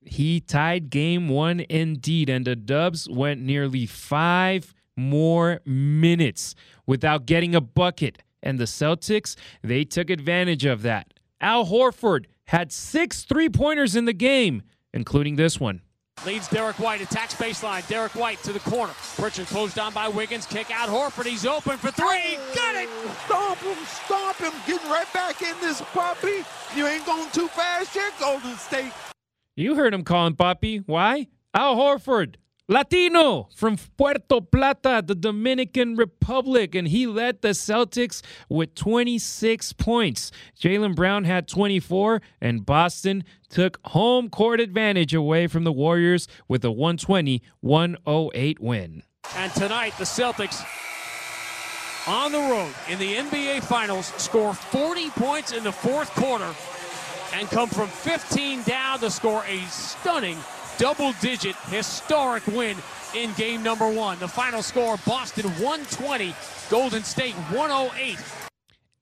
He 0.05 0.39
tied 0.39 0.91
game 0.91 1.27
one 1.27 1.61
indeed, 1.67 2.29
and 2.29 2.45
the 2.45 2.55
Dubs 2.55 3.09
went 3.09 3.41
nearly 3.41 3.87
five 3.87 4.73
more 4.95 5.61
minutes 5.65 6.53
without 6.85 7.25
getting 7.25 7.55
a 7.55 7.61
bucket. 7.61 8.19
And 8.43 8.59
the 8.59 8.65
Celtics, 8.65 9.35
they 9.63 9.83
took 9.83 10.11
advantage 10.11 10.65
of 10.65 10.83
that. 10.83 11.13
Al 11.41 11.65
Horford 11.65 12.25
had 12.45 12.71
six 12.71 13.23
three 13.23 13.49
pointers 13.49 13.95
in 13.95 14.05
the 14.05 14.13
game, 14.13 14.61
including 14.93 15.35
this 15.35 15.59
one. 15.59 15.81
Leads 16.23 16.47
Derek 16.47 16.79
White, 16.79 17.01
attacks 17.01 17.35
baseline. 17.35 17.87
Derek 17.87 18.15
White 18.15 18.41
to 18.43 18.53
the 18.53 18.59
corner. 18.61 18.93
Pritchard 19.15 19.45
closed 19.47 19.75
down 19.75 19.93
by 19.93 20.07
Wiggins. 20.07 20.47
Kick 20.47 20.71
out 20.71 20.89
Horford. 20.89 21.25
He's 21.27 21.45
open 21.45 21.77
for 21.77 21.91
three. 21.91 22.37
Got 22.55 22.75
it. 22.75 22.89
Stomp 23.25 23.59
him, 23.59 23.77
stomp 23.85 24.37
him. 24.37 24.53
Getting 24.65 24.89
right 24.89 25.11
back 25.13 25.41
in 25.43 25.53
this 25.61 25.81
puppy. 25.93 26.43
You 26.75 26.87
ain't 26.87 27.05
going 27.05 27.29
too 27.31 27.47
fast 27.49 27.95
yet, 27.95 28.11
Golden 28.19 28.55
State. 28.57 28.91
You 29.55 29.75
heard 29.75 29.93
him 29.93 30.03
calling 30.03 30.35
Puppy. 30.35 30.79
Why? 30.79 31.27
Al 31.53 31.75
Horford. 31.75 32.35
Latino 32.67 33.47
from 33.55 33.77
Puerto 33.95 34.41
Plata, 34.41 35.03
the 35.05 35.13
Dominican 35.13 35.95
Republic, 35.95 36.73
and 36.73 36.87
he 36.87 37.05
led 37.05 37.43
the 37.43 37.49
Celtics 37.49 38.23
with 38.49 38.73
26 38.73 39.73
points. 39.73 40.31
Jaylen 40.59 40.95
Brown 40.95 41.25
had 41.25 41.47
24, 41.47 42.23
and 42.41 42.65
Boston 42.65 43.23
took 43.49 43.79
home 43.85 44.29
court 44.29 44.59
advantage 44.59 45.13
away 45.13 45.45
from 45.45 45.63
the 45.63 45.71
Warriors 45.71 46.27
with 46.47 46.65
a 46.65 46.71
120 46.71 47.43
108 47.59 48.59
win. 48.59 49.03
And 49.35 49.53
tonight, 49.53 49.93
the 49.99 50.03
Celtics 50.03 50.65
on 52.07 52.31
the 52.31 52.39
road 52.39 52.73
in 52.89 52.97
the 52.97 53.13
NBA 53.13 53.63
Finals 53.63 54.07
score 54.17 54.55
40 54.55 55.11
points 55.11 55.51
in 55.51 55.63
the 55.63 55.71
fourth 55.71 56.09
quarter 56.15 56.51
and 57.35 57.47
come 57.49 57.69
from 57.69 57.89
15 57.89 58.63
down 58.63 58.99
to 58.99 59.11
score 59.11 59.43
a 59.45 59.61
stunning 59.65 60.37
double 60.77 61.13
digit 61.21 61.55
historic 61.67 62.45
win 62.47 62.77
in 63.15 63.33
game 63.33 63.63
number 63.63 63.89
one. 63.89 64.19
The 64.19 64.27
final 64.27 64.61
score 64.61 64.97
Boston 65.05 65.49
120, 65.61 66.33
Golden 66.69 67.03
State 67.03 67.33
108. 67.33 68.17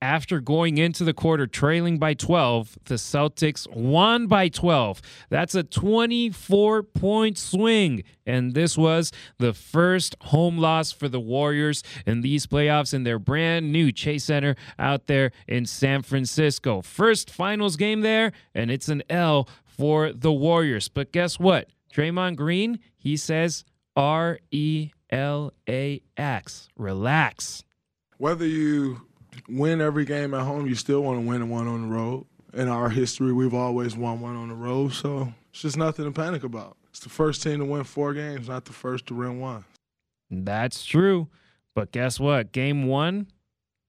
After 0.04 0.42
going 0.42 0.80
into 0.80 1.06
the 1.06 1.14
quarter 1.14 1.48
trailing 1.48 1.98
by 1.98 2.14
12, 2.14 2.78
the 2.86 2.96
Celtics 2.96 3.74
won 3.74 4.28
by 4.28 4.50
12. 4.50 5.02
That's 5.30 5.56
a 5.56 5.64
24 5.64 6.84
point 6.84 7.38
swing. 7.38 8.04
And 8.26 8.54
this 8.54 8.78
was 8.78 9.14
the 9.40 9.54
first 9.54 10.18
home 10.20 10.58
loss 10.58 10.92
for 10.92 11.08
the 11.08 11.22
Warriors 11.22 11.84
in 12.06 12.20
these 12.20 12.46
playoffs 12.46 12.94
in 12.94 13.04
their 13.04 13.18
brand 13.18 13.72
new 13.72 13.94
Chase 13.94 14.26
Center 14.26 14.58
out 14.78 15.08
there 15.08 15.32
in 15.48 15.66
San 15.66 16.02
Francisco. 16.02 16.82
First 16.82 17.32
finals 17.32 17.78
game 17.78 18.02
there, 18.02 18.34
and 18.54 18.70
it's 18.70 18.90
an 18.90 19.04
L 19.10 19.48
for 19.78 20.12
the 20.12 20.32
Warriors. 20.32 20.88
But 20.88 21.12
guess 21.12 21.40
what? 21.40 21.70
Draymond 21.94 22.36
Green, 22.36 22.80
he 22.98 23.18
says 23.18 23.66
R 23.96 24.40
E 24.52 24.92
L 25.10 25.52
A 25.70 26.02
X. 26.18 26.70
Relax. 26.78 27.64
Whether 28.18 28.48
you 28.48 29.02
win 29.48 29.82
every 29.82 30.06
game 30.06 30.34
at 30.34 30.42
home, 30.42 30.68
you 30.68 30.76
still 30.76 31.02
want 31.02 31.22
to 31.22 31.28
win 31.28 31.50
one 31.50 31.68
on 31.68 31.90
the 31.90 31.96
road. 31.96 32.26
In 32.54 32.68
our 32.68 32.90
history, 32.90 33.34
we've 33.34 33.54
always 33.54 33.98
won 33.98 34.22
one 34.22 34.36
on 34.36 34.50
the 34.50 34.56
road, 34.56 34.94
so 34.94 35.34
it's 35.52 35.62
just 35.62 35.76
nothing 35.76 36.06
to 36.06 36.12
panic 36.12 36.44
about. 36.44 36.78
It's 36.90 37.00
the 37.00 37.10
first 37.10 37.42
team 37.42 37.60
to 37.60 37.66
win 37.66 37.84
four 37.84 38.14
games, 38.14 38.48
not 38.48 38.66
the 38.66 38.74
first 38.74 39.08
to 39.08 39.16
win 39.16 39.40
one. 39.40 39.66
That's 40.30 40.86
true. 40.86 41.30
But 41.74 41.92
guess 41.92 42.20
what? 42.20 42.52
Game 42.52 42.86
one, 42.86 43.28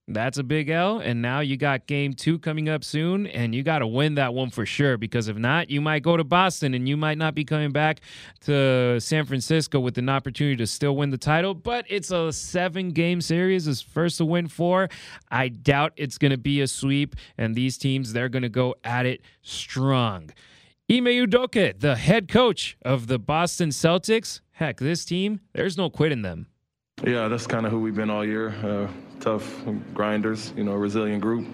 That's 0.07 0.37
a 0.37 0.43
big 0.43 0.69
L. 0.69 0.99
And 0.99 1.23
now 1.23 1.41
you 1.41 1.57
got 1.57 1.87
game 1.87 2.13
two 2.13 2.39
coming 2.39 2.69
up 2.69 2.85
soon, 2.85 3.27
and 3.27 3.55
you 3.55 3.63
got 3.63 3.79
to 3.79 3.87
win 3.87 4.17
that 4.17 4.35
one 4.35 4.51
for 4.51 4.67
sure. 4.67 4.99
Because 4.99 5.29
if 5.29 5.39
not, 5.39 5.71
you 5.71 5.81
might 5.81 6.03
go 6.03 6.17
to 6.17 6.25
Boston 6.25 6.75
and 6.75 6.87
you 6.87 6.97
might 6.97 7.17
not 7.17 7.35
be 7.35 7.45
coming 7.45 7.73
back 7.73 8.01
to 8.43 9.01
San 9.01 9.25
Francisco 9.25 9.81
with 9.81 9.97
an 9.97 10.11
opportunity 10.11 10.57
to 10.57 10.67
still 10.67 10.95
win 10.95 11.09
the 11.09 11.17
title. 11.17 11.55
But 11.55 11.87
it's 11.89 12.11
a 12.11 12.33
seven 12.33 12.91
game 12.91 13.23
series. 13.23 13.67
It's 13.67 13.81
first 13.81 14.19
to 14.19 14.27
win 14.27 14.47
four. 14.49 14.91
I 15.31 15.49
doubt 15.49 15.95
it's 15.97 16.19
going 16.19 16.33
to 16.33 16.39
be 16.39 16.61
a 16.61 16.67
sweep. 16.67 17.17
And 17.39 17.55
these 17.55 17.79
teams, 17.79 18.13
they're 18.13 18.29
going 18.29 18.43
to 18.43 18.51
go 18.51 18.75
at 18.85 19.07
it 19.07 19.23
strong. 19.41 20.31
Ime 20.91 21.07
Udoka, 21.07 21.81
the 21.81 21.97
head 21.97 22.29
coach 22.29 22.77
of 22.83 23.07
the 23.07 23.19
Boston 23.19 23.71
Celtics. 23.71 24.41
Heck, 24.53 24.81
this 24.81 25.07
team, 25.07 25.41
there's 25.55 25.79
no 25.79 25.89
quitting 25.89 26.21
them. 26.21 26.49
Yeah, 27.07 27.29
that's 27.29 27.47
kind 27.47 27.65
of 27.65 27.73
who 27.73 27.81
we've 27.81 27.95
been 27.95 28.11
all 28.11 28.25
year. 28.25 28.51
Uh, 28.51 28.89
tough 29.25 29.65
grinders, 29.95 30.53
you 30.57 30.65
know, 30.65 30.75
resilient 30.75 31.23
group 31.23 31.47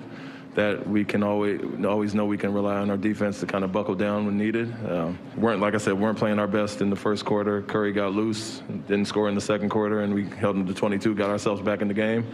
that 0.54 0.84
we 0.88 1.04
can 1.04 1.22
always 1.22 1.60
always 1.84 2.14
know 2.14 2.26
we 2.26 2.36
can 2.36 2.52
rely 2.52 2.76
on 2.76 2.90
our 2.90 2.96
defense 2.96 3.38
to 3.40 3.46
kind 3.46 3.62
of 3.62 3.70
buckle 3.70 3.94
down 3.94 4.26
when 4.26 4.36
needed. 4.36 4.74
Uh, 4.84 5.12
weren't 5.36 5.60
like 5.60 5.74
I 5.74 5.78
said, 5.78 5.94
weren't 5.94 6.18
playing 6.18 6.38
our 6.38 6.48
best 6.48 6.80
in 6.80 6.90
the 6.90 6.96
first 6.96 7.24
quarter. 7.24 7.62
Curry 7.62 7.92
got 7.92 8.12
loose, 8.12 8.62
didn't 8.88 9.06
score 9.06 9.28
in 9.28 9.34
the 9.34 9.40
second 9.40 9.68
quarter, 9.68 10.00
and 10.00 10.12
we 10.12 10.24
held 10.28 10.56
them 10.56 10.66
to 10.66 10.74
22, 10.74 11.14
got 11.14 11.30
ourselves 11.30 11.62
back 11.62 11.82
in 11.82 11.88
the 11.88 11.94
game. 11.94 12.26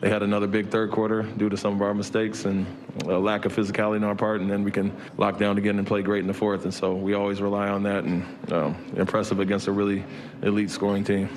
They 0.00 0.08
had 0.08 0.22
another 0.22 0.46
big 0.46 0.70
third 0.70 0.92
quarter 0.92 1.24
due 1.24 1.48
to 1.48 1.56
some 1.56 1.74
of 1.74 1.82
our 1.82 1.92
mistakes 1.92 2.44
and 2.44 2.64
a 3.04 3.18
lack 3.18 3.44
of 3.44 3.52
physicality 3.54 3.96
on 3.96 4.04
our 4.04 4.14
part, 4.14 4.40
and 4.40 4.48
then 4.50 4.62
we 4.62 4.70
can 4.70 4.96
lock 5.16 5.38
down 5.38 5.58
again 5.58 5.76
and 5.76 5.86
play 5.86 6.02
great 6.02 6.20
in 6.20 6.28
the 6.28 6.34
fourth. 6.34 6.64
And 6.64 6.72
so 6.72 6.94
we 6.94 7.14
always 7.14 7.42
rely 7.42 7.68
on 7.68 7.82
that, 7.82 8.04
and 8.04 8.52
um, 8.52 8.76
impressive 8.96 9.40
against 9.40 9.66
a 9.66 9.72
really 9.72 10.04
elite 10.42 10.70
scoring 10.70 11.04
team. 11.04 11.28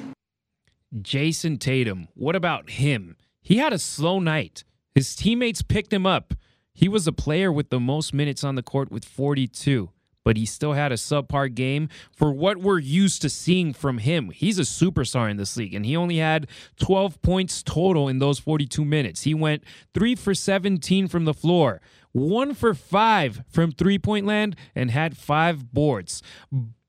Jayson 1.01 1.57
Tatum, 1.57 2.07
what 2.13 2.35
about 2.35 2.69
him? 2.69 3.15
He 3.41 3.57
had 3.57 3.73
a 3.73 3.79
slow 3.79 4.19
night. 4.19 4.63
His 4.93 5.15
teammates 5.15 5.61
picked 5.61 5.91
him 5.91 6.05
up. 6.05 6.33
He 6.73 6.87
was 6.87 7.07
a 7.07 7.11
player 7.11 7.51
with 7.51 7.69
the 7.69 7.79
most 7.79 8.13
minutes 8.13 8.43
on 8.43 8.55
the 8.55 8.63
court 8.63 8.91
with 8.91 9.05
42, 9.05 9.89
but 10.23 10.37
he 10.37 10.45
still 10.45 10.73
had 10.73 10.91
a 10.91 10.95
subpar 10.95 11.53
game 11.53 11.89
for 12.15 12.31
what 12.31 12.57
we're 12.57 12.79
used 12.79 13.21
to 13.23 13.29
seeing 13.29 13.73
from 13.73 13.97
him. 13.97 14.29
He's 14.29 14.59
a 14.59 14.63
superstar 14.63 15.29
in 15.29 15.37
this 15.37 15.57
league, 15.57 15.73
and 15.73 15.85
he 15.85 15.95
only 15.95 16.17
had 16.17 16.47
12 16.79 17.21
points 17.21 17.61
total 17.63 18.07
in 18.07 18.19
those 18.19 18.39
42 18.39 18.85
minutes. 18.85 19.23
He 19.23 19.33
went 19.33 19.63
3 19.93 20.15
for 20.15 20.33
17 20.33 21.07
from 21.07 21.25
the 21.25 21.33
floor, 21.33 21.81
1 22.13 22.53
for 22.53 22.73
5 22.73 23.43
from 23.49 23.71
three 23.71 23.99
point 23.99 24.25
land, 24.25 24.55
and 24.75 24.91
had 24.91 25.17
5 25.17 25.73
boards. 25.73 26.21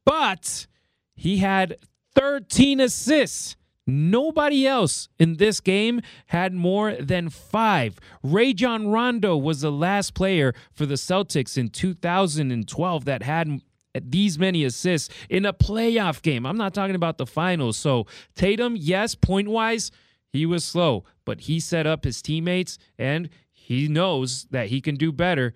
But 0.05 0.66
he 1.14 1.38
had 1.38 1.76
13 2.14 2.80
assists. 2.80 3.57
Nobody 3.86 4.66
else 4.66 5.08
in 5.18 5.36
this 5.38 5.60
game 5.60 6.00
had 6.26 6.52
more 6.54 6.94
than 6.94 7.28
five. 7.30 7.98
Rajon 8.22 8.88
Rondo 8.88 9.36
was 9.36 9.62
the 9.62 9.72
last 9.72 10.14
player 10.14 10.54
for 10.72 10.86
the 10.86 10.94
Celtics 10.94 11.58
in 11.58 11.68
2012 11.68 13.04
that 13.04 13.22
had 13.22 13.60
these 14.00 14.38
many 14.38 14.64
assists 14.64 15.12
in 15.28 15.44
a 15.44 15.52
playoff 15.52 16.22
game. 16.22 16.46
I'm 16.46 16.56
not 16.56 16.74
talking 16.74 16.94
about 16.94 17.18
the 17.18 17.26
finals. 17.26 17.76
So 17.76 18.06
Tatum, 18.34 18.76
yes, 18.76 19.14
point 19.14 19.48
wise, 19.48 19.90
he 20.28 20.46
was 20.46 20.64
slow, 20.64 21.04
but 21.24 21.42
he 21.42 21.60
set 21.60 21.86
up 21.86 22.04
his 22.04 22.22
teammates 22.22 22.78
and 22.98 23.28
he 23.50 23.88
knows 23.88 24.46
that 24.50 24.68
he 24.68 24.80
can 24.80 24.94
do 24.94 25.12
better. 25.12 25.54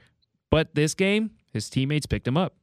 But 0.51 0.75
this 0.75 0.95
game, 0.95 1.31
his 1.53 1.71
teammates 1.71 2.07
picked 2.07 2.27
him 2.27 2.37
up. 2.37 2.55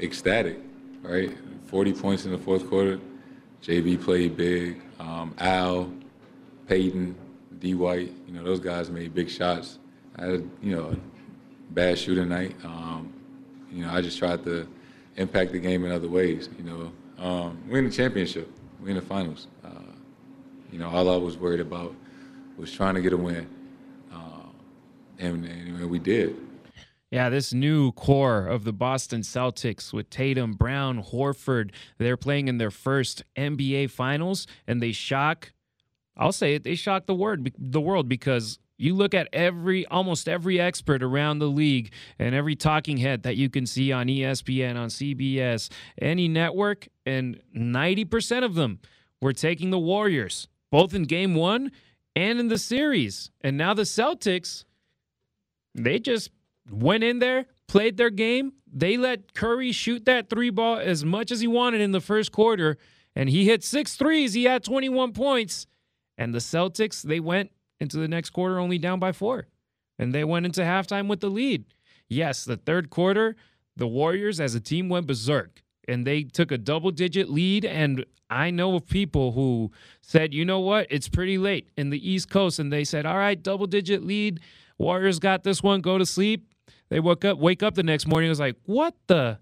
Ecstatic, 0.00 0.58
right? 1.02 1.30
40 1.66 1.92
points 1.92 2.24
in 2.24 2.32
the 2.32 2.38
fourth 2.38 2.68
quarter. 2.68 2.98
JB 3.62 4.02
played 4.02 4.36
big. 4.36 4.80
Um, 4.98 5.34
Al, 5.38 5.92
Payton, 6.66 7.14
D. 7.58 7.74
White, 7.74 8.12
you 8.26 8.32
know, 8.32 8.42
those 8.42 8.60
guys 8.60 8.90
made 8.90 9.14
big 9.14 9.28
shots. 9.28 9.78
I 10.16 10.26
had, 10.26 10.50
you 10.62 10.76
know, 10.76 10.88
a 10.88 11.72
bad 11.72 11.98
shooting 11.98 12.28
night. 12.28 12.54
Um, 12.64 13.12
you 13.70 13.84
know, 13.84 13.92
I 13.92 14.00
just 14.00 14.18
tried 14.18 14.44
to 14.44 14.66
impact 15.16 15.52
the 15.52 15.58
game 15.58 15.84
in 15.84 15.92
other 15.92 16.08
ways. 16.08 16.48
You 16.58 16.64
know, 16.64 16.92
um, 17.24 17.62
we 17.68 17.78
in 17.78 17.84
the 17.86 17.90
championship, 17.90 18.50
we 18.82 18.90
in 18.90 18.96
the 18.96 19.02
finals. 19.02 19.46
Uh, 19.64 19.68
you 20.72 20.78
know, 20.78 20.88
all 20.88 21.12
I 21.12 21.16
was 21.16 21.36
worried 21.36 21.60
about 21.60 21.94
was 22.56 22.72
trying 22.72 22.94
to 22.94 23.00
get 23.00 23.12
a 23.12 23.16
win, 23.16 23.48
uh, 24.12 24.46
and, 25.18 25.44
and 25.44 25.90
we 25.90 25.98
did. 25.98 26.36
Yeah, 27.10 27.28
this 27.28 27.52
new 27.52 27.90
core 27.92 28.46
of 28.46 28.62
the 28.62 28.72
Boston 28.72 29.22
Celtics 29.22 29.92
with 29.92 30.10
Tatum, 30.10 30.52
Brown, 30.52 31.02
Horford, 31.02 31.72
they're 31.98 32.16
playing 32.16 32.46
in 32.46 32.58
their 32.58 32.70
first 32.70 33.24
NBA 33.36 33.90
finals 33.90 34.46
and 34.66 34.80
they 34.80 34.92
shock 34.92 35.52
I'll 36.16 36.32
say 36.32 36.54
it, 36.54 36.64
they 36.64 36.74
shock 36.74 37.06
the 37.06 37.14
word 37.14 37.52
the 37.58 37.80
world 37.80 38.08
because 38.08 38.58
you 38.76 38.94
look 38.94 39.14
at 39.14 39.28
every 39.32 39.86
almost 39.86 40.28
every 40.28 40.60
expert 40.60 41.02
around 41.02 41.38
the 41.38 41.48
league 41.48 41.92
and 42.18 42.34
every 42.34 42.54
talking 42.54 42.98
head 42.98 43.22
that 43.24 43.36
you 43.36 43.50
can 43.50 43.66
see 43.66 43.90
on 43.90 44.06
ESPN, 44.06 44.76
on 44.76 44.88
CBS, 44.88 45.70
any 46.00 46.28
network 46.28 46.88
and 47.06 47.40
90% 47.56 48.44
of 48.44 48.54
them 48.54 48.80
were 49.20 49.32
taking 49.32 49.70
the 49.70 49.78
Warriors 49.78 50.46
both 50.70 50.94
in 50.94 51.04
game 51.04 51.34
1 51.34 51.72
and 52.14 52.38
in 52.38 52.48
the 52.48 52.58
series. 52.58 53.30
And 53.40 53.56
now 53.56 53.74
the 53.74 53.82
Celtics 53.82 54.64
they 55.74 55.98
just 55.98 56.30
went 56.68 57.04
in 57.04 57.18
there, 57.18 57.46
played 57.68 57.96
their 57.96 58.10
game. 58.10 58.52
They 58.72 58.96
let 58.96 59.34
Curry 59.34 59.72
shoot 59.72 60.04
that 60.06 60.28
three 60.28 60.50
ball 60.50 60.78
as 60.78 61.04
much 61.04 61.30
as 61.30 61.40
he 61.40 61.46
wanted 61.46 61.80
in 61.80 61.92
the 61.92 62.00
first 62.00 62.32
quarter, 62.32 62.78
and 63.14 63.28
he 63.28 63.44
hit 63.44 63.64
six 63.64 63.96
threes. 63.96 64.34
He 64.34 64.44
had 64.44 64.64
21 64.64 65.12
points. 65.12 65.66
And 66.18 66.34
the 66.34 66.38
Celtics, 66.38 67.02
they 67.02 67.18
went 67.18 67.50
into 67.80 67.96
the 67.96 68.08
next 68.08 68.30
quarter 68.30 68.58
only 68.58 68.78
down 68.78 68.98
by 68.98 69.12
four. 69.12 69.48
And 69.98 70.14
they 70.14 70.24
went 70.24 70.46
into 70.46 70.60
halftime 70.60 71.08
with 71.08 71.20
the 71.20 71.30
lead. 71.30 71.64
Yes, 72.08 72.44
the 72.44 72.56
third 72.56 72.90
quarter, 72.90 73.36
the 73.76 73.86
Warriors 73.86 74.40
as 74.40 74.54
a 74.54 74.60
team 74.60 74.88
went 74.88 75.06
berserk 75.06 75.62
and 75.88 76.06
they 76.06 76.22
took 76.22 76.52
a 76.52 76.58
double 76.58 76.90
digit 76.90 77.28
lead. 77.28 77.64
And 77.64 78.04
I 78.28 78.50
know 78.50 78.76
of 78.76 78.86
people 78.86 79.32
who 79.32 79.72
said, 80.02 80.32
you 80.32 80.44
know 80.44 80.60
what, 80.60 80.86
it's 80.90 81.08
pretty 81.08 81.38
late 81.38 81.68
in 81.76 81.90
the 81.90 82.10
East 82.10 82.30
Coast. 82.30 82.58
And 82.58 82.72
they 82.72 82.84
said, 82.84 83.06
all 83.06 83.16
right, 83.16 83.40
double 83.40 83.66
digit 83.66 84.04
lead. 84.04 84.40
Warriors 84.80 85.18
got 85.18 85.44
this 85.44 85.62
one, 85.62 85.82
go 85.82 85.98
to 85.98 86.06
sleep. 86.06 86.54
They 86.88 87.00
woke 87.00 87.22
up, 87.22 87.38
wake 87.38 87.62
up 87.62 87.74
the 87.74 87.82
next 87.82 88.06
morning. 88.06 88.28
It 88.28 88.30
was 88.30 88.40
like, 88.40 88.56
what 88.64 88.94
the? 89.08 89.38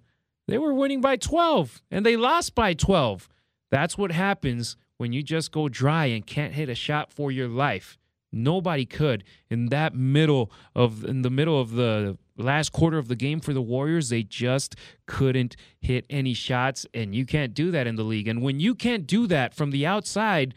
They 0.48 0.58
were 0.58 0.74
winning 0.74 1.00
by 1.00 1.14
12 1.14 1.80
and 1.92 2.04
they 2.04 2.16
lost 2.16 2.56
by 2.56 2.74
12. 2.74 3.28
That's 3.70 3.96
what 3.96 4.10
happens 4.10 4.76
when 4.96 5.12
you 5.12 5.22
just 5.22 5.52
go 5.52 5.68
dry 5.68 6.06
and 6.06 6.26
can't 6.26 6.54
hit 6.54 6.68
a 6.68 6.74
shot 6.74 7.12
for 7.12 7.30
your 7.30 7.46
life. 7.46 7.98
Nobody 8.32 8.84
could 8.84 9.22
in 9.48 9.66
that 9.66 9.94
middle 9.94 10.50
of 10.74 11.04
in 11.04 11.22
the 11.22 11.30
middle 11.30 11.60
of 11.60 11.70
the 11.70 12.18
last 12.36 12.72
quarter 12.72 12.98
of 12.98 13.06
the 13.06 13.14
game 13.14 13.38
for 13.38 13.54
the 13.54 13.62
Warriors. 13.62 14.08
They 14.08 14.24
just 14.24 14.74
couldn't 15.06 15.56
hit 15.80 16.04
any 16.10 16.34
shots, 16.34 16.84
and 16.92 17.14
you 17.14 17.24
can't 17.24 17.54
do 17.54 17.70
that 17.70 17.86
in 17.86 17.94
the 17.94 18.02
league. 18.02 18.28
And 18.28 18.42
when 18.42 18.60
you 18.60 18.74
can't 18.74 19.06
do 19.06 19.26
that 19.28 19.54
from 19.54 19.70
the 19.70 19.86
outside, 19.86 20.52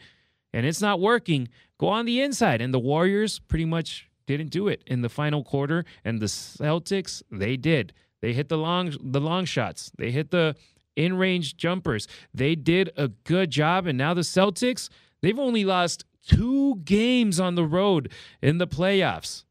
and 0.52 0.66
it's 0.66 0.82
not 0.82 1.00
working, 1.00 1.48
go 1.78 1.88
on 1.88 2.04
the 2.04 2.20
inside. 2.20 2.60
And 2.60 2.74
the 2.74 2.78
Warriors 2.78 3.38
pretty 3.38 3.64
much 3.64 4.10
didn't 4.26 4.50
do 4.50 4.68
it 4.68 4.82
in 4.86 5.02
the 5.02 5.08
final 5.08 5.42
quarter, 5.44 5.84
and 6.04 6.20
the 6.20 6.26
Celtics 6.26 7.22
they 7.30 7.56
did. 7.56 7.92
They 8.20 8.32
hit 8.32 8.48
the 8.48 8.58
long 8.58 8.94
the 9.00 9.20
long 9.20 9.44
shots. 9.44 9.90
They 9.98 10.10
hit 10.10 10.30
the 10.30 10.54
in 10.96 11.16
range 11.16 11.56
jumpers. 11.56 12.06
They 12.32 12.54
did 12.54 12.90
a 12.96 13.08
good 13.08 13.50
job, 13.50 13.86
and 13.86 13.98
now 13.98 14.14
the 14.14 14.22
Celtics 14.22 14.88
they've 15.20 15.38
only 15.38 15.64
lost 15.64 16.04
two 16.26 16.76
games 16.84 17.40
on 17.40 17.54
the 17.54 17.64
road 17.64 18.10
in 18.40 18.58
the 18.58 18.66
playoffs. 18.66 19.44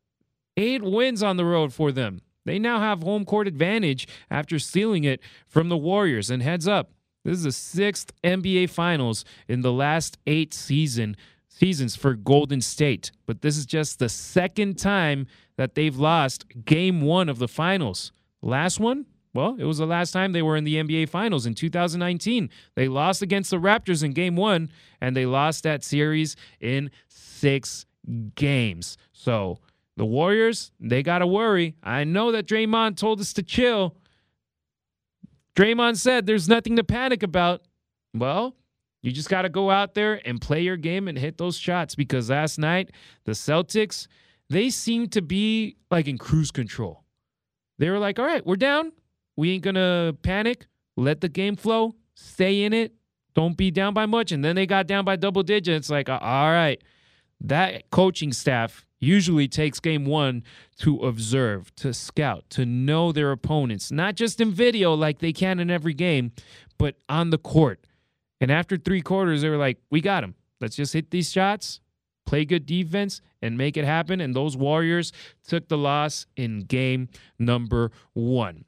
Eight 0.57 0.81
wins 0.81 1.23
on 1.23 1.37
the 1.37 1.45
road 1.45 1.73
for 1.73 1.91
them. 1.91 2.21
They 2.45 2.59
now 2.59 2.79
have 2.79 3.03
home 3.03 3.25
court 3.25 3.47
advantage 3.47 4.07
after 4.29 4.57
stealing 4.57 5.03
it 5.03 5.21
from 5.47 5.69
the 5.69 5.77
Warriors. 5.77 6.29
And 6.29 6.41
heads 6.41 6.67
up, 6.67 6.91
this 7.23 7.37
is 7.37 7.43
the 7.43 7.51
sixth 7.51 8.11
NBA 8.23 8.69
Finals 8.69 9.23
in 9.47 9.61
the 9.61 9.71
last 9.71 10.17
eight 10.25 10.53
season 10.53 11.15
seasons 11.61 11.95
for 11.95 12.15
Golden 12.15 12.59
State, 12.59 13.11
but 13.27 13.43
this 13.43 13.55
is 13.55 13.67
just 13.67 13.99
the 13.99 14.09
second 14.09 14.79
time 14.79 15.27
that 15.57 15.75
they've 15.75 15.95
lost 15.95 16.43
game 16.65 17.01
one 17.01 17.29
of 17.29 17.37
the 17.37 17.47
finals. 17.47 18.11
Last 18.41 18.79
one, 18.79 19.05
well, 19.35 19.55
it 19.59 19.65
was 19.65 19.77
the 19.77 19.85
last 19.85 20.09
time 20.11 20.31
they 20.31 20.41
were 20.41 20.57
in 20.57 20.63
the 20.63 20.77
NBA 20.77 21.09
Finals 21.09 21.45
in 21.45 21.53
2019. 21.53 22.49
They 22.73 22.87
lost 22.87 23.21
against 23.21 23.51
the 23.51 23.59
Raptors 23.59 24.03
in 24.03 24.13
game 24.13 24.35
one, 24.35 24.71
and 24.99 25.15
they 25.15 25.27
lost 25.27 25.61
that 25.61 25.83
series 25.83 26.35
in 26.59 26.89
six 27.07 27.85
games. 28.33 28.97
So 29.13 29.59
the 29.97 30.05
Warriors, 30.05 30.71
they 30.79 31.03
got 31.03 31.19
to 31.19 31.27
worry. 31.27 31.75
I 31.83 32.05
know 32.05 32.31
that 32.31 32.47
Draymond 32.47 32.97
told 32.97 33.19
us 33.19 33.33
to 33.33 33.43
chill. 33.43 33.95
Draymond 35.55 35.97
said 35.97 36.25
there's 36.25 36.49
nothing 36.49 36.75
to 36.77 36.83
panic 36.83 37.21
about. 37.21 37.61
Well, 38.15 38.55
you 39.01 39.11
just 39.11 39.29
got 39.29 39.43
to 39.43 39.49
go 39.49 39.71
out 39.71 39.93
there 39.93 40.21
and 40.25 40.39
play 40.39 40.61
your 40.61 40.77
game 40.77 41.07
and 41.07 41.17
hit 41.17 41.37
those 41.37 41.57
shots 41.57 41.95
because 41.95 42.29
last 42.29 42.59
night, 42.59 42.91
the 43.25 43.31
Celtics, 43.31 44.07
they 44.49 44.69
seemed 44.69 45.11
to 45.13 45.21
be 45.21 45.77
like 45.89 46.07
in 46.07 46.17
cruise 46.17 46.51
control. 46.51 47.03
They 47.79 47.89
were 47.89 47.99
like, 47.99 48.19
all 48.19 48.25
right, 48.25 48.45
we're 48.45 48.57
down. 48.57 48.91
We 49.35 49.51
ain't 49.51 49.63
going 49.63 49.75
to 49.75 50.15
panic. 50.21 50.67
Let 50.97 51.21
the 51.21 51.29
game 51.29 51.55
flow. 51.55 51.95
Stay 52.15 52.63
in 52.63 52.73
it. 52.73 52.93
Don't 53.33 53.57
be 53.57 53.71
down 53.71 53.93
by 53.93 54.05
much. 54.05 54.31
And 54.31 54.43
then 54.43 54.55
they 54.55 54.65
got 54.65 54.87
down 54.87 55.05
by 55.05 55.15
double 55.15 55.41
digits. 55.41 55.89
Like, 55.89 56.09
all 56.09 56.17
right, 56.19 56.81
that 57.39 57.89
coaching 57.89 58.33
staff, 58.33 58.85
usually 59.01 59.47
takes 59.47 59.79
game 59.79 60.05
one 60.05 60.43
to 60.77 60.99
observe, 60.99 61.75
to 61.75 61.93
scout, 61.93 62.45
to 62.51 62.65
know 62.65 63.11
their 63.11 63.31
opponents, 63.31 63.91
not 63.91 64.15
just 64.15 64.39
in 64.39 64.51
video 64.51 64.93
like 64.93 65.19
they 65.19 65.33
can 65.33 65.59
in 65.59 65.69
every 65.69 65.93
game, 65.93 66.31
but 66.77 66.95
on 67.09 67.31
the 67.31 67.37
court. 67.37 67.85
And 68.41 68.51
after 68.51 68.75
three 68.75 69.01
quarters, 69.01 69.43
they 69.43 69.49
were 69.49 69.57
like, 69.57 69.77
we 69.91 70.01
got 70.01 70.23
him. 70.23 70.35
Let's 70.59 70.75
just 70.75 70.93
hit 70.93 71.11
these 71.11 71.31
shots, 71.31 71.79
play 72.25 72.43
good 72.43 72.65
defense, 72.65 73.21
and 73.41 73.57
make 73.57 73.77
it 73.77 73.85
happen. 73.85 74.19
And 74.19 74.35
those 74.35 74.57
Warriors 74.57 75.13
took 75.47 75.67
the 75.67 75.77
loss 75.77 76.25
in 76.35 76.61
game 76.61 77.07
number 77.39 77.91
one. 78.13 78.65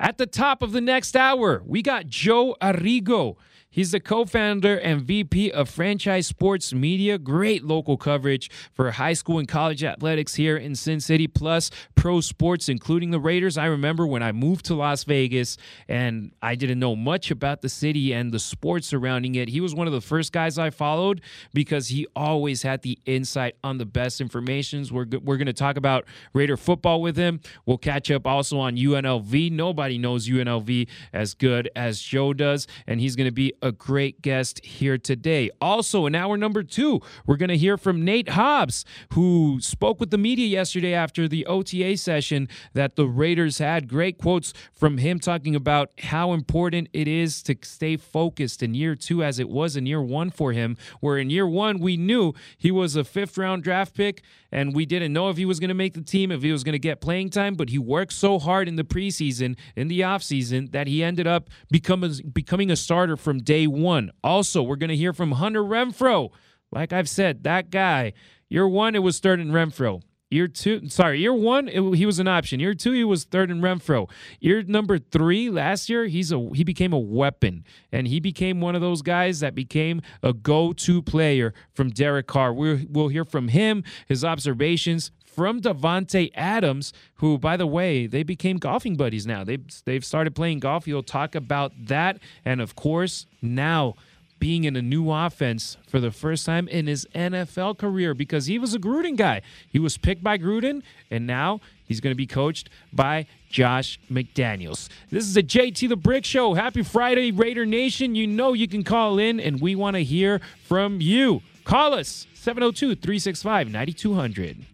At 0.00 0.18
the 0.18 0.26
top 0.26 0.62
of 0.62 0.72
the 0.72 0.80
next 0.80 1.14
hour, 1.14 1.62
we 1.64 1.82
got 1.82 2.06
Joe 2.06 2.56
Arrigo. 2.60 3.36
He's 3.74 3.90
the 3.90 3.98
co 3.98 4.24
founder 4.24 4.76
and 4.78 5.02
VP 5.02 5.50
of 5.50 5.68
Franchise 5.68 6.28
Sports 6.28 6.72
Media. 6.72 7.18
Great 7.18 7.64
local 7.64 7.96
coverage 7.96 8.48
for 8.72 8.92
high 8.92 9.14
school 9.14 9.40
and 9.40 9.48
college 9.48 9.82
athletics 9.82 10.36
here 10.36 10.56
in 10.56 10.76
Sin 10.76 11.00
City, 11.00 11.26
plus 11.26 11.72
pro 11.96 12.20
sports, 12.20 12.68
including 12.68 13.10
the 13.10 13.18
Raiders. 13.18 13.58
I 13.58 13.66
remember 13.66 14.06
when 14.06 14.22
I 14.22 14.30
moved 14.30 14.66
to 14.66 14.76
Las 14.76 15.02
Vegas 15.02 15.56
and 15.88 16.30
I 16.40 16.54
didn't 16.54 16.78
know 16.78 16.94
much 16.94 17.32
about 17.32 17.62
the 17.62 17.68
city 17.68 18.12
and 18.12 18.30
the 18.30 18.38
sports 18.38 18.86
surrounding 18.86 19.34
it. 19.34 19.48
He 19.48 19.60
was 19.60 19.74
one 19.74 19.88
of 19.88 19.92
the 19.92 20.00
first 20.00 20.32
guys 20.32 20.56
I 20.56 20.70
followed 20.70 21.20
because 21.52 21.88
he 21.88 22.06
always 22.14 22.62
had 22.62 22.82
the 22.82 22.96
insight 23.06 23.56
on 23.64 23.78
the 23.78 23.86
best 23.86 24.20
informations. 24.20 24.92
We're, 24.92 25.06
we're 25.24 25.36
going 25.36 25.46
to 25.46 25.52
talk 25.52 25.76
about 25.76 26.04
Raider 26.32 26.56
football 26.56 27.02
with 27.02 27.16
him. 27.16 27.40
We'll 27.66 27.78
catch 27.78 28.08
up 28.12 28.24
also 28.24 28.56
on 28.60 28.76
UNLV. 28.76 29.50
Nobody 29.50 29.98
knows 29.98 30.28
UNLV 30.28 30.86
as 31.12 31.34
good 31.34 31.68
as 31.74 32.00
Joe 32.00 32.32
does, 32.32 32.68
and 32.86 33.00
he's 33.00 33.16
going 33.16 33.26
to 33.26 33.32
be 33.32 33.52
a 33.64 33.72
great 33.72 34.20
guest 34.20 34.62
here 34.64 34.98
today. 34.98 35.50
Also, 35.58 36.04
in 36.04 36.14
hour 36.14 36.36
number 36.36 36.62
two, 36.62 37.00
we're 37.26 37.38
going 37.38 37.48
to 37.48 37.56
hear 37.56 37.78
from 37.78 38.04
Nate 38.04 38.28
Hobbs, 38.28 38.84
who 39.14 39.58
spoke 39.60 39.98
with 39.98 40.10
the 40.10 40.18
media 40.18 40.46
yesterday 40.46 40.92
after 40.92 41.26
the 41.26 41.46
OTA 41.46 41.96
session 41.96 42.46
that 42.74 42.96
the 42.96 43.06
Raiders 43.06 43.58
had. 43.58 43.88
Great 43.88 44.18
quotes 44.18 44.52
from 44.72 44.98
him 44.98 45.18
talking 45.18 45.56
about 45.56 45.90
how 45.98 46.34
important 46.34 46.88
it 46.92 47.08
is 47.08 47.42
to 47.44 47.56
stay 47.62 47.96
focused 47.96 48.62
in 48.62 48.74
year 48.74 48.94
two, 48.94 49.24
as 49.24 49.38
it 49.38 49.48
was 49.48 49.76
in 49.76 49.86
year 49.86 50.02
one 50.02 50.30
for 50.30 50.52
him, 50.52 50.76
where 51.00 51.16
in 51.16 51.30
year 51.30 51.46
one, 51.46 51.78
we 51.78 51.96
knew 51.96 52.34
he 52.58 52.70
was 52.70 52.96
a 52.96 53.02
fifth 53.02 53.38
round 53.38 53.62
draft 53.62 53.94
pick 53.94 54.22
and 54.52 54.74
we 54.74 54.86
didn't 54.86 55.12
know 55.12 55.30
if 55.30 55.36
he 55.36 55.44
was 55.44 55.58
going 55.58 55.68
to 55.68 55.74
make 55.74 55.94
the 55.94 56.00
team, 56.00 56.30
if 56.30 56.42
he 56.42 56.52
was 56.52 56.62
going 56.62 56.74
to 56.74 56.78
get 56.78 57.00
playing 57.00 57.30
time, 57.30 57.54
but 57.54 57.70
he 57.70 57.78
worked 57.78 58.12
so 58.12 58.38
hard 58.38 58.68
in 58.68 58.76
the 58.76 58.84
preseason, 58.84 59.56
in 59.74 59.88
the 59.88 60.00
offseason, 60.00 60.70
that 60.70 60.86
he 60.86 61.02
ended 61.02 61.26
up 61.26 61.50
becoming, 61.70 62.12
becoming 62.32 62.70
a 62.70 62.76
starter 62.76 63.16
from 63.16 63.38
day 63.38 63.53
one. 63.66 64.10
Also, 64.22 64.62
we're 64.62 64.76
going 64.76 64.90
to 64.90 64.96
hear 64.96 65.12
from 65.12 65.32
Hunter 65.32 65.62
Renfrow. 65.62 66.30
Like 66.70 66.92
I've 66.92 67.08
said, 67.08 67.44
that 67.44 67.70
guy, 67.70 68.12
year 68.48 68.66
one, 68.66 68.94
it 68.94 69.02
was 69.02 69.20
third 69.20 69.40
in 69.40 69.50
Renfrow. 69.52 70.02
Year 70.30 70.48
two, 70.48 70.88
sorry, 70.88 71.20
year 71.20 71.32
one, 71.32 71.68
it, 71.68 71.80
he 71.94 72.06
was 72.06 72.18
an 72.18 72.26
option. 72.26 72.58
Year 72.58 72.74
two, 72.74 72.90
he 72.90 73.04
was 73.04 73.22
third 73.22 73.52
in 73.52 73.60
Renfrow. 73.60 74.10
Year 74.40 74.64
number 74.64 74.98
three, 74.98 75.48
last 75.48 75.88
year, 75.88 76.06
he's 76.06 76.32
a 76.32 76.50
he 76.54 76.64
became 76.64 76.92
a 76.92 76.98
weapon, 76.98 77.64
and 77.92 78.08
he 78.08 78.18
became 78.18 78.60
one 78.60 78.74
of 78.74 78.80
those 78.80 79.00
guys 79.02 79.38
that 79.40 79.54
became 79.54 80.02
a 80.24 80.32
go-to 80.32 81.02
player 81.02 81.54
from 81.72 81.90
Derek 81.90 82.26
Carr. 82.26 82.52
We'll, 82.52 82.80
we'll 82.88 83.08
hear 83.08 83.24
from 83.24 83.48
him, 83.48 83.84
his 84.08 84.24
observations 84.24 85.12
from 85.34 85.60
Davante 85.60 86.30
Adams, 86.34 86.92
who, 87.16 87.38
by 87.38 87.56
the 87.56 87.66
way, 87.66 88.06
they 88.06 88.22
became 88.22 88.58
golfing 88.58 88.96
buddies 88.96 89.26
now. 89.26 89.44
They've 89.44 89.64
they've 89.84 90.04
started 90.04 90.34
playing 90.34 90.60
golf. 90.60 90.86
You'll 90.86 91.02
talk 91.02 91.34
about 91.34 91.72
that, 91.86 92.18
and 92.44 92.60
of 92.60 92.76
course, 92.76 93.26
now 93.42 93.94
being 94.38 94.64
in 94.64 94.76
a 94.76 94.82
new 94.82 95.10
offense 95.10 95.78
for 95.86 96.00
the 96.00 96.10
first 96.10 96.44
time 96.44 96.68
in 96.68 96.86
his 96.86 97.06
NFL 97.14 97.78
career 97.78 98.12
because 98.12 98.46
he 98.46 98.58
was 98.58 98.74
a 98.74 98.78
Gruden 98.78 99.16
guy. 99.16 99.40
He 99.70 99.78
was 99.78 99.96
picked 99.96 100.22
by 100.22 100.36
Gruden, 100.36 100.82
and 101.10 101.26
now 101.26 101.60
he's 101.86 102.00
going 102.00 102.10
to 102.10 102.16
be 102.16 102.26
coached 102.26 102.68
by 102.92 103.26
Josh 103.48 103.98
McDaniels. 104.10 104.88
This 105.10 105.24
is 105.24 105.34
the 105.34 105.42
JT 105.42 105.88
the 105.88 105.96
Brick 105.96 106.24
Show. 106.24 106.54
Happy 106.54 106.82
Friday, 106.82 107.30
Raider 107.32 107.64
Nation. 107.64 108.14
You 108.14 108.26
know 108.26 108.52
you 108.52 108.68
can 108.68 108.84
call 108.84 109.18
in, 109.18 109.40
and 109.40 109.60
we 109.60 109.74
want 109.74 109.96
to 109.96 110.04
hear 110.04 110.40
from 110.64 111.00
you. 111.00 111.40
Call 111.64 111.94
us 111.94 112.26
702 112.34 112.96
365 112.96 113.70
9200. 113.70 114.73